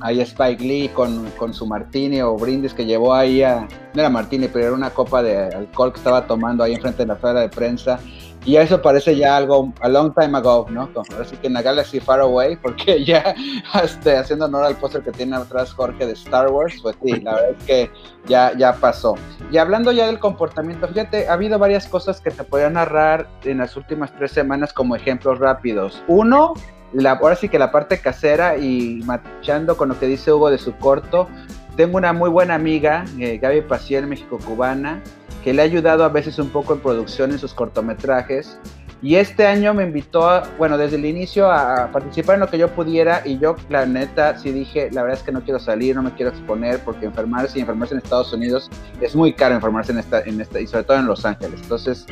ahí 0.04 0.22
Spike 0.22 0.64
Lee 0.64 0.90
con, 0.90 1.30
con, 1.32 1.54
su 1.54 1.66
martini 1.66 2.22
o 2.22 2.36
brindis 2.36 2.74
que 2.74 2.86
llevó 2.86 3.14
ahí 3.14 3.44
a, 3.44 3.68
no 3.94 4.02
era 4.02 4.10
martini, 4.10 4.48
pero 4.48 4.68
era 4.68 4.76
una 4.76 4.90
copa 4.90 5.22
de 5.22 5.38
alcohol 5.38 5.92
que 5.94 6.00
estaba 6.00 6.28
tomando 6.28 6.64
ahí 6.64 6.74
enfrente 6.74 7.04
de 7.04 7.08
la 7.08 7.20
sala 7.20 7.42
de 7.42 7.50
prensa. 7.50 8.00
Y 8.44 8.56
eso 8.56 8.82
parece 8.82 9.16
ya 9.16 9.38
algo 9.38 9.72
a 9.82 9.88
long 9.88 10.16
time 10.16 10.36
ago, 10.36 10.66
¿no? 10.72 10.90
Así 11.20 11.38
que 11.38 11.46
en 11.46 11.54
la 11.54 11.62
Galaxy 11.62 12.00
Far 12.00 12.22
Away, 12.22 12.56
porque 12.56 13.06
ya 13.06 13.36
este, 13.84 14.18
haciendo 14.18 14.46
honor 14.46 14.66
al 14.66 14.76
póster 14.78 15.04
que 15.04 15.12
tiene 15.12 15.36
atrás 15.36 15.74
Jorge 15.74 16.08
de 16.08 16.14
Star 16.14 16.50
Wars, 16.50 16.74
pues 16.82 16.96
sí, 17.04 17.22
la 17.22 17.36
verdad 17.36 17.52
es 17.60 17.66
que 17.66 17.92
ya, 18.26 18.58
ya 18.58 18.74
pasó. 18.74 19.16
Y 19.52 19.58
hablando 19.58 19.92
ya 19.92 20.08
del 20.08 20.18
comportamiento, 20.18 20.88
fíjate, 20.88 21.28
ha 21.28 21.34
habido 21.34 21.60
varias 21.60 21.88
cosas 21.88 22.20
que 22.20 22.32
te 22.32 22.44
podría 22.44 22.72
narrar 22.72 23.28
en 23.44 23.60
las 23.60 23.78
últimas 23.78 24.12
tres 24.16 24.32
semanas 24.32 24.74
como 24.74 24.96
ejemplos 24.96 25.38
rápidos. 25.38 26.02
Uno, 26.08 26.56
la, 26.94 27.12
ahora 27.14 27.36
sí 27.36 27.50
que 27.50 27.60
la 27.60 27.72
parte 27.72 28.00
casera 28.00 28.58
y 28.58 29.02
machando 29.06 29.78
con 29.78 29.90
lo 29.90 30.00
que 30.00 30.08
dice 30.08 30.32
Hugo 30.32 30.50
de 30.50 30.58
su 30.58 30.76
corto, 30.78 31.28
tengo 31.76 31.98
una 31.98 32.14
muy 32.14 32.30
buena 32.30 32.56
amiga, 32.56 33.06
eh, 33.20 33.38
Gaby 33.38 33.62
Paciel, 33.62 34.08
México-Cubana, 34.08 35.02
que 35.44 35.54
le 35.54 35.62
ha 35.62 35.66
ayudado 35.66 36.04
a 36.04 36.10
veces 36.10 36.38
un 36.38 36.50
poco 36.50 36.74
en 36.74 36.80
producción 36.80 37.32
en 37.32 37.40
sus 37.40 37.54
cortometrajes. 37.54 38.60
Y 39.04 39.16
este 39.16 39.48
año 39.48 39.74
me 39.74 39.84
invitó, 39.84 40.30
a, 40.30 40.44
bueno, 40.60 40.78
desde 40.78 40.98
el 40.98 41.06
inicio 41.06 41.52
a 41.52 41.90
participar 41.92 42.36
en 42.36 42.42
lo 42.42 42.48
que 42.48 42.60
yo 42.60 42.68
pudiera 42.70 43.24
y 43.26 43.40
yo, 43.40 43.56
la 43.70 43.88
neta, 43.88 44.38
sí 44.38 44.52
dije, 44.52 44.92
la 44.92 45.02
verdad 45.02 45.18
es 45.18 45.24
que 45.24 45.32
no 45.32 45.42
quiero 45.42 45.60
salir, 45.60 45.96
no 45.96 46.04
me 46.04 46.12
quiero 46.12 46.30
exponer 46.30 46.80
porque 46.86 47.08
enfermarse 47.08 47.58
y 47.58 47.62
enfermarse 47.62 47.96
en 47.96 48.02
Estados 48.02 48.32
Unidos 48.32 48.70
es 49.00 49.16
muy 49.16 49.34
caro 49.34 49.56
enfermarse 49.56 49.92
en 49.92 49.98
esta, 49.98 50.22
en 50.22 50.40
esta 50.40 50.60
y 50.60 50.68
sobre 50.68 50.84
todo 50.84 50.98
en 50.98 51.08
Los 51.08 51.26
Ángeles. 51.26 51.62
Entonces, 51.64 52.06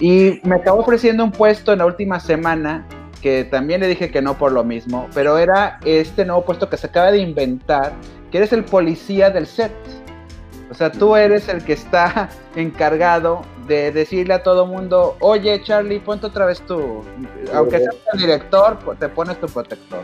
y 0.00 0.40
me 0.42 0.56
acabó 0.56 0.80
ofreciendo 0.80 1.22
un 1.22 1.30
puesto 1.30 1.72
en 1.72 1.78
la 1.78 1.86
última 1.86 2.18
semana 2.18 2.84
que 3.26 3.42
también 3.42 3.80
le 3.80 3.88
dije 3.88 4.12
que 4.12 4.22
no 4.22 4.38
por 4.38 4.52
lo 4.52 4.62
mismo, 4.62 5.08
pero 5.12 5.36
era 5.36 5.80
este 5.84 6.24
nuevo 6.24 6.44
puesto 6.44 6.70
que 6.70 6.76
se 6.76 6.86
acaba 6.86 7.10
de 7.10 7.18
inventar, 7.18 7.90
que 8.30 8.38
eres 8.38 8.52
el 8.52 8.62
policía 8.62 9.30
del 9.30 9.48
set. 9.48 9.72
O 10.70 10.74
sea, 10.74 10.92
tú 10.92 11.16
eres 11.16 11.48
el 11.48 11.64
que 11.64 11.72
está 11.72 12.28
encargado 12.54 13.42
de 13.66 13.90
decirle 13.90 14.34
a 14.34 14.44
todo 14.44 14.64
mundo, 14.64 15.16
oye 15.18 15.60
Charlie, 15.64 15.98
ponte 15.98 16.26
otra 16.26 16.46
vez 16.46 16.60
tú, 16.68 17.02
aunque 17.52 17.80
seas 17.80 17.96
el 18.12 18.20
director, 18.20 18.78
te 18.96 19.08
pones 19.08 19.40
tu 19.40 19.48
protector. 19.48 20.02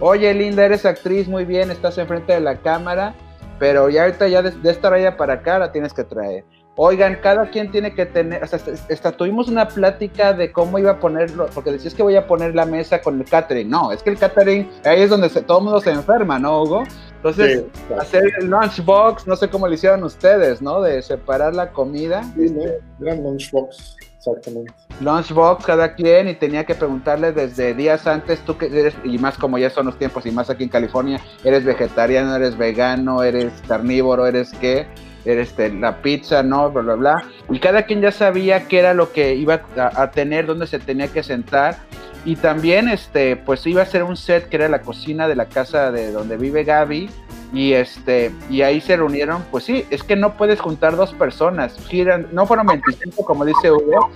Oye 0.00 0.32
Linda, 0.32 0.64
eres 0.64 0.86
actriz, 0.86 1.28
muy 1.28 1.44
bien, 1.44 1.70
estás 1.70 1.98
enfrente 1.98 2.32
de 2.32 2.40
la 2.40 2.56
cámara, 2.56 3.14
pero 3.58 3.90
ya 3.90 4.04
ahorita 4.04 4.28
ya 4.28 4.40
de, 4.40 4.50
de 4.50 4.70
esta 4.70 4.88
raya 4.88 5.18
para 5.18 5.34
acá 5.34 5.58
la 5.58 5.72
tienes 5.72 5.92
que 5.92 6.04
traer. 6.04 6.46
Oigan, 6.76 7.18
cada 7.22 7.50
quien 7.50 7.70
tiene 7.70 7.94
que 7.94 8.06
tener, 8.06 8.42
o 8.42 8.46
sea, 8.46 8.58
hasta 8.90 9.12
tuvimos 9.12 9.48
una 9.48 9.68
plática 9.68 10.32
de 10.32 10.50
cómo 10.50 10.78
iba 10.78 10.92
a 10.92 10.98
ponerlo, 10.98 11.46
porque 11.52 11.70
decías 11.70 11.92
que 11.92 12.02
voy 12.02 12.16
a 12.16 12.26
poner 12.26 12.54
la 12.54 12.64
mesa 12.64 13.02
con 13.02 13.20
el 13.20 13.26
catering. 13.26 13.68
No, 13.68 13.92
es 13.92 14.02
que 14.02 14.08
el 14.08 14.18
catering, 14.18 14.70
ahí 14.84 15.02
es 15.02 15.10
donde 15.10 15.28
todo 15.28 15.58
el 15.58 15.64
mundo 15.64 15.80
se 15.80 15.90
enferma, 15.90 16.38
¿no, 16.38 16.62
Hugo? 16.62 16.84
Entonces, 17.16 17.64
hacer 18.00 18.24
el 18.40 18.46
lunchbox, 18.46 19.26
no 19.26 19.36
sé 19.36 19.50
cómo 19.50 19.68
lo 19.68 19.74
hicieron 19.74 20.02
ustedes, 20.02 20.62
¿no? 20.62 20.80
De 20.80 21.02
separar 21.02 21.54
la 21.54 21.70
comida. 21.72 22.22
Sí, 22.34 22.50
¿no? 22.50 22.62
Gran 22.98 23.22
lunchbox, 23.22 23.96
exactamente. 24.16 24.72
Lunchbox 25.00 25.66
cada 25.66 25.94
quien 25.94 26.28
y 26.28 26.34
tenía 26.34 26.64
que 26.64 26.74
preguntarle 26.74 27.32
desde 27.32 27.74
días 27.74 28.06
antes, 28.06 28.40
tú 28.40 28.56
que 28.56 28.66
eres, 28.66 28.94
y 29.04 29.18
más 29.18 29.36
como 29.36 29.58
ya 29.58 29.68
son 29.68 29.86
los 29.86 29.98
tiempos 29.98 30.24
y 30.24 30.30
más 30.30 30.48
aquí 30.48 30.64
en 30.64 30.70
California, 30.70 31.20
eres 31.44 31.64
vegetariano, 31.64 32.34
eres 32.34 32.56
vegano, 32.56 33.22
eres 33.22 33.52
carnívoro, 33.68 34.26
eres 34.26 34.52
qué 34.58 34.86
este, 35.24 35.72
la 35.72 36.02
pizza, 36.02 36.42
¿no? 36.42 36.70
Bla, 36.70 36.82
bla, 36.82 36.94
bla. 36.94 37.24
Y 37.50 37.58
cada 37.58 37.82
quien 37.82 38.00
ya 38.00 38.12
sabía 38.12 38.66
qué 38.68 38.78
era 38.78 38.94
lo 38.94 39.12
que 39.12 39.34
iba 39.34 39.62
a, 39.76 40.10
tener, 40.10 40.46
dónde 40.46 40.66
se 40.66 40.78
tenía 40.78 41.08
que 41.08 41.22
sentar. 41.22 41.76
Y 42.24 42.36
también, 42.36 42.88
este, 42.88 43.36
pues 43.36 43.66
iba 43.66 43.82
a 43.82 43.86
ser 43.86 44.04
un 44.04 44.16
set 44.16 44.48
que 44.48 44.56
era 44.56 44.68
la 44.68 44.82
cocina 44.82 45.28
de 45.28 45.36
la 45.36 45.46
casa 45.46 45.90
de 45.90 46.12
donde 46.12 46.36
vive 46.36 46.64
Gaby. 46.64 47.10
Y 47.52 47.74
este, 47.74 48.32
y 48.48 48.62
ahí 48.62 48.80
se 48.80 48.96
reunieron, 48.96 49.44
pues 49.50 49.64
sí, 49.64 49.84
es 49.90 50.02
que 50.02 50.16
no 50.16 50.38
puedes 50.38 50.60
juntar 50.60 50.96
dos 50.96 51.12
personas. 51.12 51.76
Giran, 51.86 52.28
no 52.32 52.46
fueron 52.46 52.66
25 52.66 53.26
como 53.26 53.44
dice 53.44 53.70
Hugo, 53.70 54.10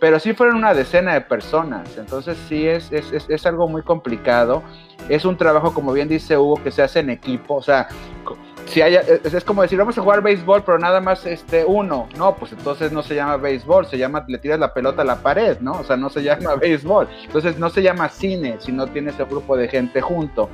pero 0.00 0.18
sí 0.18 0.32
fueron 0.32 0.56
una 0.56 0.74
decena 0.74 1.14
de 1.14 1.20
personas. 1.20 1.96
Entonces 1.98 2.36
sí 2.48 2.66
es, 2.66 2.90
es, 2.90 3.12
es, 3.12 3.30
es 3.30 3.46
algo 3.46 3.68
muy 3.68 3.82
complicado. 3.82 4.64
Es 5.08 5.24
un 5.24 5.36
trabajo, 5.36 5.72
como 5.72 5.92
bien 5.92 6.08
dice 6.08 6.36
Hugo, 6.36 6.60
que 6.64 6.72
se 6.72 6.82
hace 6.82 6.98
en 6.98 7.10
equipo. 7.10 7.54
O 7.54 7.62
sea, 7.62 7.86
si 8.70 8.80
hay, 8.82 8.96
es, 8.96 9.44
como 9.44 9.62
decir, 9.62 9.78
vamos 9.78 9.98
a 9.98 10.02
jugar 10.02 10.22
béisbol, 10.22 10.62
pero 10.64 10.78
nada 10.78 11.00
más 11.00 11.26
este 11.26 11.64
uno. 11.64 12.08
No, 12.16 12.36
pues 12.36 12.52
entonces 12.52 12.92
no 12.92 13.02
se 13.02 13.14
llama 13.14 13.36
béisbol, 13.36 13.86
se 13.86 13.98
llama, 13.98 14.24
le 14.26 14.38
tiras 14.38 14.58
la 14.58 14.72
pelota 14.72 15.02
a 15.02 15.04
la 15.04 15.16
pared, 15.16 15.58
¿no? 15.60 15.72
O 15.72 15.84
sea, 15.84 15.96
no 15.96 16.08
se 16.08 16.22
llama 16.22 16.54
béisbol. 16.60 17.08
Entonces 17.24 17.58
no 17.58 17.68
se 17.70 17.82
llama 17.82 18.08
cine 18.08 18.56
si 18.60 18.72
no 18.72 18.86
tienes 18.86 19.18
el 19.18 19.26
grupo 19.26 19.56
de 19.56 19.68
gente 19.68 20.00
junto. 20.00 20.48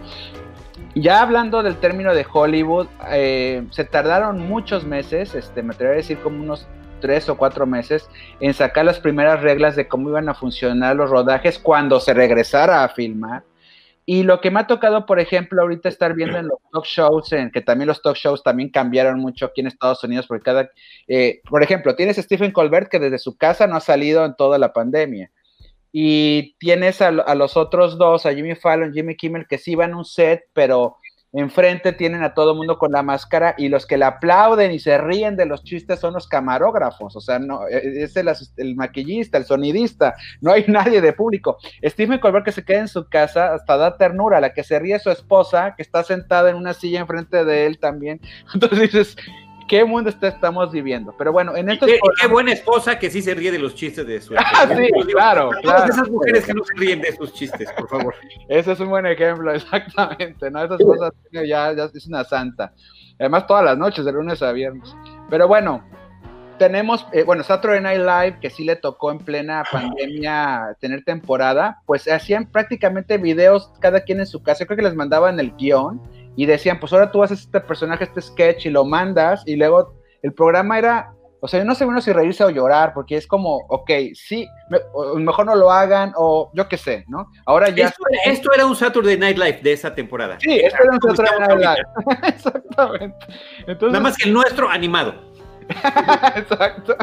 Ya 0.94 1.20
hablando 1.20 1.62
del 1.62 1.76
término 1.76 2.14
de 2.14 2.26
Hollywood, 2.30 2.86
eh, 3.10 3.64
se 3.70 3.84
tardaron 3.84 4.40
muchos 4.40 4.84
meses, 4.84 5.34
este, 5.34 5.62
me 5.62 5.74
atrevería 5.74 5.98
a 5.98 6.02
decir 6.02 6.18
como 6.18 6.42
unos 6.42 6.66
tres 7.00 7.28
o 7.28 7.36
cuatro 7.36 7.66
meses, 7.66 8.08
en 8.40 8.54
sacar 8.54 8.86
las 8.86 8.98
primeras 8.98 9.42
reglas 9.42 9.76
de 9.76 9.86
cómo 9.88 10.08
iban 10.08 10.28
a 10.28 10.34
funcionar 10.34 10.96
los 10.96 11.10
rodajes 11.10 11.58
cuando 11.58 12.00
se 12.00 12.14
regresara 12.14 12.82
a 12.82 12.88
filmar. 12.88 13.42
Y 14.08 14.22
lo 14.22 14.40
que 14.40 14.52
me 14.52 14.60
ha 14.60 14.68
tocado, 14.68 15.04
por 15.04 15.18
ejemplo, 15.18 15.60
ahorita 15.60 15.88
estar 15.88 16.14
viendo 16.14 16.38
en 16.38 16.46
los 16.46 16.58
talk 16.72 16.84
shows, 16.84 17.32
en 17.32 17.50
que 17.50 17.60
también 17.60 17.88
los 17.88 18.00
talk 18.00 18.16
shows 18.16 18.44
también 18.44 18.70
cambiaron 18.70 19.18
mucho 19.18 19.46
aquí 19.46 19.62
en 19.62 19.66
Estados 19.66 20.04
Unidos, 20.04 20.28
porque 20.28 20.44
cada, 20.44 20.70
eh, 21.08 21.40
por 21.50 21.64
ejemplo, 21.64 21.96
tienes 21.96 22.16
a 22.16 22.22
Stephen 22.22 22.52
Colbert 22.52 22.88
que 22.88 23.00
desde 23.00 23.18
su 23.18 23.36
casa 23.36 23.66
no 23.66 23.76
ha 23.76 23.80
salido 23.80 24.24
en 24.24 24.36
toda 24.36 24.58
la 24.58 24.72
pandemia. 24.72 25.32
Y 25.90 26.54
tienes 26.58 27.02
a, 27.02 27.08
a 27.08 27.34
los 27.34 27.56
otros 27.56 27.98
dos, 27.98 28.26
a 28.26 28.32
Jimmy 28.32 28.54
Fallon, 28.54 28.92
Jimmy 28.92 29.16
Kimmel, 29.16 29.48
que 29.48 29.58
sí 29.58 29.74
van 29.74 29.94
un 29.94 30.04
set, 30.04 30.44
pero 30.52 30.98
enfrente 31.36 31.92
tienen 31.92 32.22
a 32.22 32.32
todo 32.34 32.54
mundo 32.54 32.78
con 32.78 32.92
la 32.92 33.02
máscara 33.02 33.54
y 33.58 33.68
los 33.68 33.86
que 33.86 33.98
le 33.98 34.06
aplauden 34.06 34.72
y 34.72 34.78
se 34.78 34.96
ríen 34.96 35.36
de 35.36 35.44
los 35.44 35.62
chistes 35.64 36.00
son 36.00 36.14
los 36.14 36.26
camarógrafos, 36.26 37.14
o 37.14 37.20
sea, 37.20 37.38
no, 37.38 37.66
es 37.68 38.16
el, 38.16 38.30
el, 38.56 38.74
maquillista, 38.74 39.36
el 39.36 39.44
sonidista, 39.44 40.14
no 40.40 40.52
hay 40.52 40.64
nadie 40.68 41.00
de 41.00 41.12
público. 41.12 41.58
Stephen 41.84 42.20
Colbert 42.20 42.44
que 42.44 42.52
se 42.52 42.64
queda 42.64 42.80
en 42.80 42.88
su 42.88 43.08
casa 43.08 43.54
hasta 43.54 43.76
da 43.76 43.96
ternura, 43.98 44.40
la 44.40 44.54
que 44.54 44.64
se 44.64 44.78
ríe 44.78 44.98
su 44.98 45.10
esposa, 45.10 45.74
que 45.76 45.82
está 45.82 46.02
sentada 46.04 46.48
en 46.48 46.56
una 46.56 46.72
silla 46.72 47.00
enfrente 47.00 47.44
de 47.44 47.66
él 47.66 47.78
también. 47.78 48.20
Entonces 48.54 48.80
dices, 48.80 49.16
qué 49.66 49.84
mundo 49.84 50.10
está, 50.10 50.28
estamos 50.28 50.72
viviendo. 50.72 51.14
Pero 51.16 51.32
bueno, 51.32 51.56
en 51.56 51.70
estos. 51.70 51.88
Qué, 51.88 51.98
qué, 52.20 52.26
buena 52.26 52.52
esposa 52.52 52.98
que 52.98 53.10
sí 53.10 53.22
se 53.22 53.34
ríe 53.34 53.50
de 53.50 53.58
los 53.58 53.74
chistes 53.74 54.06
de 54.06 54.20
su 54.20 54.34
Ah, 54.38 54.66
sí, 54.68 54.88
claro, 55.12 55.50
Todas 55.62 55.62
claro. 55.62 55.92
esas 55.92 56.10
mujeres 56.10 56.44
que 56.44 56.54
no 56.54 56.64
se 56.64 56.74
ríen 56.74 57.00
de 57.00 57.14
sus 57.16 57.32
chistes, 57.32 57.70
por 57.72 57.88
favor. 57.88 58.14
Ese 58.48 58.72
es 58.72 58.80
un 58.80 58.88
buen 58.88 59.06
ejemplo, 59.06 59.50
exactamente, 59.54 60.50
¿no? 60.50 60.64
Esas 60.64 60.78
cosas 60.78 61.12
ya, 61.32 61.72
ya 61.72 61.84
es 61.92 62.06
una 62.06 62.24
santa. 62.24 62.72
Además, 63.18 63.46
todas 63.46 63.64
las 63.64 63.78
noches, 63.78 64.04
de 64.04 64.12
lunes 64.12 64.42
a 64.42 64.52
viernes. 64.52 64.94
Pero 65.30 65.48
bueno, 65.48 65.82
tenemos, 66.58 67.06
eh, 67.12 67.22
bueno, 67.22 67.42
Saturday 67.42 67.80
Night 67.80 68.00
Live, 68.00 68.38
que 68.40 68.50
sí 68.50 68.64
le 68.64 68.76
tocó 68.76 69.10
en 69.10 69.18
plena 69.18 69.64
pandemia 69.70 70.76
tener 70.80 71.04
temporada, 71.04 71.82
pues 71.86 72.08
hacían 72.08 72.46
prácticamente 72.46 73.18
videos 73.18 73.72
cada 73.80 74.00
quien 74.00 74.20
en 74.20 74.26
su 74.26 74.42
casa. 74.42 74.66
Creo 74.66 74.76
que 74.76 74.82
les 74.82 74.94
mandaban 74.94 75.38
el 75.40 75.52
guion 75.52 76.00
y 76.36 76.46
decían, 76.46 76.78
pues 76.78 76.92
ahora 76.92 77.10
tú 77.10 77.22
haces 77.22 77.40
este 77.40 77.60
personaje, 77.60 78.04
este 78.04 78.20
sketch 78.20 78.66
y 78.66 78.70
lo 78.70 78.84
mandas 78.84 79.42
y 79.46 79.56
luego 79.56 79.94
el 80.22 80.32
programa 80.32 80.78
era, 80.78 81.12
o 81.40 81.48
sea, 81.48 81.60
yo 81.60 81.64
no 81.64 81.74
sé 81.74 81.84
bueno 81.84 82.00
si 82.00 82.12
reírse 82.12 82.44
o 82.44 82.50
llorar, 82.50 82.92
porque 82.94 83.16
es 83.16 83.26
como, 83.26 83.56
ok, 83.68 83.90
sí, 84.14 84.46
me, 84.68 84.78
mejor 85.22 85.46
no 85.46 85.54
lo 85.54 85.70
hagan 85.70 86.12
o 86.16 86.50
yo 86.54 86.68
qué 86.68 86.76
sé, 86.76 87.04
¿no? 87.08 87.30
Ahora 87.46 87.70
ya... 87.70 87.86
Esto, 87.86 88.02
esto, 88.26 88.52
era 88.52 88.66
un 88.66 88.76
Saturday 88.76 89.18
Night 89.18 89.38
Live 89.38 89.60
de 89.62 89.72
esa 89.72 89.94
temporada. 89.94 90.38
Sí, 90.40 90.60
esto 90.60 90.78
era 90.82 90.92
un 90.92 91.00
Saturday 91.00 91.48
Night 91.48 91.60
Live. 91.60 92.28
Exactamente. 92.28 93.26
Entonces, 93.66 93.92
Nada 93.92 94.00
más 94.00 94.16
que 94.16 94.28
el 94.28 94.34
nuestro 94.34 94.68
animado. 94.68 95.14
Exacto. 96.36 96.96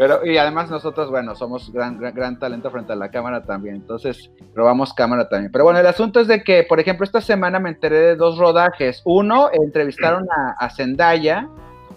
Pero, 0.00 0.24
y 0.24 0.38
además 0.38 0.70
nosotros, 0.70 1.10
bueno, 1.10 1.34
somos 1.34 1.70
gran, 1.70 1.98
gran, 1.98 2.38
talento 2.38 2.70
frente 2.70 2.94
a 2.94 2.96
la 2.96 3.10
cámara 3.10 3.42
también, 3.44 3.74
entonces 3.74 4.30
robamos 4.54 4.94
cámara 4.94 5.28
también. 5.28 5.52
Pero 5.52 5.64
bueno, 5.64 5.78
el 5.78 5.86
asunto 5.86 6.20
es 6.20 6.26
de 6.26 6.42
que, 6.42 6.62
por 6.62 6.80
ejemplo, 6.80 7.04
esta 7.04 7.20
semana 7.20 7.60
me 7.60 7.68
enteré 7.68 7.98
de 7.98 8.16
dos 8.16 8.38
rodajes. 8.38 9.02
Uno, 9.04 9.50
entrevistaron 9.52 10.26
a, 10.30 10.52
a 10.52 10.70
Zendaya 10.70 11.50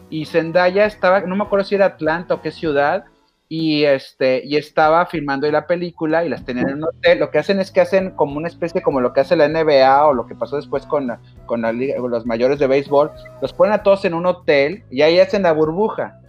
y 0.10 0.26
Zendaya 0.26 0.86
estaba, 0.86 1.22
no 1.22 1.38
me 1.38 1.46
acuerdo 1.46 1.64
si 1.64 1.76
era 1.76 1.86
Atlanta 1.86 2.34
o 2.34 2.42
qué 2.42 2.52
ciudad, 2.52 3.06
y 3.48 3.86
este 3.86 4.42
y 4.44 4.58
estaba 4.58 5.06
filmando 5.06 5.46
ahí 5.46 5.54
la 5.54 5.66
película 5.66 6.26
y 6.26 6.30
las 6.30 6.44
tenían 6.44 6.68
en 6.68 6.78
un 6.80 6.84
hotel. 6.84 7.20
Lo 7.20 7.32
que 7.32 7.40
hacen 7.40 7.62
es 7.62 7.72
que 7.72 7.80
hacen 7.80 8.12
como 8.12 8.36
una 8.36 8.50
especie 8.50 8.82
como 8.82 9.00
lo 9.00 9.14
que 9.14 9.22
hace 9.22 9.38
la 9.38 9.48
NBA 9.48 10.08
o 10.08 10.14
lo 10.14 10.26
que 10.28 10.36
pasó 10.36 10.58
después 10.58 10.86
con, 10.86 11.08
la, 11.08 11.22
con 11.46 11.62
la 11.62 11.72
liga, 11.72 11.96
los 12.00 12.26
mayores 12.26 12.60
de 12.60 12.68
béisbol, 12.68 13.12
los 13.42 13.54
ponen 13.54 13.76
a 13.76 13.82
todos 13.82 14.04
en 14.04 14.14
un 14.14 14.26
hotel 14.26 14.84
y 14.92 15.04
ahí 15.04 15.22
hacen 15.22 15.44
la 15.44 15.54
burbuja. 15.54 16.20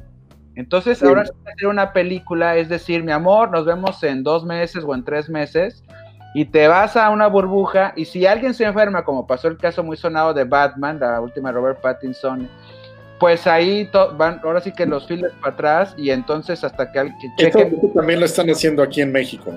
Entonces, 0.57 0.99
sí. 0.99 1.07
ahora 1.07 1.23
hacer 1.23 1.69
una 1.69 1.93
película, 1.93 2.57
es 2.57 2.69
decir, 2.69 3.03
mi 3.03 3.13
amor, 3.13 3.51
nos 3.51 3.65
vemos 3.65 4.03
en 4.03 4.23
dos 4.23 4.45
meses 4.45 4.85
o 4.85 4.95
en 4.95 5.05
tres 5.05 5.29
meses, 5.29 5.83
y 6.35 6.45
te 6.47 6.67
vas 6.69 6.97
a 6.97 7.11
una 7.11 7.29
burbuja, 7.29 7.93
y 7.97 8.05
si 8.05 8.27
alguien 8.27 8.55
se 8.55 8.65
enferma, 8.65 9.05
como 9.05 9.27
pasó 9.27 9.49
el 9.49 9.57
caso 9.57 9.83
muy 9.83 9.97
sonado 9.97 10.35
de 10.35 10.45
Batman, 10.45 10.99
la 11.01 11.21
última 11.21 11.53
Robert 11.53 11.81
Pattinson, 11.81 12.49
pues 13.21 13.47
ahí 13.47 13.89
van, 14.17 14.41
ahora 14.43 14.61
sí 14.61 14.73
que 14.73 14.87
los 14.87 15.07
files 15.07 15.33
para 15.41 15.55
atrás, 15.55 15.95
y 15.97 16.11
entonces 16.11 16.63
hasta 16.65 16.91
que, 16.91 17.11
que 17.39 17.47
esto, 17.47 17.59
esto, 17.59 17.89
también 17.95 18.21
lo 18.21 18.27
están 18.27 18.49
haciendo 18.51 18.83
aquí 18.83 19.01
en 19.01 19.13
México. 19.13 19.53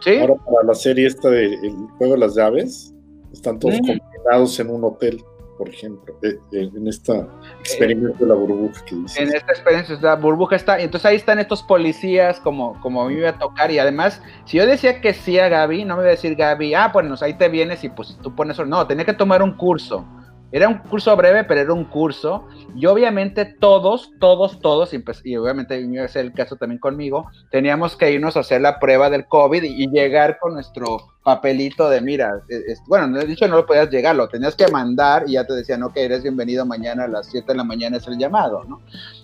¿Sí? 0.00 0.18
Ahora 0.18 0.34
para 0.36 0.66
la 0.66 0.74
serie 0.74 1.06
esta 1.06 1.28
de 1.28 1.44
El 1.44 1.76
Juego 1.98 2.14
de 2.14 2.20
las 2.20 2.34
Llaves, 2.34 2.94
están 3.32 3.58
todos 3.58 3.76
mm. 3.76 3.86
combinados 3.86 4.58
en 4.58 4.70
un 4.70 4.84
hotel 4.84 5.22
por 5.62 5.72
ejemplo, 5.72 6.12
eh, 6.22 6.40
eh, 6.50 6.70
en 6.74 6.88
este 6.88 7.24
experimento 7.60 8.18
de 8.18 8.26
la 8.26 8.34
burbuja 8.34 8.84
que 8.84 8.96
dice. 8.96 9.22
En 9.22 9.28
esta 9.32 9.52
experiencia, 9.52 9.96
la 10.00 10.16
burbuja 10.16 10.56
está, 10.56 10.80
y 10.80 10.82
entonces 10.82 11.06
ahí 11.06 11.14
están 11.14 11.38
estos 11.38 11.62
policías 11.62 12.40
como, 12.40 12.80
como 12.80 13.00
a 13.00 13.06
mí 13.06 13.14
me 13.14 13.20
iba 13.20 13.28
a 13.28 13.38
tocar, 13.38 13.70
y 13.70 13.78
además, 13.78 14.20
si 14.44 14.56
yo 14.56 14.66
decía 14.66 15.00
que 15.00 15.14
sí 15.14 15.38
a 15.38 15.48
Gaby, 15.48 15.84
no 15.84 15.94
me 15.94 16.02
iba 16.02 16.08
a 16.08 16.16
decir 16.16 16.34
Gaby, 16.34 16.74
ah, 16.74 16.90
pues 16.92 17.22
ahí 17.22 17.34
te 17.34 17.48
vienes 17.48 17.84
y 17.84 17.90
pues 17.90 18.18
tú 18.20 18.34
pones, 18.34 18.58
no, 18.58 18.84
tenía 18.88 19.04
que 19.04 19.12
tomar 19.12 19.40
un 19.40 19.52
curso, 19.52 20.04
Era 20.52 20.68
un 20.68 20.78
curso 20.78 21.16
breve, 21.16 21.44
pero 21.44 21.62
era 21.62 21.72
un 21.72 21.84
curso. 21.84 22.46
Y 22.76 22.84
obviamente 22.84 23.46
todos, 23.46 24.12
todos, 24.20 24.60
todos, 24.60 24.92
y, 24.92 24.98
pues, 24.98 25.20
obviamente 25.20 26.08
ser 26.08 26.26
el 26.26 26.32
caso 26.32 26.56
también 26.56 26.78
conmigo, 26.78 27.26
teníamos 27.50 27.96
que 27.96 28.12
irnos 28.12 28.36
a 28.36 28.40
hacer 28.40 28.60
la 28.60 28.78
prueba 28.78 29.08
del 29.08 29.26
COVID 29.26 29.62
y, 29.62 29.88
llegar 29.92 30.38
con 30.38 30.54
nuestro 30.54 30.98
papelito 31.22 31.88
de, 31.88 32.00
mira, 32.00 32.42
es, 32.48 32.80
bueno, 32.86 33.18
he 33.20 33.26
dicho 33.26 33.46
no 33.46 33.56
lo 33.56 33.66
podías 33.66 33.90
llegar, 33.90 34.16
lo 34.16 34.28
tenías 34.28 34.56
que 34.56 34.68
mandar 34.68 35.24
y 35.26 35.32
ya 35.32 35.46
te 35.46 35.52
decían, 35.54 35.82
ok, 35.82 35.96
eres 35.96 36.22
bienvenido 36.22 36.64
mañana 36.64 37.04
a 37.04 37.08
las 37.08 37.26
7 37.26 37.46
de 37.48 37.56
la 37.56 37.64
mañana 37.64 37.98
es 37.98 38.06
el 38.06 38.18
llamado, 38.18 38.64
¿no? 38.64 38.80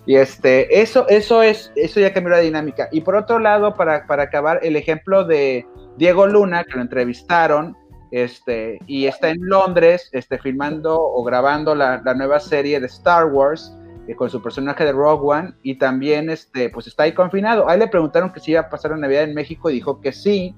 Y 0.07 0.17
este, 0.17 0.81
eso, 0.81 1.09
eso 1.09 1.43
es, 1.43 1.73
eso 1.75 2.01
ya 2.01 2.13
cambió 2.13 2.33
la 2.33 2.41
dinámica. 2.41 2.89
Y 2.93 3.01
por 3.01 3.17
otro 3.17 3.39
lado, 3.39 3.75
para, 3.75 4.07
para 4.07 4.25
acabar, 4.25 4.61
el 4.63 4.77
ejemplo 4.77 5.25
de 5.25 5.67
Diego 5.97 6.27
Luna, 6.27 6.65
que 6.65 6.75
lo 6.77 6.83
entrevistaron, 6.83 7.77
este, 8.11 8.79
y 8.87 9.07
está 9.07 9.31
en 9.31 9.39
Londres, 9.41 10.09
este, 10.13 10.39
filmando 10.39 10.99
o 11.01 11.23
grabando 11.25 11.75
la, 11.75 12.01
nueva 12.15 12.41
serie 12.41 12.81
de 12.81 12.87
Star 12.87 13.27
Wars 13.27 13.75
eh, 14.07 14.15
con 14.15 14.31
su 14.31 14.43
personaje 14.43 14.85
de 14.85 14.93
Rogue 14.93 15.27
One, 15.27 15.55
y 15.63 15.77
también, 15.77 16.31
este, 16.31 16.71
pues 16.71 16.87
está 16.87 17.05
ahí 17.05 17.13
confinado. 17.13 17.69
Ahí 17.69 17.79
le 17.79 17.89
preguntaron 17.89 18.33
que 18.33 18.41
si 18.41 18.53
iba 18.53 18.61
a 18.63 18.71
pasar 18.71 18.93
la 18.93 18.97
Navidad 18.97 19.25
en 19.25 19.35
México 19.35 19.69
y 19.71 19.75
dijo 19.75 20.01
que 20.01 20.13
sí, 20.13 20.55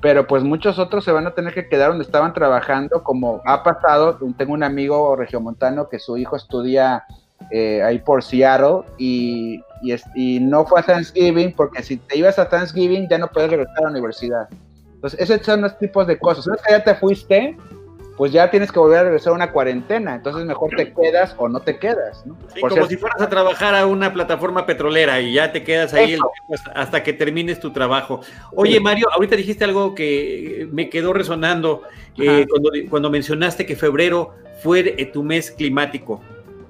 pero 0.00 0.26
pues 0.26 0.42
muchos 0.42 0.78
otros 0.78 1.04
se 1.04 1.12
van 1.12 1.26
a 1.26 1.34
tener 1.34 1.54
que 1.54 1.68
quedar 1.68 1.88
donde 1.88 2.04
estaban 2.04 2.34
trabajando, 2.34 3.02
como 3.02 3.40
ha 3.46 3.62
pasado. 3.62 4.18
Tengo 4.36 4.52
un 4.52 4.62
amigo 4.62 5.16
regiomontano 5.16 5.88
que 5.88 5.98
su 5.98 6.16
hijo 6.18 6.36
estudia 6.36 7.04
eh, 7.50 7.82
ahí 7.82 7.98
por 7.98 8.22
Seattle 8.22 8.82
y, 8.98 9.60
y, 10.14 10.40
no 10.40 10.64
fue 10.66 10.80
a 10.80 10.82
Thanksgiving 10.82 11.52
porque 11.54 11.82
si 11.82 11.96
te 11.96 12.18
ibas 12.18 12.38
a 12.38 12.48
Thanksgiving 12.48 13.08
ya 13.08 13.18
no 13.18 13.28
puedes 13.28 13.50
regresar 13.50 13.78
a 13.78 13.82
la 13.82 13.90
universidad. 13.90 14.48
Entonces, 14.96 15.20
esos 15.20 15.44
son 15.44 15.62
los 15.62 15.78
tipos 15.78 16.06
de 16.06 16.18
cosas. 16.18 16.46
Una 16.46 16.56
vez 16.56 16.62
que 16.66 16.72
ya 16.72 16.84
te 16.84 16.94
fuiste, 16.94 17.56
pues 18.16 18.32
ya 18.32 18.50
tienes 18.50 18.72
que 18.72 18.78
volver 18.78 18.98
a 18.98 19.02
regresar 19.04 19.32
a 19.32 19.36
una 19.36 19.52
cuarentena. 19.52 20.14
Entonces, 20.16 20.44
mejor 20.44 20.70
te 20.76 20.92
quedas 20.92 21.34
o 21.36 21.48
no 21.48 21.60
te 21.60 21.78
quedas. 21.78 22.24
¿no? 22.26 22.36
como 22.60 22.86
si 22.86 22.96
fueras 22.96 23.20
a 23.20 23.28
trabajar 23.28 23.74
a 23.74 23.86
una 23.86 24.12
plataforma 24.12 24.64
petrolera 24.64 25.20
y 25.20 25.34
ya 25.34 25.52
te 25.52 25.62
quedas 25.62 25.92
ahí 25.92 26.18
hasta 26.74 27.02
que 27.02 27.12
termines 27.12 27.60
tu 27.60 27.72
trabajo. 27.72 28.20
Oye, 28.54 28.80
Mario, 28.80 29.08
ahorita 29.12 29.36
dijiste 29.36 29.64
algo 29.64 29.94
que 29.94 30.66
me 30.72 30.88
quedó 30.88 31.12
resonando 31.12 31.82
eh, 32.18 32.46
cuando, 32.48 32.70
cuando 32.88 33.10
mencionaste 33.10 33.66
que 33.66 33.76
febrero 33.76 34.34
fue 34.62 34.94
eh, 34.96 35.06
tu 35.06 35.22
mes 35.22 35.50
climático. 35.50 36.22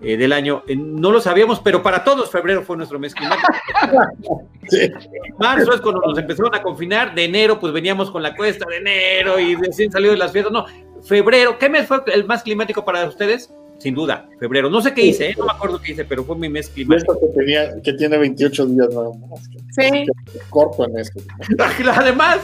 Eh, 0.03 0.17
del 0.17 0.33
año. 0.33 0.63
no 0.77 1.11
lo 1.11 1.21
sabíamos, 1.21 1.61
pero 1.61 1.83
para 1.83 2.05
todos 2.05 2.31
febrero 2.31 2.63
fue 2.63 2.77
nuestro 2.77 2.99
mes 2.99 3.15
climático. 3.15 3.49
Marzo 5.39 5.73
es 5.73 5.81
cuando 5.81 6.01
nos 6.03 6.19
empezaron 6.19 6.55
a 6.55 6.63
confinar, 6.63 7.15
de 7.15 7.25
enero 7.25 7.59
pues 7.59 7.73
veníamos 7.73 8.11
con 8.11 8.23
la 8.23 8.35
cuesta 8.35 8.67
de 8.69 8.77
enero 8.77 9.39
y 9.39 9.55
recién 9.55 9.91
salió 9.91 10.11
de 10.11 10.19
las 10.19 10.33
fiestas. 10.33 10.53
No, 10.53 10.67
febrero, 11.03 11.59
¿qué 11.59 11.69
mes 11.69 11.87
fue 11.87 12.03
el 12.09 12.27
más 12.27 12.43
climático 12.43 12.85
para 12.85 13.07
ustedes? 13.07 13.53
Sin 13.79 13.95
duda, 13.95 14.29
febrero. 14.39 14.71
No 14.71 14.81
sé 14.81 14.95
qué 14.95 15.03
hice, 15.03 15.31
¿eh? 15.31 15.35
no 15.37 15.47
me 15.47 15.53
acuerdo 15.53 15.81
qué 15.81 15.93
hice, 15.93 16.05
pero 16.05 16.25
fue 16.25 16.37
mi 16.37 16.49
mes 16.49 16.69
climático. 16.69 17.19
Que, 17.19 17.27
tenía, 17.29 17.83
que 17.83 17.93
tiene 17.93 18.19
28 18.19 18.67
días 18.67 18.89
nada 18.89 19.11
más. 19.29 19.49
Sí. 19.71 20.07
Corto 20.51 20.87
en 20.87 20.99
esto. 20.99 21.21
Además, 21.95 22.41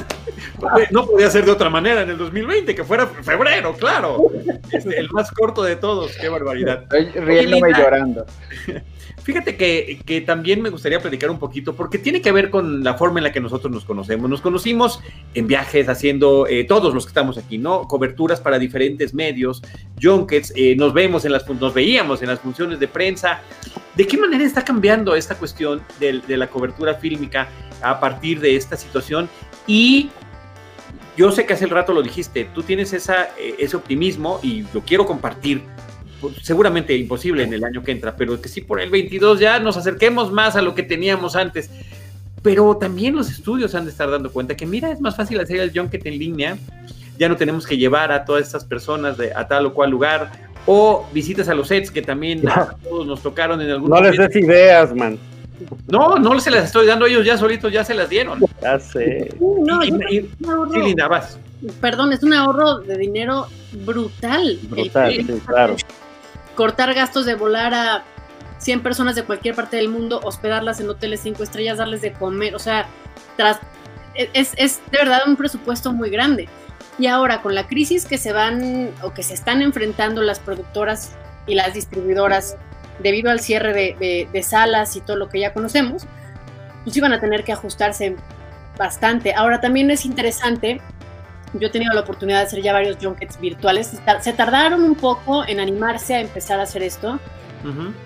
no 0.91 1.07
podía 1.07 1.31
ser 1.31 1.45
de 1.45 1.51
otra 1.51 1.71
manera 1.71 2.03
en 2.03 2.11
el 2.11 2.19
2020, 2.19 2.75
que 2.75 2.85
fuera 2.85 3.07
febrero, 3.07 3.75
claro. 3.75 4.31
el 4.73 5.11
más 5.11 5.31
corto 5.31 5.63
de 5.63 5.77
todos, 5.77 6.17
qué 6.21 6.29
barbaridad. 6.29 6.83
Estoy 6.83 7.07
riéndome 7.21 7.71
y 7.71 7.75
llorando. 7.75 8.27
Fíjate 9.23 9.57
que, 9.57 10.21
también 10.27 10.61
me 10.61 10.69
gustaría 10.69 11.01
platicar 11.01 11.31
un 11.31 11.39
poquito, 11.39 11.75
porque 11.77 11.99
tiene 11.99 12.21
que 12.21 12.33
ver 12.33 12.51
con 12.51 12.83
la 12.83 12.95
forma 12.95 13.21
en 13.21 13.25
la 13.25 13.33
que 13.33 13.41
nosotros 13.41 13.73
nos 13.73 13.85
conocemos. 13.85 14.29
Nos 14.29 14.41
conocimos 14.41 15.01
en 15.35 15.47
viajes, 15.47 15.89
haciendo 15.89 16.47
eh, 16.49 16.65
todos 16.65 16.93
los 16.93 17.05
que 17.05 17.11
estamos 17.11 17.39
aquí, 17.39 17.57
¿no? 17.57 17.83
Coberturas 17.83 18.41
para 18.41 18.59
diferentes 18.59 19.15
medios, 19.15 19.63
junkets, 20.01 20.53
eh, 20.57 20.75
nos 20.77 20.93
vemos 20.93 21.25
en 21.25 21.33
las, 21.33 21.49
nos 21.49 21.73
veíamos 21.73 22.21
en 22.23 22.29
las 22.29 22.41
funciones 22.41 22.81
de 22.81 22.89
prensa. 22.89 23.41
¿De 23.95 24.07
qué 24.07 24.17
manera 24.19 24.43
está 24.43 24.65
cambiando 24.65 25.15
esta 25.15 25.37
cuestión 25.37 25.83
de, 26.01 26.23
la 26.37 26.49
cobertura 26.49 26.95
fílmica 26.95 27.49
a 27.81 28.01
partir 28.01 28.41
de 28.41 28.57
esta 28.57 28.77
situación? 28.77 29.29
Y 29.69 30.11
yo 31.17 31.31
sé 31.31 31.47
que 31.47 31.53
hace 31.53 31.65
el 31.65 31.71
rato 31.71 31.93
lo 31.93 32.03
dijiste, 32.03 32.49
tú 32.53 32.65
tienes 32.65 32.93
esa, 32.93 33.25
eh, 33.39 33.55
ese 33.59 33.77
optimismo 33.77 34.41
y 34.43 34.65
lo 34.75 34.81
quiero 34.81 35.07
compartir 35.07 35.63
seguramente 36.43 36.97
imposible 36.97 37.43
en 37.43 37.53
el 37.53 37.65
año 37.65 37.83
que 37.83 37.93
entra, 37.93 38.17
pero 38.17 38.41
que 38.41 38.49
sí 38.49 38.61
por 38.61 38.81
el 38.81 38.91
22 38.91 39.41
ya 39.41 39.59
nos 39.59 39.77
acerquemos 39.77 40.33
más 40.33 40.57
a 40.57 40.63
lo 40.63 40.75
que 40.75 40.83
teníamos 40.83 41.37
antes. 41.37 41.71
Pero 42.43 42.77
también 42.77 43.15
los 43.15 43.31
estudios 43.31 43.75
han 43.75 43.85
de 43.85 43.91
estar 43.91 44.11
dando 44.11 44.33
cuenta 44.33 44.57
que, 44.57 44.67
mira, 44.67 44.91
es 44.91 45.01
más 45.01 45.17
fácil 45.17 45.41
hacer 45.41 45.61
el 45.61 45.73
junket 45.73 46.05
en 46.07 46.19
línea, 46.19 46.59
ya 47.19 47.29
no 47.29 47.37
tenemos 47.37 47.67
que 47.67 47.77
llevar 47.77 48.11
a 48.11 48.25
todas 48.25 48.43
estas 48.43 48.65
personas 48.65 49.17
de, 49.17 49.33
a 49.33 49.47
tal 49.47 49.67
o 49.67 49.75
cual 49.75 49.91
lugar, 49.91 50.33
o 50.67 51.07
visitas 51.13 51.49
a 51.49 51.55
los 51.55 51.69
sets 51.69 51.91
que 51.91 52.03
también 52.03 52.49
a 52.49 52.77
todos 52.83 53.07
nos 53.07 53.23
tocaron 53.23 53.61
en 53.61 53.71
algún 53.71 53.91
No 53.91 54.01
les 54.01 54.17
des 54.17 54.37
ideas, 54.37 54.95
man. 54.95 55.19
No, 55.87 56.17
no 56.17 56.41
se 56.41 56.51
las 56.51 56.65
estoy 56.65 56.87
dando 56.87 57.07
ellos 57.07 57.25
ya 57.25 57.39
solitos, 57.39 57.73
ya 57.73 57.85
se 57.85 57.95
las 57.95 58.09
dieron. 58.09 58.41
Ya 58.61 58.81
sé. 58.81 59.33
No, 59.39 59.85
y, 59.85 60.29
Linda, 60.83 61.07
vas. 61.07 61.39
Perdón, 61.81 62.13
es 62.13 62.25
un 62.25 62.33
ahorro 62.33 62.79
de 62.79 62.99
dinero 62.99 63.47
brutal. 63.85 64.59
Brutal, 64.69 65.15
sí, 65.15 65.41
claro 65.47 65.77
cortar 66.55 66.95
gastos 66.95 67.27
de 67.27 67.35
volar 67.35 67.75
a 67.75 68.05
100 68.59 68.83
personas 68.83 69.15
de 69.15 69.25
cualquier 69.25 69.55
parte 69.55 69.77
del 69.77 69.89
mundo, 69.89 70.21
hospedarlas 70.23 70.81
en 70.81 70.89
hoteles 70.89 71.21
5 71.21 71.43
estrellas, 71.43 71.79
darles 71.79 72.01
de 72.01 72.13
comer, 72.13 72.55
o 72.55 72.59
sea, 72.59 72.87
tras, 73.37 73.59
es, 74.15 74.53
es 74.57 74.81
de 74.91 74.99
verdad 74.99 75.23
un 75.27 75.37
presupuesto 75.37 75.93
muy 75.93 76.11
grande. 76.11 76.49
Y 76.99 77.07
ahora 77.07 77.41
con 77.43 77.55
la 77.55 77.67
crisis 77.67 78.05
que 78.05 78.19
se 78.19 78.33
van 78.33 78.91
o 79.03 79.15
que 79.15 79.23
se 79.23 79.35
están 79.35 79.63
enfrentando 79.63 80.23
las 80.23 80.39
productoras 80.39 81.13
y 81.47 81.55
las 81.55 81.75
distribuidoras 81.75 82.57
debido 83.03 83.31
al 83.31 83.41
cierre 83.41 83.73
de, 83.73 84.29
de, 84.31 84.43
salas 84.43 84.95
y 84.97 85.01
todo 85.01 85.17
lo 85.17 85.29
que 85.29 85.41
ya 85.41 85.53
conocemos, 85.53 86.05
pues 86.85 86.97
iban 86.97 87.13
a 87.13 87.21
tener 87.21 87.45
que 87.45 87.53
ajustarse 87.53 88.17
bastante. 88.77 89.35
Ahora 89.35 89.61
también 89.61 89.91
es 89.91 90.05
interesante 90.05 90.81
yo 91.55 91.69
he 91.69 91.71
tenido 91.71 91.93
la 91.93 92.01
oportunidad 92.01 92.41
de 92.41 92.47
hacer 92.47 92.63
ya 92.63 92.73
varios 92.73 92.97
junkets 93.01 93.39
virtuales. 93.39 94.01
Se 94.21 94.33
tardaron 94.33 94.83
un 94.83 94.95
poco 94.95 95.47
en 95.47 95.61
animarse 95.61 96.15
a 96.15 96.21
empezar 96.21 96.61
a 96.61 96.65
hacer 96.65 96.83
esto. 96.83 97.19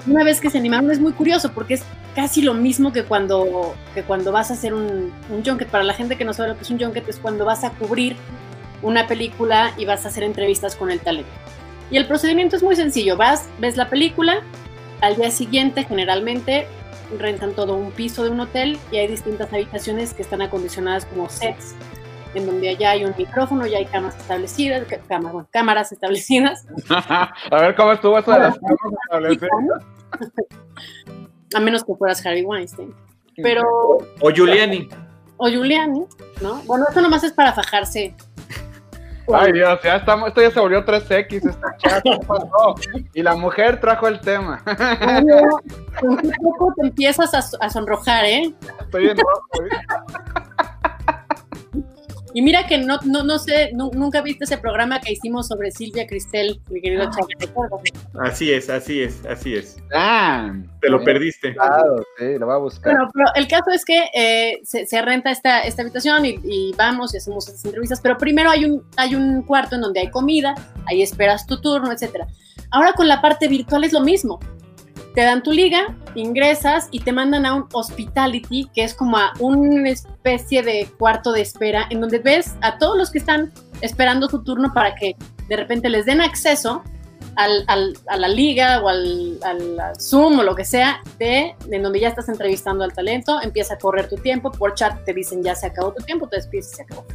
Una 0.06 0.22
vez 0.22 0.40
que 0.40 0.50
se 0.50 0.58
animaron 0.58 0.90
es 0.90 1.00
muy 1.00 1.12
curioso 1.12 1.52
porque 1.52 1.74
es 1.74 1.84
casi 2.14 2.42
lo 2.42 2.52
mismo 2.52 2.92
que 2.92 3.04
cuando, 3.04 3.74
que 3.94 4.02
cuando 4.02 4.32
vas 4.32 4.50
a 4.50 4.54
hacer 4.54 4.74
un, 4.74 5.12
un 5.30 5.44
junket. 5.44 5.68
Para 5.68 5.84
la 5.84 5.94
gente 5.94 6.16
que 6.16 6.24
no 6.24 6.34
sabe 6.34 6.50
lo 6.50 6.56
que 6.56 6.62
es 6.62 6.70
un 6.70 6.78
junket 6.78 7.08
es 7.08 7.18
cuando 7.18 7.44
vas 7.44 7.64
a 7.64 7.70
cubrir 7.70 8.16
una 8.82 9.06
película 9.06 9.72
y 9.78 9.86
vas 9.86 10.04
a 10.04 10.08
hacer 10.08 10.24
entrevistas 10.24 10.76
con 10.76 10.90
el 10.90 11.00
talento. 11.00 11.30
Y 11.90 11.96
el 11.96 12.06
procedimiento 12.06 12.56
es 12.56 12.62
muy 12.62 12.76
sencillo. 12.76 13.16
Vas, 13.16 13.48
ves 13.58 13.76
la 13.76 13.88
película, 13.88 14.42
al 15.00 15.16
día 15.16 15.30
siguiente 15.30 15.84
generalmente 15.84 16.66
rentan 17.18 17.52
todo 17.52 17.76
un 17.76 17.92
piso 17.92 18.24
de 18.24 18.30
un 18.30 18.40
hotel 18.40 18.78
y 18.90 18.96
hay 18.96 19.06
distintas 19.06 19.52
habitaciones 19.52 20.12
que 20.12 20.22
están 20.22 20.42
acondicionadas 20.42 21.06
como 21.06 21.30
sets 21.30 21.74
en 22.34 22.46
donde 22.46 22.76
ya 22.76 22.90
hay 22.90 23.04
un 23.04 23.14
micrófono, 23.16 23.66
ya 23.66 23.78
hay 23.78 23.86
cámaras 23.86 24.16
establecidas, 24.16 24.86
cámaras, 25.50 25.92
establecidas. 25.92 26.66
a 26.90 27.60
ver 27.60 27.74
cómo 27.74 27.92
estuvo 27.92 28.18
eso 28.18 28.32
de 28.32 28.38
las 28.38 28.58
cámaras 28.58 28.92
establecidas. 29.04 29.84
A 31.54 31.60
menos 31.60 31.84
que 31.84 31.94
fueras 31.94 32.24
Harry 32.26 32.42
Weinstein. 32.42 32.94
Pero. 33.42 33.62
O 34.20 34.30
Giuliani. 34.30 34.88
O 35.36 35.48
Giuliani, 35.48 36.04
¿no? 36.40 36.62
Bueno, 36.62 36.86
eso 36.90 37.00
nomás 37.00 37.24
es 37.24 37.32
para 37.32 37.52
fajarse. 37.52 38.14
Ay 39.32 39.52
Dios, 39.52 39.80
ya 39.82 39.96
estamos, 39.96 40.28
esto 40.28 40.40
ya 40.40 40.50
se 40.52 40.60
volvió 40.60 40.84
3X, 40.84 41.50
esta 41.50 41.76
chat, 41.78 42.04
pasó? 42.26 42.76
Y 43.12 43.22
la 43.22 43.34
mujer 43.34 43.80
trajo 43.80 44.06
el 44.06 44.20
tema. 44.20 44.62
Con 46.00 46.16
qué 46.18 46.30
poco 46.40 46.72
te 46.76 46.86
empiezas 46.86 47.34
a, 47.34 47.64
a 47.64 47.70
sonrojar, 47.70 48.24
¿eh? 48.24 48.54
Estoy 48.80 49.08
en 49.08 49.16
rojo, 49.16 49.64
¿eh? 49.64 50.95
Y 52.36 52.42
mira 52.42 52.66
que 52.66 52.76
no, 52.76 52.98
no, 53.06 53.22
no 53.22 53.38
sé, 53.38 53.70
nunca 53.72 54.20
viste 54.20 54.44
ese 54.44 54.58
programa 54.58 55.00
que 55.00 55.10
hicimos 55.10 55.48
sobre 55.48 55.70
Silvia 55.70 56.06
Cristel, 56.06 56.60
mi 56.68 56.82
querido 56.82 57.04
ah. 57.04 58.26
Así 58.26 58.52
es, 58.52 58.68
así 58.68 59.00
es, 59.00 59.24
así 59.24 59.54
es. 59.54 59.78
Ah, 59.94 60.52
Te 60.82 60.90
lo 60.90 61.02
perdiste. 61.02 61.54
Claro, 61.54 62.04
sí, 62.18 62.38
lo 62.38 62.44
voy 62.44 62.54
a 62.54 62.58
buscar. 62.58 62.92
Bueno, 62.92 63.10
pero 63.14 63.26
el 63.36 63.48
caso 63.48 63.70
es 63.70 63.86
que 63.86 64.10
eh, 64.12 64.60
se, 64.64 65.00
renta 65.00 65.30
esta, 65.30 65.62
esta 65.62 65.80
habitación 65.80 66.26
y, 66.26 66.74
vamos 66.76 67.14
y 67.14 67.16
hacemos 67.16 67.48
estas 67.48 67.64
entrevistas, 67.64 68.02
pero 68.02 68.18
primero 68.18 68.50
hay 68.50 68.66
un, 68.66 68.84
hay 68.98 69.14
un 69.14 69.40
cuarto 69.40 69.76
en 69.76 69.80
donde 69.80 70.00
hay 70.00 70.10
comida, 70.10 70.54
ahí 70.84 71.00
esperas 71.00 71.46
tu 71.46 71.58
turno, 71.62 71.90
etcétera. 71.90 72.26
Ahora 72.70 72.92
con 72.92 73.08
la 73.08 73.22
parte 73.22 73.48
virtual 73.48 73.84
es 73.84 73.94
lo 73.94 74.00
mismo 74.00 74.40
te 75.16 75.22
dan 75.22 75.42
tu 75.42 75.50
liga, 75.50 75.96
ingresas 76.14 76.88
y 76.90 77.00
te 77.00 77.10
mandan 77.10 77.46
a 77.46 77.54
un 77.54 77.66
hospitality, 77.72 78.68
que 78.74 78.84
es 78.84 78.92
como 78.92 79.16
a 79.16 79.32
una 79.40 79.88
especie 79.88 80.62
de 80.62 80.90
cuarto 80.98 81.32
de 81.32 81.40
espera, 81.40 81.86
en 81.88 82.02
donde 82.02 82.18
ves 82.18 82.54
a 82.60 82.76
todos 82.76 82.98
los 82.98 83.10
que 83.10 83.20
están 83.20 83.50
esperando 83.80 84.28
su 84.28 84.44
turno 84.44 84.74
para 84.74 84.94
que 84.94 85.16
de 85.48 85.56
repente 85.56 85.88
les 85.88 86.04
den 86.04 86.20
acceso 86.20 86.84
al, 87.36 87.64
a 88.08 88.16
la 88.18 88.28
liga 88.28 88.82
o 88.82 88.88
al, 88.90 89.38
Zoom 89.98 90.40
o 90.40 90.42
lo 90.42 90.54
que 90.54 90.66
sea, 90.66 91.00
de, 91.18 91.54
en 91.70 91.82
donde 91.82 91.98
ya 91.98 92.08
estás 92.08 92.28
entrevistando 92.28 92.84
al 92.84 92.92
talento, 92.92 93.40
empieza 93.40 93.74
a 93.74 93.78
correr 93.78 94.10
tu 94.10 94.16
tiempo, 94.16 94.52
por 94.52 94.74
chat 94.74 95.02
te 95.06 95.14
dicen 95.14 95.42
ya 95.42 95.54
se 95.54 95.68
acabó 95.68 95.94
tu 95.94 96.04
tiempo, 96.04 96.28
te 96.28 96.36
despides 96.36 96.72
y 96.72 96.76
se 96.76 96.82
acabó. 96.82 97.06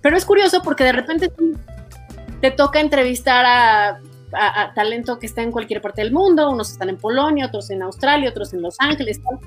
Pero 0.00 0.16
es 0.16 0.24
curioso 0.24 0.62
porque 0.62 0.84
de 0.84 0.92
repente 0.92 1.32
te 2.40 2.50
toca 2.52 2.78
entrevistar 2.78 3.44
a 3.44 4.00
a, 4.32 4.62
a 4.62 4.74
talento 4.74 5.18
que 5.18 5.26
está 5.26 5.42
en 5.42 5.50
cualquier 5.52 5.80
parte 5.82 6.02
del 6.02 6.12
mundo, 6.12 6.50
unos 6.50 6.70
están 6.72 6.88
en 6.88 6.96
Polonia, 6.96 7.46
otros 7.46 7.70
en 7.70 7.82
Australia, 7.82 8.30
otros 8.30 8.52
en 8.54 8.62
Los 8.62 8.76
Ángeles, 8.78 9.20
tal. 9.22 9.38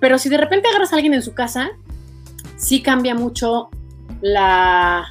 pero 0.00 0.18
si 0.18 0.28
de 0.28 0.36
repente 0.36 0.68
agarras 0.68 0.92
a 0.92 0.96
alguien 0.96 1.14
en 1.14 1.22
su 1.22 1.34
casa, 1.34 1.70
sí 2.56 2.82
cambia 2.82 3.14
mucho 3.14 3.70
la, 4.20 5.04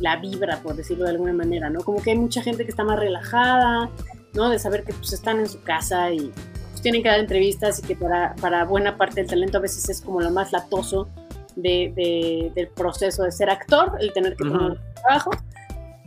la 0.00 0.16
vibra, 0.16 0.58
por 0.62 0.74
decirlo 0.76 1.04
de 1.04 1.10
alguna 1.10 1.32
manera, 1.32 1.70
¿no? 1.70 1.80
Como 1.82 2.02
que 2.02 2.10
hay 2.10 2.18
mucha 2.18 2.42
gente 2.42 2.64
que 2.64 2.70
está 2.70 2.84
más 2.84 2.98
relajada, 2.98 3.90
¿no? 4.34 4.48
De 4.48 4.58
saber 4.58 4.84
que 4.84 4.92
pues 4.92 5.12
están 5.12 5.40
en 5.40 5.48
su 5.48 5.62
casa 5.62 6.10
y 6.12 6.32
pues, 6.70 6.82
tienen 6.82 7.02
que 7.02 7.08
dar 7.08 7.20
entrevistas 7.20 7.80
y 7.80 7.82
que 7.82 7.96
para, 7.96 8.34
para 8.36 8.64
buena 8.64 8.96
parte 8.96 9.16
del 9.20 9.26
talento 9.28 9.58
a 9.58 9.60
veces 9.60 9.88
es 9.88 10.00
como 10.00 10.20
lo 10.20 10.30
más 10.30 10.52
latoso 10.52 11.08
de, 11.56 11.92
de- 11.96 12.52
del 12.54 12.68
proceso 12.68 13.24
de 13.24 13.32
ser 13.32 13.50
actor, 13.50 13.96
el 14.00 14.12
tener 14.12 14.36
que 14.36 14.44
poner 14.48 14.78
trabajo. 15.02 15.30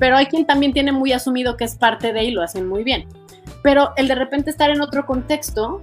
Pero 0.03 0.17
hay 0.17 0.25
quien 0.25 0.45
también 0.45 0.73
tiene 0.73 0.91
muy 0.91 1.13
asumido 1.13 1.55
que 1.55 1.63
es 1.63 1.75
parte 1.75 2.11
de 2.11 2.25
y 2.25 2.31
lo 2.31 2.41
hacen 2.41 2.67
muy 2.67 2.83
bien. 2.83 3.07
Pero 3.61 3.93
el 3.95 4.09
de 4.09 4.15
repente 4.15 4.49
estar 4.49 4.69
en 4.69 4.81
otro 4.81 5.05
contexto, 5.05 5.81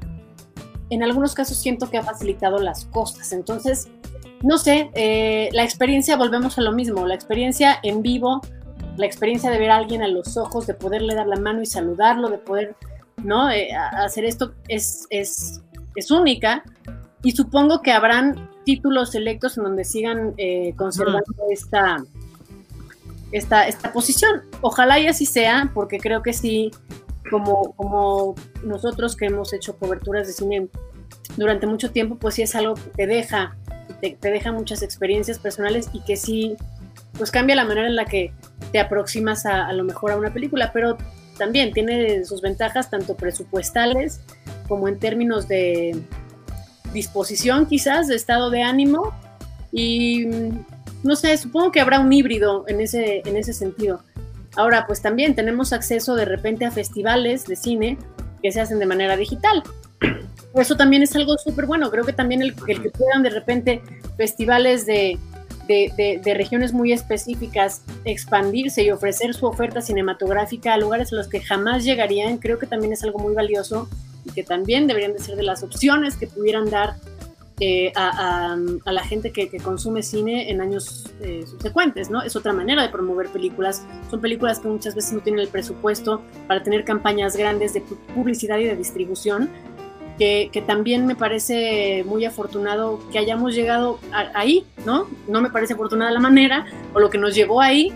en 0.91 1.03
algunos 1.03 1.35
casos 1.35 1.57
siento 1.57 1.89
que 1.89 1.97
ha 1.97 2.03
facilitado 2.03 2.59
las 2.59 2.85
cosas. 2.85 3.33
Entonces, 3.33 3.89
no 4.43 4.59
sé, 4.59 4.91
eh, 4.93 5.49
la 5.53 5.65
experiencia, 5.65 6.19
volvemos 6.19 6.59
a 6.59 6.61
lo 6.61 6.73
mismo, 6.73 7.07
la 7.07 7.15
experiencia 7.15 7.79
en 7.83 8.03
vivo, 8.03 8.43
la 8.99 9.07
experiencia 9.07 9.51
de 9.51 9.59
ver 9.59 9.71
a 9.71 9.79
alguien 9.79 10.03
a 10.03 10.09
los 10.09 10.37
ojos, 10.37 10.67
de 10.67 10.75
poderle 10.75 11.15
dar 11.15 11.27
la 11.27 11.37
mano 11.37 11.63
y 11.63 11.67
saludarlo, 11.67 12.29
de 12.29 12.37
poder, 12.37 12.77
¿no? 13.25 13.51
Eh, 13.51 13.71
hacer 13.73 14.27
esto 14.27 14.53
es, 14.69 15.07
es, 15.09 15.63
es 15.97 16.11
única. 16.11 16.63
Y 17.23 17.31
supongo 17.31 17.81
que 17.81 17.93
habrán 17.93 18.51
títulos 18.67 19.13
selectos 19.13 19.57
en 19.57 19.65
donde 19.65 19.85
sigan 19.85 20.35
eh, 20.37 20.75
conservando 20.77 21.25
esta, 21.51 22.05
esta, 23.33 23.67
esta 23.67 23.93
posición. 23.93 24.43
Ojalá 24.61 24.99
y 24.99 25.07
así 25.07 25.27
sea, 25.27 25.71
porque 25.75 25.99
creo 25.99 26.23
que 26.23 26.33
sí, 26.33 26.71
como, 27.31 27.73
como 27.75 28.35
nosotros 28.65 29.17
que 29.17 29.27
hemos 29.27 29.53
hecho 29.53 29.77
coberturas 29.77 30.27
de 30.27 30.33
cine 30.33 30.69
durante 31.37 31.67
mucho 31.67 31.91
tiempo, 31.91 32.17
pues 32.17 32.35
sí 32.35 32.43
es 32.43 32.55
algo 32.55 32.75
que 32.75 32.91
te 32.91 33.07
deja, 33.07 33.57
te, 34.01 34.17
te 34.19 34.31
deja 34.31 34.53
muchas 34.53 34.83
experiencias 34.83 35.39
personales 35.39 35.89
y 35.93 36.01
que 36.01 36.17
sí, 36.17 36.57
pues 37.17 37.31
cambia 37.31 37.55
la 37.57 37.65
manera 37.65 37.87
en 37.87 37.97
la 37.97 38.05
que 38.05 38.33
te 38.73 38.81
aproximas 38.81 39.47
a, 39.47 39.67
a 39.67 39.73
lo 39.73 39.85
mejor 39.85 40.13
a 40.13 40.17
una 40.17 40.33
película, 40.33 40.73
pero 40.73 40.97
también 41.39 41.73
tiene 41.73 42.25
sus 42.25 42.43
ventajas 42.43 42.91
tanto 42.91 43.17
presupuestales 43.17 44.21
como 44.69 44.89
en 44.89 44.99
términos 44.99 45.49
de 45.49 46.03
disposición 46.93 47.67
quizás, 47.67 48.09
de 48.09 48.17
estado 48.17 48.51
de 48.51 48.63
ánimo 48.63 49.13
y 49.73 50.27
no 51.03 51.17
sé, 51.17 51.37
supongo 51.37 51.73
que 51.73 51.81
habrá 51.81 52.01
un 52.01 52.13
híbrido 52.13 52.65
en 52.69 52.81
ese, 52.81 53.23
en 53.25 53.37
ese 53.37 53.53
sentido. 53.53 54.03
Ahora, 54.57 54.87
pues 54.87 55.01
también 55.01 55.35
tenemos 55.35 55.73
acceso 55.73 56.15
de 56.15 56.25
repente 56.25 56.65
a 56.65 56.71
festivales 56.71 57.47
de 57.47 57.57
cine 57.57 57.99
que 58.43 58.51
se 58.53 58.61
hacen 58.61 58.79
de 58.79 58.87
manera 58.87 59.17
digital. 59.17 59.63
Eso 60.55 60.77
también 60.77 61.03
es 61.03 61.15
algo 61.15 61.39
súper 61.39 61.67
bueno. 61.67 61.91
Creo 61.91 62.05
que 62.05 62.13
también 62.13 62.43
el, 62.43 62.55
que 62.55 62.91
puedan 62.91 63.23
de 63.23 63.31
repente 63.31 63.83
festivales 64.17 64.87
de, 64.87 65.19
de, 65.69 65.93
de- 65.97 66.21
de 66.23 66.35
regiones 66.35 66.73
muy 66.73 66.93
específicas 66.93 67.83
expandirse 68.05 68.83
y 68.83 68.91
ofrecer 68.91 69.35
su 69.35 69.47
oferta 69.47 69.81
cinematográfica 69.81 70.75
a 70.75 70.79
lugares 70.79 71.13
a 71.13 71.17
los 71.17 71.29
que 71.29 71.41
jamás 71.41 71.85
llegarían, 71.85 72.39
creo 72.39 72.59
que 72.59 72.67
también 72.67 72.93
es 72.93 73.05
algo 73.05 73.21
muy 73.21 73.35
valioso 73.35 73.89
y 74.25 74.33
que 74.33 74.43
también 74.43 74.89
deberían 74.89 75.13
de 75.13 75.21
ser 75.21 75.37
de 75.37 75.45
las 75.45 75.63
opciones 75.63 76.17
que 76.17 76.27
pudieran 76.27 76.69
dar 76.69 76.97
eh, 77.61 77.93
a, 77.95 78.53
a- 78.55 78.59
a 78.87 78.93
la 78.93 79.05
gente 79.05 79.33
que, 79.33 79.49
que 79.51 79.59
consume 79.59 80.03
cine 80.03 80.51
en 80.51 80.61
años 80.63 81.05
eh, 81.21 81.45
subsecuentes, 81.47 82.09
¿no? 82.11 82.23
Es 82.23 82.35
otra 82.35 82.53
manera 82.55 82.83
de 82.83 82.89
promover 82.89 83.29
películas. 83.29 83.85
Son 84.11 84.21
películas 84.21 84.61
que 84.61 84.69
muchas 84.69 84.95
veces 84.95 85.13
no 85.13 85.21
tienen 85.21 85.41
el 85.43 85.49
presupuesto 85.49 86.23
para 86.49 86.63
tener 86.63 86.85
campañas 86.85 87.37
grandes 87.37 87.75
de 87.75 87.83
pu- 87.85 87.97
publicidad 88.15 88.59
y 88.59 88.65
de 88.65 88.77
distribución, 88.77 89.51
que, 90.19 90.49
que 90.53 90.61
también 90.63 91.07
me 91.07 91.17
parece 91.17 92.03
muy 92.07 92.25
afortunado 92.25 92.99
que 93.13 93.19
hayamos 93.19 93.55
llegado 93.55 93.99
a- 94.13 94.31
ahí, 94.39 94.65
¿no? 94.87 95.07
No 95.29 95.41
me 95.43 95.51
parece 95.51 95.75
afortunada 95.75 96.11
la 96.11 96.21
manera 96.21 96.65
o 96.95 96.99
lo 97.01 97.11
que 97.11 97.19
nos 97.19 97.35
llevó 97.35 97.61
ahí, 97.61 97.93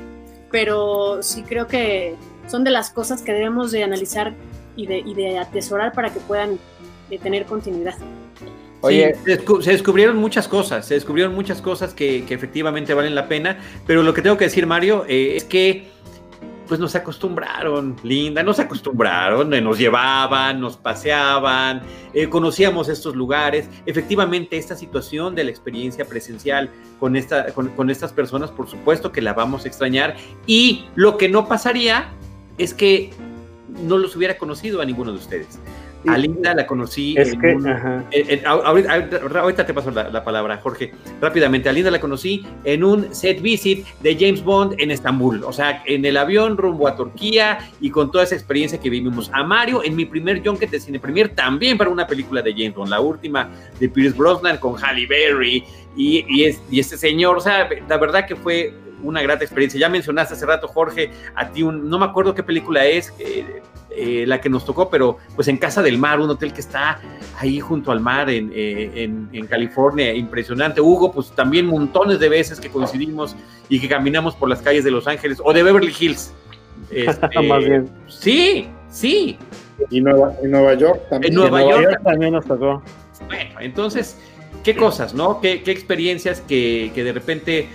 pero 0.51 1.23
sí 1.23 1.43
creo 1.43 1.67
que 1.67 2.15
son 2.47 2.65
de 2.65 2.71
las 2.71 2.91
cosas 2.91 3.23
que 3.23 3.33
debemos 3.33 3.73
de 3.73 3.83
analizar 3.83 4.35
y 4.77 4.87
de, 4.87 4.99
y 4.99 5.15
de 5.15 5.39
atesorar 5.39 5.93
para 5.93 6.13
que 6.13 6.21
puedan 6.21 6.59
eh, 7.11 7.19
tener 7.19 7.45
continuidad. 7.47 7.95
Oye, 8.81 9.15
Sí, 9.15 9.21
se, 9.25 9.45
descu- 9.45 9.63
se 9.63 9.71
descubrieron 9.73 10.17
muchas 10.19 10.47
cosas, 10.47 10.87
se 10.87 10.95
descubrieron 10.95 11.35
muchas 11.35 11.63
cosas 11.63 11.95
que, 11.95 12.25
que 12.27 12.35
efectivamente 12.35 12.93
valen 12.93 13.15
la 13.15 13.29
pena, 13.29 13.59
pero 13.87 14.03
lo 14.03 14.13
que 14.13 14.21
tengo 14.23 14.37
que 14.37 14.45
decir, 14.45 14.67
Mario, 14.67 15.05
eh, 15.09 15.37
es 15.37 15.45
que 15.45 15.93
pues 16.69 16.81
nos 16.81 16.95
acostumbraron, 16.95 17.95
Linda, 18.03 18.43
nos 18.43 18.59
acostumbraron, 18.59 19.53
eh, 19.53 19.61
nos 19.61 19.79
llevaban, 19.79 20.61
nos 20.61 20.79
paseaban, 20.79 21.83
eh, 22.15 22.29
conocíamos 22.31 22.89
estos 22.89 23.15
lugares. 23.15 23.69
Efectivamente, 23.85 24.57
esta 24.57 24.75
situación 24.75 25.35
de 25.35 25.45
la 25.45 25.51
experiencia 25.51 26.07
presencial 26.07 26.71
con, 26.99 27.17
esta, 27.17 27.53
con, 27.53 27.69
con 27.69 27.91
estas 27.91 28.15
personas, 28.15 28.51
por 28.51 28.67
supuesto 28.67 29.13
que 29.13 29.21
la 29.21 29.35
vamos 29.35 29.67
a 29.67 29.69
extrañar. 29.69 30.17
Y 30.47 30.87
lo 30.95 31.19
que 31.19 31.29
no 31.29 31.49
pasaría 31.49 32.09
es 32.57 32.73
que 32.73 33.11
no 33.83 33.99
los 33.99 34.17
hubiera 34.17 34.39
conocido 34.39 34.81
a 34.81 34.87
ninguno 34.87 35.13
de 35.13 35.19
ustedes. 35.19 35.59
A 36.07 36.19
Linda 36.19 36.55
la 36.55 36.67
conocí 36.67 37.15
Es 37.17 37.33
en 37.33 37.41
que, 37.41 37.55
un- 37.55 37.67
ajá. 37.69 38.05
eh, 38.11 38.43
ahor- 38.45 38.63
ahorita, 38.67 38.93
ahorita- 38.95 39.41
ahorita 39.41 39.67
te 39.67 39.75
paso 39.75 39.91
la, 39.91 40.11
la 40.11 40.23
palabra, 40.25 40.59
Jorge. 40.59 40.93
Rápidamente, 41.21 41.69
a 41.69 41.73
Linda 41.73 41.91
la 41.91 42.01
conocí 42.01 42.47
en 42.65 42.85
un 42.85 43.15
set 43.15 43.41
visit 43.41 43.87
de 44.01 44.15
James 44.19 44.43
Bond 44.45 44.75
en 44.79 44.91
Estambul. 44.91 45.43
O 45.45 45.53
sea, 45.53 45.83
en 45.87 46.05
el 46.05 46.17
avión 46.17 46.57
rumbo 46.57 46.89
a 46.89 46.97
Turquía 46.97 47.59
y 47.81 47.91
con 47.91 48.11
toda 48.11 48.25
esa 48.25 48.35
experiencia 48.35 48.79
que 48.79 48.91
vivimos. 48.91 49.31
A 49.33 49.43
Mario 49.45 49.83
en 49.85 49.97
mi 49.97 50.05
primer 50.05 50.47
junket 50.47 50.71
de 50.71 50.81
cine 50.81 50.99
premier 51.01 51.31
también 51.35 51.79
para 51.79 51.91
una 51.91 52.07
película 52.07 52.43
de 52.43 52.53
James 52.53 52.75
Bond, 52.75 52.91
la 52.91 53.01
última 53.01 53.49
de 53.81 53.89
Pierce 53.89 54.17
Brosnan 54.17 54.59
con 54.59 54.77
Halle 54.83 55.07
Berry 55.07 55.65
y, 55.97 56.25
y, 56.29 56.45
es- 56.45 56.61
y 56.71 56.81
este 56.81 56.97
señor. 56.97 57.37
O 57.39 57.41
sea, 57.41 57.69
la 57.89 57.97
verdad 57.99 58.27
que 58.27 58.37
fue 58.37 58.75
una 59.03 59.21
grata 59.23 59.45
experiencia. 59.45 59.79
Ya 59.79 59.89
mencionaste 59.91 60.33
hace 60.35 60.47
rato, 60.47 60.67
Jorge, 60.67 61.11
a 61.35 61.51
ti 61.51 61.63
un, 61.63 61.91
no 61.91 61.99
me 61.99 62.07
acuerdo 62.07 62.35
qué 62.35 62.43
película 62.43 62.87
es, 62.87 63.13
eh, 63.19 63.61
eh, 63.97 64.25
la 64.27 64.41
que 64.41 64.49
nos 64.49 64.65
tocó, 64.65 64.91
pero 64.91 65.19
pues 65.35 65.49
en 65.49 65.57
Casa 65.57 65.83
del 65.83 65.99
Mar, 65.99 66.21
un 66.21 66.31
hotel 66.31 66.53
que 66.53 66.61
está 66.61 67.01
ahí 67.39 67.61
junto 67.61 67.93
al 67.93 68.01
mar 68.01 68.31
en, 68.31 68.51
eh, 68.55 68.91
en- 68.95 69.29
en 69.33 69.47
California, 69.47 70.13
impresionante. 70.15 70.81
Hugo, 70.81 71.13
pues 71.13 71.31
también 71.33 71.67
montones 71.67 72.19
de 72.19 72.29
veces 72.29 72.61
que 72.61 72.69
coincidimos 72.71 73.35
y 73.69 73.81
que 73.81 73.89
caminamos 73.89 74.35
por 74.35 74.49
las 74.49 74.61
calles 74.63 74.85
de 74.85 74.91
Los 74.91 75.07
Ángeles 75.07 75.41
o 75.45 75.53
de 75.53 75.63
Beverly 75.63 75.93
Hills. 75.99 76.33
Este, 76.91 77.41
Más 77.49 77.65
bien. 77.65 77.89
Sí, 78.09 78.69
sí. 78.91 79.39
Y 79.91 80.01
Nueva, 80.01 80.35
en 80.43 80.51
Nueva 80.51 80.75
York 80.75 81.01
también. 81.09 81.33
En 81.33 81.39
Nueva 81.39 81.63
En 81.63 81.69
York 81.71 82.01
también 82.05 82.33
nos 82.35 82.45
tocó. 82.45 82.83
Bueno, 83.27 83.61
entonces, 83.61 84.19
qué 84.65 84.75
cosas, 84.75 85.15
¿no? 85.15 85.41
Qué, 85.41 85.63
qué 85.63 85.71
experiencias 85.71 86.41
que, 86.41 86.91
que 86.95 87.05
de 87.05 87.13
repente, 87.13 87.69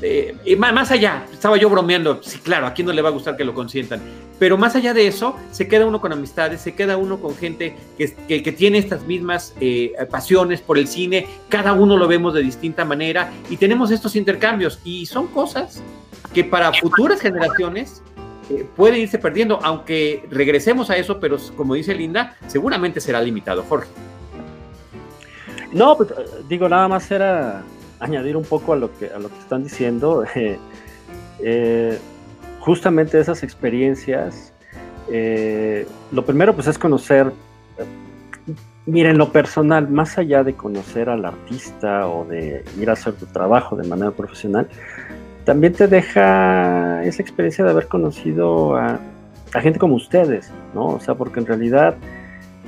eh, 0.00 0.56
más 0.56 0.90
allá, 0.90 1.26
estaba 1.32 1.56
yo 1.56 1.68
bromeando, 1.68 2.22
sí, 2.22 2.38
claro, 2.38 2.66
a 2.66 2.72
quién 2.72 2.86
no 2.86 2.92
le 2.92 3.02
va 3.02 3.08
a 3.08 3.12
gustar 3.12 3.36
que 3.36 3.44
lo 3.44 3.52
consientan, 3.52 4.00
pero 4.38 4.56
más 4.56 4.76
allá 4.76 4.94
de 4.94 5.08
eso, 5.08 5.36
se 5.50 5.66
queda 5.66 5.84
uno 5.84 6.00
con 6.00 6.12
amistades, 6.12 6.60
se 6.60 6.74
queda 6.74 6.96
uno 6.96 7.20
con 7.20 7.36
gente 7.36 7.74
que 7.98 8.52
tiene 8.56 8.78
estas 8.78 9.02
mismas 9.02 9.54
eh, 9.60 9.92
pasiones 10.10 10.60
por 10.60 10.78
el 10.78 10.86
cine, 10.86 11.26
cada 11.48 11.72
uno 11.72 11.96
lo 11.96 12.06
vemos 12.06 12.32
de 12.34 12.42
distinta 12.42 12.84
manera 12.84 13.32
y 13.50 13.56
tenemos 13.56 13.90
estos 13.90 14.14
intercambios 14.14 14.78
y 14.84 15.06
son 15.06 15.26
cosas 15.26 15.82
que 16.32 16.44
para 16.44 16.72
futuras 16.72 17.20
generaciones 17.20 18.02
eh, 18.50 18.64
pueden 18.76 19.00
irse 19.00 19.18
perdiendo, 19.18 19.58
aunque 19.62 20.24
regresemos 20.30 20.88
a 20.90 20.96
eso, 20.96 21.18
pero 21.18 21.36
como 21.56 21.74
dice 21.74 21.94
Linda, 21.94 22.36
seguramente 22.46 23.00
será 23.00 23.20
limitado, 23.20 23.64
Jorge. 23.68 23.88
No, 25.72 25.96
pues, 25.96 26.10
eh, 26.10 26.14
digo, 26.48 26.68
nada 26.68 26.88
más 26.88 27.10
era 27.10 27.62
añadir 28.00 28.36
un 28.36 28.44
poco 28.44 28.72
a 28.72 28.76
lo 28.76 28.96
que, 28.96 29.06
a 29.06 29.18
lo 29.18 29.28
que 29.28 29.38
están 29.38 29.64
diciendo. 29.64 30.24
eh, 30.34 30.58
eh, 31.40 31.98
justamente 32.60 33.18
esas 33.20 33.42
experiencias, 33.42 34.52
lo 36.12 36.24
primero 36.26 36.54
pues 36.54 36.66
es 36.66 36.76
conocer, 36.78 37.32
miren, 38.84 39.16
lo 39.16 39.32
personal, 39.32 39.88
más 39.88 40.18
allá 40.18 40.44
de 40.44 40.54
conocer 40.54 41.08
al 41.08 41.24
artista 41.24 42.06
o 42.08 42.26
de 42.26 42.62
ir 42.78 42.90
a 42.90 42.92
hacer 42.92 43.14
tu 43.14 43.24
trabajo 43.24 43.74
de 43.74 43.88
manera 43.88 44.10
profesional, 44.10 44.68
también 45.44 45.72
te 45.72 45.86
deja 45.86 47.02
esa 47.04 47.22
experiencia 47.22 47.64
de 47.64 47.70
haber 47.70 47.86
conocido 47.86 48.76
a 48.76 49.00
gente 49.62 49.78
como 49.78 49.94
ustedes, 49.94 50.52
¿no? 50.74 50.88
O 50.88 51.00
sea, 51.00 51.14
porque 51.14 51.40
en 51.40 51.46
realidad... 51.46 51.96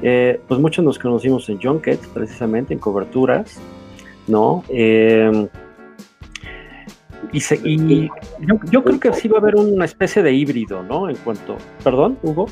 Eh, 0.02 0.40
pues 0.48 0.60
muchos 0.60 0.84
nos 0.84 0.98
conocimos 0.98 1.48
en 1.48 1.60
junkets, 1.60 2.06
precisamente, 2.08 2.72
en 2.74 2.80
coberturas, 2.80 3.58
¿no? 4.26 4.64
Eh, 4.68 5.48
y 7.32 7.40
se- 7.40 7.60
y 7.62 8.08
yo, 8.40 8.58
yo 8.70 8.82
creo 8.82 8.98
que 8.98 9.12
sí 9.12 9.28
va 9.28 9.38
a 9.38 9.40
haber 9.40 9.56
una 9.56 9.84
especie 9.84 10.22
de 10.22 10.32
híbrido, 10.32 10.82
¿no? 10.82 11.08
En 11.08 11.16
cuanto... 11.16 11.56
Perdón, 11.84 12.18
Hugo. 12.22 12.46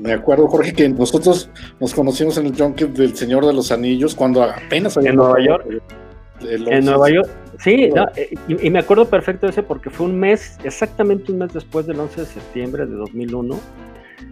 Me 0.00 0.12
acuerdo, 0.12 0.46
Jorge, 0.46 0.72
que 0.72 0.88
nosotros 0.88 1.50
nos 1.80 1.92
conocimos 1.92 2.38
en 2.38 2.46
el 2.46 2.56
junket 2.56 2.90
del 2.90 3.16
Señor 3.16 3.44
de 3.44 3.52
los 3.52 3.72
Anillos 3.72 4.14
cuando 4.14 4.42
apenas 4.42 4.96
había 4.96 5.10
En 5.10 5.16
Nueva 5.16 5.40
York. 5.40 5.82
En 6.40 6.84
Nueva 6.84 7.10
York, 7.10 7.28
Sí, 7.58 7.90
eh, 8.14 8.34
y, 8.46 8.70
me 8.70 8.78
acuerdo 8.78 9.06
perfecto 9.06 9.46
de 9.46 9.50
ese 9.50 9.64
porque 9.64 9.90
fue 9.90 10.06
un 10.06 10.18
mes, 10.18 10.58
exactamente 10.62 11.32
un 11.32 11.38
mes 11.38 11.52
después 11.52 11.86
del 11.86 11.98
11 11.98 12.20
de 12.20 12.26
septiembre 12.28 12.86
de 12.86 12.94
2001. 12.94 13.58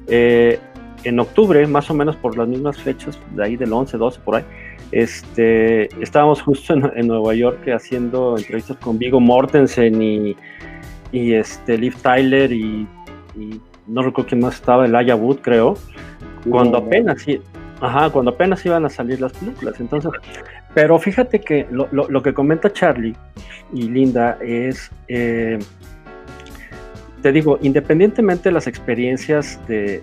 Eh, 0.06 0.60
en 1.06 1.20
octubre, 1.20 1.66
más 1.66 1.88
o 1.90 1.94
menos 1.94 2.16
por 2.16 2.36
las 2.36 2.48
mismas 2.48 2.76
fechas, 2.78 3.18
de 3.34 3.44
ahí 3.44 3.56
del 3.56 3.72
11, 3.72 3.96
12, 3.96 4.20
por 4.24 4.36
ahí, 4.36 4.44
este, 4.90 5.84
estábamos 6.02 6.42
justo 6.42 6.74
en, 6.74 7.06
Nueva 7.06 7.34
York 7.34 7.68
haciendo 7.68 8.36
entrevistas 8.36 8.76
con 8.78 8.98
Vigo 8.98 9.20
Mortensen 9.20 10.02
y, 10.02 10.36
y 11.12 11.34
este, 11.34 11.78
Liv 11.78 11.94
Tyler 12.02 12.52
y, 12.52 12.86
no 13.86 14.02
recuerdo 14.02 14.30
quién 14.30 14.40
más 14.40 14.56
estaba, 14.56 14.84
el 14.86 14.96
Aya 14.96 15.14
Wood, 15.14 15.38
creo, 15.42 15.76
cuando 16.50 16.78
apenas, 16.78 17.24
ajá, 17.80 18.10
cuando 18.10 18.32
apenas 18.32 18.64
iban 18.66 18.84
a 18.84 18.90
salir 18.90 19.20
las 19.20 19.32
películas. 19.32 19.78
Entonces, 19.78 20.10
pero 20.74 20.98
fíjate 20.98 21.40
que 21.40 21.68
lo, 21.70 21.88
lo, 21.92 22.22
que 22.22 22.34
comenta 22.34 22.72
Charlie 22.72 23.14
y 23.72 23.82
Linda 23.82 24.38
es, 24.40 24.90
eh, 25.06 25.58
te 27.22 27.30
digo, 27.30 27.58
independientemente 27.62 28.48
de 28.48 28.52
las 28.52 28.66
experiencias 28.66 29.60
de, 29.68 30.02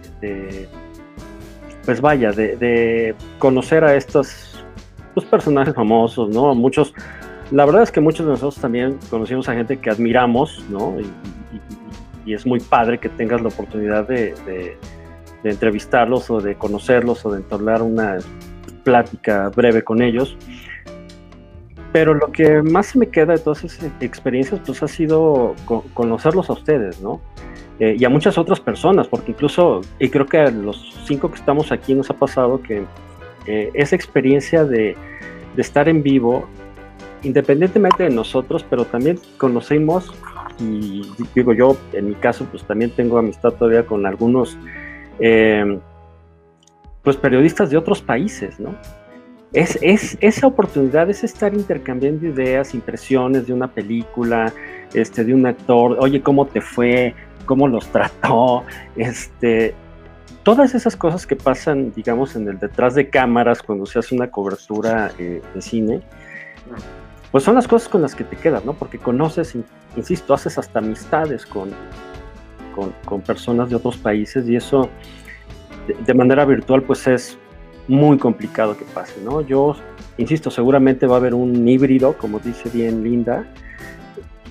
pues 1.86 2.02
vaya, 2.02 2.32
de, 2.32 3.16
conocer 3.40 3.84
a 3.84 3.96
estos 3.96 4.64
personajes 5.30 5.74
famosos, 5.74 6.30
¿no? 6.30 6.56
Muchos, 6.56 6.94
la 7.52 7.66
verdad 7.66 7.84
es 7.84 7.92
que 7.92 8.00
muchos 8.00 8.26
de 8.26 8.32
nosotros 8.32 8.60
también 8.60 8.98
conocimos 9.10 9.48
a 9.50 9.54
gente 9.54 9.78
que 9.78 9.90
admiramos, 9.90 10.64
¿no? 10.70 10.98
Y, 11.00 11.10
es 12.26 12.46
muy 12.46 12.62
padre 12.62 13.00
que 13.00 13.10
tengas 13.10 13.42
la 13.42 13.50
oportunidad 13.50 14.08
de, 14.08 14.34
de, 14.46 14.78
entrevistarlos 15.44 16.30
o 16.30 16.40
de 16.40 16.56
conocerlos 16.56 17.26
o 17.26 17.32
de 17.32 17.40
entablar 17.40 17.82
una 17.82 18.18
plática 18.86 19.50
breve 19.50 19.84
con 19.84 20.02
ellos. 20.02 20.38
Pero 21.94 22.16
lo 22.16 22.32
que 22.32 22.64
más 22.64 22.88
se 22.88 23.00
me 23.00 23.08
queda 23.08 23.34
de 23.34 23.40
todas 23.40 23.64
esas 23.64 23.90
experiencias, 24.02 24.60
pues 24.66 24.82
ha 24.82 24.88
sido 24.88 25.56
conocerlos 25.94 26.50
a 26.50 26.54
ustedes, 26.54 27.00
¿no? 27.02 27.22
Eh, 27.80 27.96
y 27.98 28.04
a 28.04 28.10
muchas 28.10 28.38
otras 28.38 28.60
personas, 28.60 29.08
porque 29.08 29.32
incluso, 29.32 29.82
y 30.00 30.10
creo 30.10 30.26
que 30.26 30.40
a 30.40 30.50
los 30.50 30.96
cinco 31.06 31.30
que 31.30 31.36
estamos 31.36 31.72
aquí 31.72 31.94
nos 31.94 32.10
ha 32.10 32.16
pasado 32.16 32.62
que 32.62 32.84
eh, 33.46 33.70
esa 33.76 33.96
experiencia 33.96 34.66
de, 34.66 34.98
estar 35.56 35.88
en 35.88 36.02
vivo, 36.02 36.48
independientemente 37.22 38.04
de 38.04 38.10
nosotros, 38.10 38.66
pero 38.68 38.86
también 38.86 39.20
conocemos, 39.38 40.12
y 40.60 41.04
digo 41.36 41.54
yo, 41.54 41.78
en 41.94 42.10
mi 42.10 42.16
caso, 42.16 42.48
pues 42.50 42.64
también 42.64 42.90
tengo 42.90 43.20
amistad 43.20 43.52
todavía 43.52 43.86
con 43.86 44.08
algunos, 44.08 44.58
eh, 45.20 45.80
pues 47.04 47.18
periodistas 47.18 47.70
de 47.70 47.78
otros 47.78 48.02
países, 48.02 48.60
¿no? 48.60 48.76
Es, 49.54 49.78
es, 49.82 50.18
esa 50.20 50.48
oportunidad 50.48 51.10
es 51.10 51.24
estar 51.24 51.54
intercambiando 51.54 52.28
ideas, 52.28 52.74
impresiones 52.74 53.46
de 53.46 53.54
una 53.54 53.68
película, 53.68 54.52
este, 54.94 55.24
de 55.24 55.34
un 55.34 55.46
actor, 55.46 55.98
oye, 56.00 56.22
¿cómo 56.22 56.48
te 56.48 56.60
fue? 56.60 57.14
cómo 57.46 57.68
los 57.68 57.88
trató, 57.88 58.64
este, 58.96 59.76
todas 60.44 60.76
esas 60.76 60.96
cosas 60.96 61.28
que 61.28 61.36
pasan, 61.36 61.94
digamos, 61.94 62.36
en 62.36 62.48
el 62.48 62.60
detrás 62.60 62.96
de 62.96 63.10
cámaras 63.10 63.62
cuando 63.62 63.86
se 63.86 64.00
hace 64.00 64.16
una 64.16 64.30
cobertura 64.30 65.12
eh, 65.18 65.42
de 65.54 65.62
cine, 65.62 66.02
pues 67.32 67.44
son 67.44 67.56
las 67.56 67.68
cosas 67.68 67.90
con 67.90 68.02
las 68.02 68.16
que 68.16 68.24
te 68.24 68.36
quedas, 68.36 68.64
¿no? 68.64 68.74
Porque 68.74 69.00
conoces, 69.00 69.56
insisto, 69.96 70.34
haces 70.34 70.58
hasta 70.58 70.80
amistades 70.80 71.46
con, 71.46 71.72
con, 73.06 73.22
personas 73.22 73.70
de 73.70 73.76
otros 73.76 73.98
países 73.98 74.48
y 74.48 74.56
eso 74.56 74.90
de, 76.06 76.14
manera 76.14 76.46
virtual 76.46 76.82
pues 76.84 77.08
es 77.08 77.38
muy 77.88 78.18
complicado 78.18 78.78
que 78.78 78.86
pase, 78.86 79.22
¿no? 79.24 79.42
Yo, 79.42 79.76
insisto, 80.18 80.50
seguramente 80.52 81.06
va 81.08 81.16
a 81.16 81.18
haber 81.18 81.34
un 81.34 81.68
híbrido, 81.68 82.18
como 82.18 82.40
dice 82.40 82.70
bien 82.70 83.04
Linda, 83.04 83.46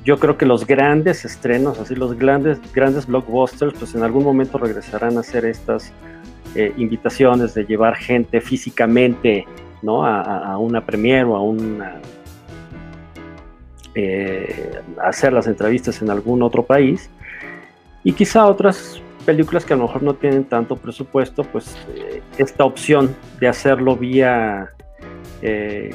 yo 0.04 0.18
creo 0.18 0.36
que 0.36 0.46
los 0.46 0.66
grandes 0.66 1.24
estrenos, 1.24 1.78
así 1.78 1.94
los 1.94 2.18
grandes, 2.18 2.58
grandes 2.72 3.06
blockbusters, 3.06 3.74
pues 3.78 3.94
en 3.94 4.02
algún 4.02 4.24
momento 4.24 4.58
regresarán 4.58 5.16
a 5.16 5.20
hacer 5.20 5.44
estas 5.44 5.92
eh, 6.56 6.72
invitaciones 6.76 7.54
de 7.54 7.64
llevar 7.64 7.94
gente 7.96 8.40
físicamente 8.40 9.46
¿no? 9.80 10.04
a, 10.04 10.58
una 10.58 10.84
premiere 10.84 11.24
o 11.24 11.36
a 11.36 11.42
una 11.42 12.00
eh, 13.94 14.80
hacer 15.02 15.32
las 15.32 15.46
entrevistas 15.46 16.02
en 16.02 16.10
algún 16.10 16.42
otro 16.42 16.64
país 16.64 17.08
y 18.02 18.12
quizá 18.12 18.46
otras 18.46 19.00
películas 19.22 19.64
que 19.64 19.74
a 19.74 19.76
lo 19.76 19.84
mejor 19.84 20.02
no 20.02 20.14
tienen 20.14 20.44
tanto 20.44 20.76
presupuesto, 20.76 21.44
pues 21.44 21.76
eh, 21.94 22.22
esta 22.38 22.64
opción 22.64 23.16
de 23.40 23.48
hacerlo 23.48 23.96
vía 23.96 24.72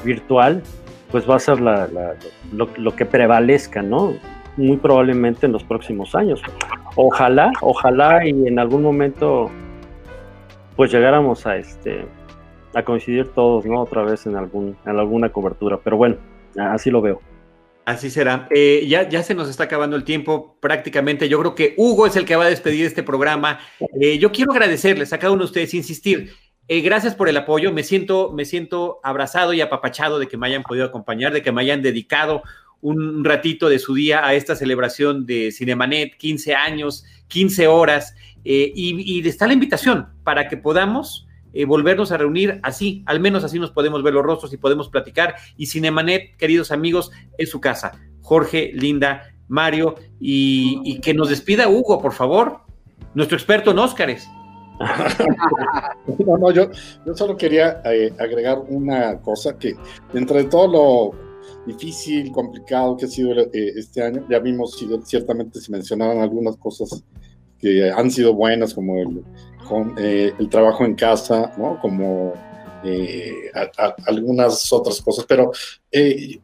virtual 0.04 0.62
pues 1.10 1.28
va 1.28 1.36
a 1.36 1.38
ser 1.38 1.58
lo, 1.60 2.96
que 2.96 3.06
prevalezca, 3.06 3.82
¿no? 3.82 4.12
Muy 4.56 4.76
probablemente 4.76 5.46
en 5.46 5.52
los 5.52 5.64
próximos 5.64 6.14
años. 6.14 6.42
Ojalá, 6.96 7.52
ojalá 7.60 8.26
y 8.26 8.46
en 8.46 8.58
algún 8.58 8.82
momento 8.82 9.50
pues 10.76 10.92
llegáramos 10.92 11.46
a 11.46 11.56
este 11.56 12.06
a 12.74 12.82
coincidir 12.82 13.28
todos, 13.28 13.64
¿no? 13.64 13.80
Otra 13.80 14.02
vez 14.02 14.26
en 14.26 14.36
algún 14.36 14.76
en 14.84 14.98
alguna 14.98 15.30
cobertura, 15.30 15.78
pero 15.82 15.96
bueno, 15.96 16.16
así 16.56 16.90
lo 16.90 17.00
veo. 17.00 17.20
Así 17.88 18.10
será. 18.10 18.46
Eh, 18.50 18.84
ya, 18.86 19.08
ya 19.08 19.22
se 19.22 19.34
nos 19.34 19.48
está 19.48 19.64
acabando 19.64 19.96
el 19.96 20.04
tiempo 20.04 20.58
prácticamente. 20.60 21.26
Yo 21.26 21.38
creo 21.38 21.54
que 21.54 21.72
Hugo 21.78 22.06
es 22.06 22.16
el 22.16 22.26
que 22.26 22.36
va 22.36 22.44
a 22.44 22.50
despedir 22.50 22.84
este 22.84 23.02
programa. 23.02 23.60
Eh, 23.98 24.18
yo 24.18 24.30
quiero 24.30 24.52
agradecerles 24.52 25.14
a 25.14 25.18
cada 25.18 25.32
uno 25.32 25.44
de 25.44 25.46
ustedes, 25.46 25.72
insistir. 25.72 26.34
Eh, 26.68 26.82
gracias 26.82 27.14
por 27.14 27.30
el 27.30 27.36
apoyo. 27.38 27.72
Me 27.72 27.82
siento, 27.82 28.30
me 28.30 28.44
siento 28.44 29.00
abrazado 29.02 29.54
y 29.54 29.62
apapachado 29.62 30.18
de 30.18 30.28
que 30.28 30.36
me 30.36 30.48
hayan 30.48 30.64
podido 30.64 30.84
acompañar, 30.84 31.32
de 31.32 31.40
que 31.40 31.50
me 31.50 31.62
hayan 31.62 31.80
dedicado 31.80 32.42
un 32.82 33.24
ratito 33.24 33.70
de 33.70 33.78
su 33.78 33.94
día 33.94 34.22
a 34.22 34.34
esta 34.34 34.54
celebración 34.54 35.24
de 35.24 35.50
Cinemanet, 35.50 36.18
15 36.18 36.54
años, 36.54 37.06
15 37.28 37.68
horas, 37.68 38.14
eh, 38.44 38.70
y, 38.74 39.26
está 39.26 39.46
la 39.46 39.54
invitación 39.54 40.08
para 40.24 40.46
que 40.46 40.58
podamos 40.58 41.26
eh, 41.58 41.64
volvernos 41.64 42.12
a 42.12 42.16
reunir 42.16 42.60
así, 42.62 43.02
al 43.04 43.18
menos 43.18 43.42
así 43.42 43.58
nos 43.58 43.72
podemos 43.72 44.04
ver 44.04 44.14
los 44.14 44.22
rostros 44.22 44.52
y 44.52 44.58
podemos 44.58 44.90
platicar. 44.90 45.34
Y 45.56 45.66
Cinemanet, 45.66 46.36
queridos 46.36 46.70
amigos, 46.70 47.10
es 47.36 47.50
su 47.50 47.60
casa. 47.60 47.98
Jorge, 48.20 48.70
Linda, 48.72 49.34
Mario, 49.48 49.96
y, 50.20 51.00
que 51.00 51.14
nos 51.14 51.30
despida 51.30 51.68
Hugo, 51.68 52.00
por 52.00 52.12
favor, 52.12 52.60
nuestro 53.12 53.36
experto 53.36 53.72
en 53.72 53.80
Óscares. 53.80 54.28
no, 56.24 56.38
no, 56.38 56.52
yo, 56.52 56.70
yo 57.04 57.16
solo 57.16 57.36
quería 57.36 57.82
eh, 57.86 58.12
agregar 58.20 58.60
una 58.68 59.20
cosa 59.20 59.58
que 59.58 59.74
dentro 60.12 60.36
de 60.36 60.44
todo 60.44 60.68
lo 60.68 61.66
difícil, 61.66 62.30
complicado 62.30 62.96
que 62.96 63.06
ha 63.06 63.08
sido 63.08 63.32
eh, 63.36 63.50
este 63.52 64.00
año, 64.04 64.24
ya 64.30 64.38
vimos, 64.38 64.78
ciertamente 65.02 65.60
se 65.60 65.72
mencionaron 65.72 66.22
algunas 66.22 66.56
cosas 66.56 67.02
que 67.58 67.90
han 67.90 68.12
sido 68.12 68.32
buenas, 68.34 68.74
como 68.74 68.96
el, 69.00 69.24
eh, 69.98 70.32
el 70.38 70.48
trabajo 70.48 70.84
en 70.84 70.94
casa, 70.94 71.52
¿no? 71.56 71.78
como 71.80 72.34
algunas 74.06 74.72
otras 74.72 75.02
cosas, 75.02 75.26
pero 75.28 75.50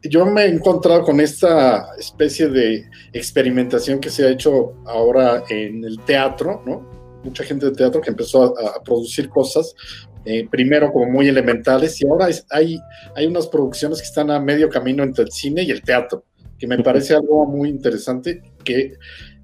yo 0.03 0.25
me 0.25 0.43
he 0.43 0.47
encontrado 0.49 1.01
con 1.03 1.21
esta 1.21 1.87
especie 1.97 2.49
de 2.49 2.85
experimentación 3.13 3.99
que 3.99 4.09
se 4.09 4.27
ha 4.27 4.31
hecho 4.31 4.73
ahora 4.85 5.43
en 5.49 5.85
el 5.85 5.97
teatro, 6.01 6.61
¿no? 6.65 6.95
mucha 7.25 7.43
gente 7.43 7.65
de 7.65 7.71
teatro 7.73 7.99
que 7.99 8.11
empezó 8.11 8.57
a, 8.57 8.81
producir 8.83 9.27
cosas, 9.29 9.75
eh, 10.23 10.47
primero 10.49 10.91
como 10.93 11.11
muy 11.11 11.27
elementales, 11.27 12.01
y 12.01 12.07
ahora 12.07 12.29
hay, 12.51 12.79
hay 13.15 13.25
unas 13.25 13.47
producciones 13.47 13.99
que 13.99 14.07
están 14.07 14.31
a 14.31 14.39
medio 14.39 14.69
camino 14.69 15.03
entre 15.03 15.25
el 15.25 15.31
cine 15.31 15.63
y 15.63 15.71
el 15.71 15.81
teatro, 15.81 16.23
que 16.57 16.67
me 16.67 16.81
parece 16.81 17.15
algo 17.15 17.45
muy 17.45 17.69
interesante 17.69 18.41
que, 18.63 18.93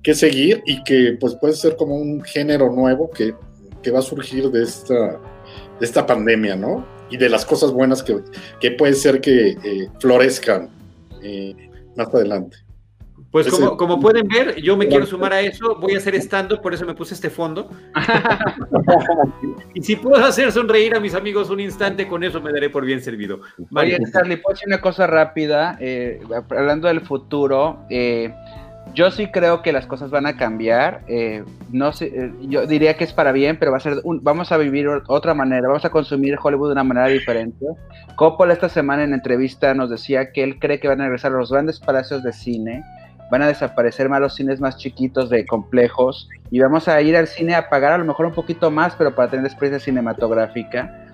que 0.01 0.13
seguir 0.13 0.61
y 0.65 0.83
que 0.83 1.17
pues 1.19 1.35
puede 1.35 1.53
ser 1.53 1.75
como 1.75 1.95
un 1.95 2.21
género 2.21 2.71
nuevo 2.71 3.09
que, 3.09 3.33
que 3.81 3.91
va 3.91 3.99
a 3.99 4.03
surgir 4.03 4.49
de 4.49 4.63
esta, 4.63 5.19
de 5.79 5.85
esta 5.85 6.05
pandemia, 6.05 6.55
¿no? 6.55 6.85
Y 7.09 7.17
de 7.17 7.29
las 7.29 7.45
cosas 7.45 7.71
buenas 7.71 8.03
que, 8.03 8.19
que 8.59 8.71
puede 8.71 8.93
ser 8.93 9.21
que 9.21 9.49
eh, 9.49 9.89
florezcan 9.99 10.69
eh, 11.21 11.55
más 11.95 12.13
adelante. 12.13 12.57
Pues 13.31 13.47
como, 13.47 13.77
como, 13.77 13.97
pueden 13.97 14.27
ver, 14.27 14.61
yo 14.61 14.75
me 14.75 14.89
quiero 14.89 15.05
sumar 15.05 15.31
a 15.31 15.39
eso, 15.39 15.77
voy 15.79 15.95
a 15.95 15.99
hacer 15.99 16.15
estando, 16.15 16.61
por 16.61 16.73
eso 16.73 16.85
me 16.85 16.93
puse 16.93 17.13
este 17.13 17.29
fondo. 17.29 17.69
y 19.73 19.81
si 19.81 19.95
puedo 19.95 20.21
hacer 20.21 20.51
sonreír 20.51 20.93
a 20.95 20.99
mis 20.99 21.15
amigos 21.15 21.49
un 21.49 21.61
instante, 21.61 22.09
con 22.09 22.25
eso 22.25 22.41
me 22.41 22.51
daré 22.51 22.69
por 22.69 22.83
bien 22.83 23.01
servido. 23.01 23.39
Oye, 23.73 23.97
Charlie, 24.11 24.35
¿puedo 24.35 24.55
decir 24.55 24.67
una 24.67 24.81
cosa 24.81 25.07
rápida? 25.07 25.77
Eh, 25.79 26.21
hablando 26.49 26.89
del 26.89 26.99
futuro, 26.99 27.85
eh, 27.89 28.33
yo 28.93 29.11
sí 29.11 29.27
creo 29.27 29.61
que 29.61 29.71
las 29.71 29.85
cosas 29.85 30.11
van 30.11 30.25
a 30.25 30.37
cambiar. 30.37 31.01
Eh, 31.07 31.43
no 31.71 31.93
sé, 31.93 32.31
yo 32.41 32.65
diría 32.67 32.95
que 32.95 33.03
es 33.03 33.13
para 33.13 33.31
bien, 33.31 33.57
pero 33.57 33.71
va 33.71 33.77
a 33.77 33.81
ser 33.81 34.01
vamos 34.03 34.51
a 34.51 34.57
vivir 34.57 34.87
otra 35.07 35.33
manera, 35.33 35.67
vamos 35.67 35.85
a 35.85 35.89
consumir 35.89 36.37
Hollywood 36.41 36.69
de 36.69 36.73
una 36.73 36.83
manera 36.83 37.07
diferente. 37.07 37.65
Coppola 38.15 38.53
esta 38.53 38.69
semana 38.69 39.03
en 39.03 39.13
entrevista 39.13 39.73
nos 39.73 39.89
decía 39.89 40.31
que 40.31 40.43
él 40.43 40.59
cree 40.59 40.79
que 40.79 40.87
van 40.87 41.01
a 41.01 41.05
regresar 41.05 41.31
los 41.31 41.51
grandes 41.51 41.79
palacios 41.79 42.23
de 42.23 42.33
cine 42.33 42.83
van 43.31 43.41
a 43.41 43.47
desaparecer 43.47 44.09
más 44.09 44.19
los 44.19 44.35
cines 44.35 44.59
más 44.59 44.75
chiquitos 44.75 45.29
de 45.29 45.45
complejos 45.45 46.27
y 46.51 46.59
vamos 46.59 46.89
a 46.89 47.01
ir 47.01 47.15
al 47.15 47.27
cine 47.27 47.55
a 47.55 47.69
pagar 47.69 47.93
a 47.93 47.97
lo 47.97 48.03
mejor 48.03 48.25
un 48.25 48.33
poquito 48.33 48.69
más, 48.69 48.93
pero 48.97 49.15
para 49.15 49.31
tener 49.31 49.45
experiencia 49.45 49.79
cinematográfica. 49.79 51.07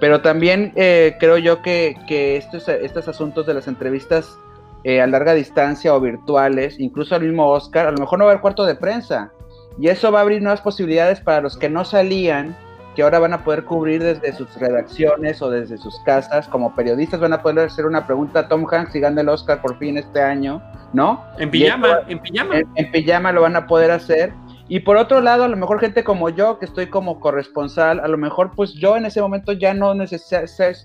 Pero 0.00 0.22
también 0.22 0.72
eh, 0.76 1.16
creo 1.20 1.36
yo 1.36 1.60
que, 1.60 1.94
estos, 2.38 2.68
estos 2.68 3.06
asuntos 3.06 3.46
de 3.46 3.52
las 3.52 3.68
entrevistas 3.68 4.38
eh, 4.84 5.00
a 5.00 5.06
larga 5.06 5.34
distancia 5.34 5.94
o 5.94 6.00
virtuales, 6.00 6.78
incluso 6.78 7.14
al 7.14 7.22
mismo 7.22 7.48
Oscar, 7.48 7.86
a 7.86 7.90
lo 7.90 7.98
mejor 7.98 8.18
no 8.18 8.24
va 8.24 8.30
a 8.30 8.32
haber 8.34 8.42
cuarto 8.42 8.64
de 8.64 8.74
prensa. 8.74 9.32
Y 9.78 9.88
eso 9.88 10.10
va 10.10 10.20
a 10.20 10.22
abrir 10.22 10.42
nuevas 10.42 10.60
posibilidades 10.60 11.20
para 11.20 11.40
los 11.40 11.56
que 11.56 11.68
no 11.68 11.84
salían, 11.84 12.56
que 12.96 13.02
ahora 13.02 13.20
van 13.20 13.32
a 13.32 13.44
poder 13.44 13.64
cubrir 13.64 14.02
desde 14.02 14.32
sus 14.32 14.52
redacciones 14.56 15.40
o 15.40 15.50
desde 15.50 15.78
sus 15.78 15.98
casas, 16.00 16.48
como 16.48 16.74
periodistas 16.74 17.20
van 17.20 17.32
a 17.32 17.42
poder 17.42 17.66
hacer 17.66 17.86
una 17.86 18.06
pregunta 18.06 18.40
a 18.40 18.48
Tom 18.48 18.66
Hanks 18.68 18.92
si 18.92 19.00
gana 19.00 19.20
el 19.20 19.28
Oscar 19.28 19.62
por 19.62 19.78
fin 19.78 19.98
este 19.98 20.20
año, 20.20 20.60
¿no? 20.92 21.22
En 21.38 21.50
pijama, 21.50 22.00
en 22.08 22.18
pijama. 22.18 22.56
en 22.74 22.90
pijama 22.90 23.30
lo 23.30 23.42
van 23.42 23.54
a 23.54 23.68
poder 23.68 23.92
hacer 23.92 24.32
y 24.70 24.80
por 24.80 24.98
otro 24.98 25.22
lado, 25.22 25.44
a 25.44 25.48
lo 25.48 25.56
mejor 25.56 25.80
gente 25.80 26.04
como 26.04 26.28
yo, 26.28 26.58
que 26.58 26.66
estoy 26.66 26.88
como 26.88 27.20
corresponsal, 27.20 28.00
a 28.00 28.08
lo 28.08 28.18
mejor 28.18 28.52
pues 28.54 28.74
yo 28.74 28.98
en 28.98 29.06
ese 29.06 29.22
momento 29.22 29.52
ya 29.52 29.72
no 29.72 29.92
es 29.94 30.12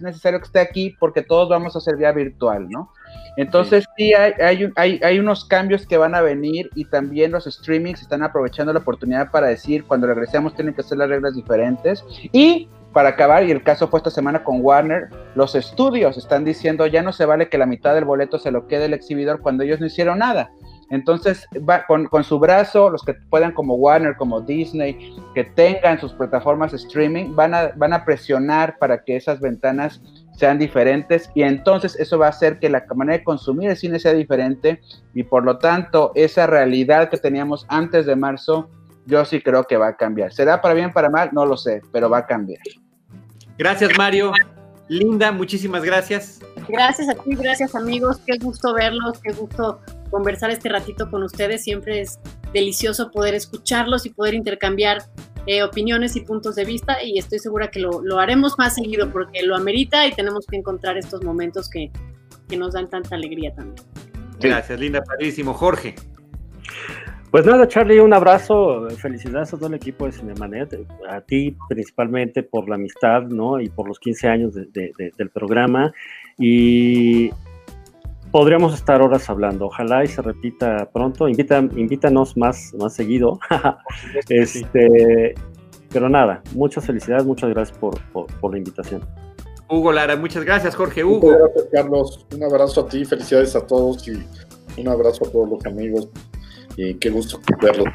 necesario 0.01 0.39
que 0.39 0.45
esté 0.45 0.59
aquí 0.61 0.95
porque 0.97 1.21
todos 1.21 1.49
vamos 1.49 1.75
a 1.75 1.81
ser 1.81 1.97
vía 1.97 2.13
virtual, 2.13 2.69
¿no? 2.69 2.93
Entonces 3.35 3.85
sí, 3.97 4.13
hay, 4.13 4.33
hay, 4.75 4.99
hay, 5.03 5.19
unos 5.19 5.45
cambios 5.45 5.87
que 5.87 5.97
van 5.97 6.13
a 6.13 6.21
venir 6.21 6.69
y 6.75 6.85
también 6.85 7.31
los 7.31 7.45
streamings 7.45 8.01
están 8.01 8.21
aprovechando 8.21 8.71
la 8.73 8.79
oportunidad 8.79 9.31
para 9.31 9.47
decir 9.47 9.85
cuando 9.85 10.05
regresemos 10.07 10.53
tienen 10.53 10.75
que 10.75 10.83
ser 10.83 10.99
las 10.99 11.09
reglas 11.09 11.33
diferentes. 11.35 12.05
Y 12.31 12.69
para 12.93 13.09
acabar, 13.09 13.43
y 13.43 13.51
el 13.51 13.63
caso 13.63 13.87
fue 13.87 13.97
esta 13.97 14.11
semana 14.11 14.43
con 14.43 14.61
Warner, 14.61 15.09
los 15.33 15.55
estudios 15.55 16.15
están 16.15 16.45
diciendo 16.45 16.85
ya 16.85 17.01
no 17.01 17.11
se 17.11 17.25
vale 17.25 17.49
que 17.49 17.57
la 17.57 17.65
mitad 17.65 17.95
del 17.95 18.05
boleto 18.05 18.37
se 18.37 18.51
lo 18.51 18.67
quede 18.67 18.85
el 18.85 18.93
exhibidor 18.93 19.41
cuando 19.41 19.63
ellos 19.63 19.79
no 19.79 19.87
hicieron 19.87 20.19
nada. 20.19 20.51
Entonces, 20.91 21.47
va, 21.67 21.85
con, 21.87 22.23
su 22.23 22.37
brazo, 22.37 22.91
los 22.91 23.01
que 23.01 23.15
puedan 23.15 23.51
como 23.53 23.73
Warner, 23.73 24.15
como 24.15 24.41
Disney, 24.41 25.15
que 25.33 25.43
tengan 25.43 25.99
sus 25.99 26.13
plataformas 26.13 26.71
streaming, 26.71 27.35
van 27.35 27.55
a, 27.55 27.71
van 27.75 27.93
a 27.93 28.05
presionar 28.05 28.77
para 28.77 29.03
que 29.03 29.15
esas 29.15 29.39
ventanas 29.39 30.01
sean 30.35 30.59
diferentes 30.59 31.29
y 31.35 31.43
entonces 31.43 31.95
eso 31.99 32.17
va 32.17 32.27
a 32.27 32.29
hacer 32.29 32.59
que 32.59 32.69
la 32.69 32.83
manera 32.95 33.19
de 33.19 33.23
consumir 33.23 33.69
el 33.69 33.77
cine 33.77 33.99
sea 33.99 34.13
diferente 34.13 34.81
y 35.13 35.23
por 35.23 35.43
lo 35.43 35.57
tanto 35.57 36.11
esa 36.15 36.47
realidad 36.47 37.09
que 37.09 37.17
teníamos 37.17 37.65
antes 37.69 38.05
de 38.05 38.15
marzo, 38.15 38.69
yo 39.05 39.25
sí 39.25 39.41
creo 39.41 39.65
que 39.65 39.77
va 39.77 39.89
a 39.89 39.95
cambiar. 39.95 40.33
¿Será 40.33 40.61
para 40.61 40.73
bien, 40.73 40.91
para 40.91 41.09
mal? 41.09 41.29
No 41.33 41.45
lo 41.45 41.57
sé, 41.57 41.81
pero 41.91 42.09
va 42.09 42.19
a 42.19 42.25
cambiar. 42.25 42.61
Gracias, 43.57 43.91
Mario. 43.97 44.31
Linda, 44.87 45.31
muchísimas 45.31 45.83
gracias. 45.83 46.39
Gracias 46.67 47.09
a 47.09 47.15
ti, 47.15 47.35
gracias 47.35 47.75
amigos, 47.75 48.19
qué 48.25 48.37
gusto 48.37 48.73
verlos, 48.73 49.19
qué 49.19 49.31
gusto 49.33 49.79
conversar 50.11 50.51
este 50.51 50.69
ratito 50.69 51.09
con 51.09 51.23
ustedes. 51.23 51.63
Siempre 51.63 52.01
es 52.01 52.19
delicioso 52.53 53.11
poder 53.11 53.33
escucharlos 53.33 54.05
y 54.05 54.11
poder 54.11 54.33
intercambiar 54.33 55.03
eh, 55.45 55.63
opiniones 55.63 56.15
y 56.15 56.21
puntos 56.21 56.55
de 56.55 56.65
vista 56.65 57.03
y 57.03 57.17
estoy 57.17 57.39
segura 57.39 57.69
que 57.69 57.79
lo, 57.79 58.19
haremos 58.19 58.57
más 58.57 58.75
seguido 58.75 59.11
porque 59.11 59.43
lo 59.43 59.55
amerita 59.55 60.07
y 60.07 60.13
tenemos 60.13 60.45
que 60.45 60.57
encontrar 60.57 60.97
estos 60.97 61.23
momentos 61.23 61.69
que, 61.69 61.91
que 62.47 62.57
nos 62.57 62.73
dan 62.73 62.89
tanta 62.89 63.15
alegría 63.15 63.53
también. 63.53 63.75
Gracias, 64.39 64.79
Linda, 64.79 65.03
padrísimo. 65.03 65.53
Jorge. 65.53 65.95
Pues 67.33 67.47
nada, 67.47 67.67
Charlie, 67.67 67.99
un 67.99 68.13
abrazo, 68.13 68.87
felicidades 68.91 69.51
a 69.53 69.57
todo 69.57 69.67
el 69.67 69.73
equipo 69.73 70.05
de 70.05 70.11
Cinemanet, 70.11 70.85
a 71.09 71.19
ti 71.21 71.57
principalmente 71.67 72.43
por 72.43 72.69
la 72.69 72.75
amistad, 72.75 73.23
¿no? 73.23 73.59
Y 73.59 73.69
por 73.69 73.87
los 73.87 73.97
15 73.97 74.27
años 74.27 74.53
del 74.53 75.29
programa. 75.33 75.91
Y 76.37 77.31
podríamos 78.33 78.73
estar 78.73 78.99
horas 79.03 79.29
hablando. 79.29 79.67
Ojalá 79.67 80.03
y 80.03 80.07
se 80.07 80.19
repita 80.23 80.89
pronto. 80.91 81.29
Invita, 81.29 81.59
invítanos 81.59 82.35
más, 82.35 82.73
más 82.79 82.95
seguido. 82.95 83.39
este, 84.27 85.35
pero 85.91 86.09
nada, 86.09 86.41
muchas 86.53 86.83
felicidades, 86.83 87.25
muchas 87.25 87.51
gracias 87.51 87.77
por, 87.77 87.95
la 88.51 88.57
invitación. 88.57 89.05
Hugo 89.69 89.91
Lara, 89.91 90.15
muchas 90.15 90.43
gracias, 90.43 90.75
Jorge 90.75 91.03
Hugo. 91.03 91.29
gracias, 91.29 91.65
Carlos. 91.71 92.25
Un 92.33 92.43
abrazo 92.43 92.81
a 92.81 92.89
ti, 92.89 93.05
felicidades 93.05 93.55
a 93.55 93.67
todos 93.67 94.07
y 94.07 94.23
un 94.81 94.87
abrazo 94.87 95.27
a 95.27 95.31
todos 95.31 95.49
los 95.49 95.65
amigos 95.67 96.09
y 96.75 96.95
qué 96.95 97.11
gusto 97.11 97.39
verlos 97.61 97.85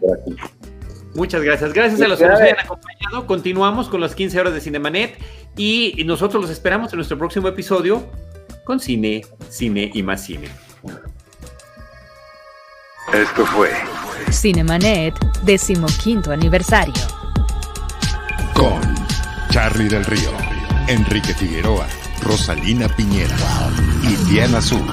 por 0.00 0.18
aquí. 0.18 0.36
Muchas 1.14 1.40
gracias. 1.40 1.72
Gracias 1.72 2.02
a 2.02 2.08
los 2.08 2.18
que 2.18 2.28
nos 2.28 2.38
hayan 2.38 2.60
acompañado. 2.60 3.26
Continuamos 3.26 3.88
con 3.88 4.02
las 4.02 4.14
15 4.14 4.38
horas 4.38 4.52
de 4.52 4.60
Cinemanet 4.60 5.16
y 5.56 6.02
nosotros 6.04 6.42
los 6.42 6.50
esperamos 6.50 6.92
en 6.92 6.98
nuestro 6.98 7.16
próximo 7.16 7.48
episodio 7.48 8.02
con 8.68 8.78
cine, 8.78 9.22
cine 9.48 9.90
y 9.94 10.02
más 10.02 10.26
cine. 10.26 10.46
Esto 13.14 13.46
fue 13.46 13.70
Cinemanet, 14.30 15.14
decimoquinto 15.42 16.30
aniversario. 16.32 16.92
Con 18.52 18.78
Charlie 19.48 19.88
del 19.88 20.04
Río, 20.04 20.30
Enrique 20.86 21.32
Figueroa, 21.32 21.86
Rosalina 22.20 22.88
Piñera 22.88 23.34
y 24.02 24.16
Diana 24.30 24.58
Azul. 24.58 24.84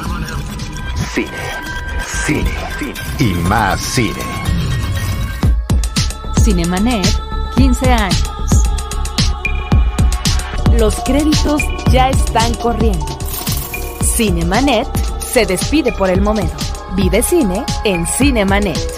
Cine 1.13 1.28
cine, 2.26 2.49
y 3.19 3.34
más 3.49 3.82
cine. 3.82 4.23
Cinemanet, 6.41 7.05
15 7.57 7.91
años. 7.91 8.23
Los 10.80 10.95
créditos 11.03 11.61
ya 11.91 12.09
están 12.09 12.53
corriendo. 12.53 13.14
Cinemanet 14.16 14.88
se 15.20 15.45
despide 15.45 15.91
por 15.91 16.09
el 16.09 16.22
momento. 16.22 16.55
Vive 16.95 17.22
cine 17.22 17.66
en 17.84 18.07
Cinemanet. 18.07 18.95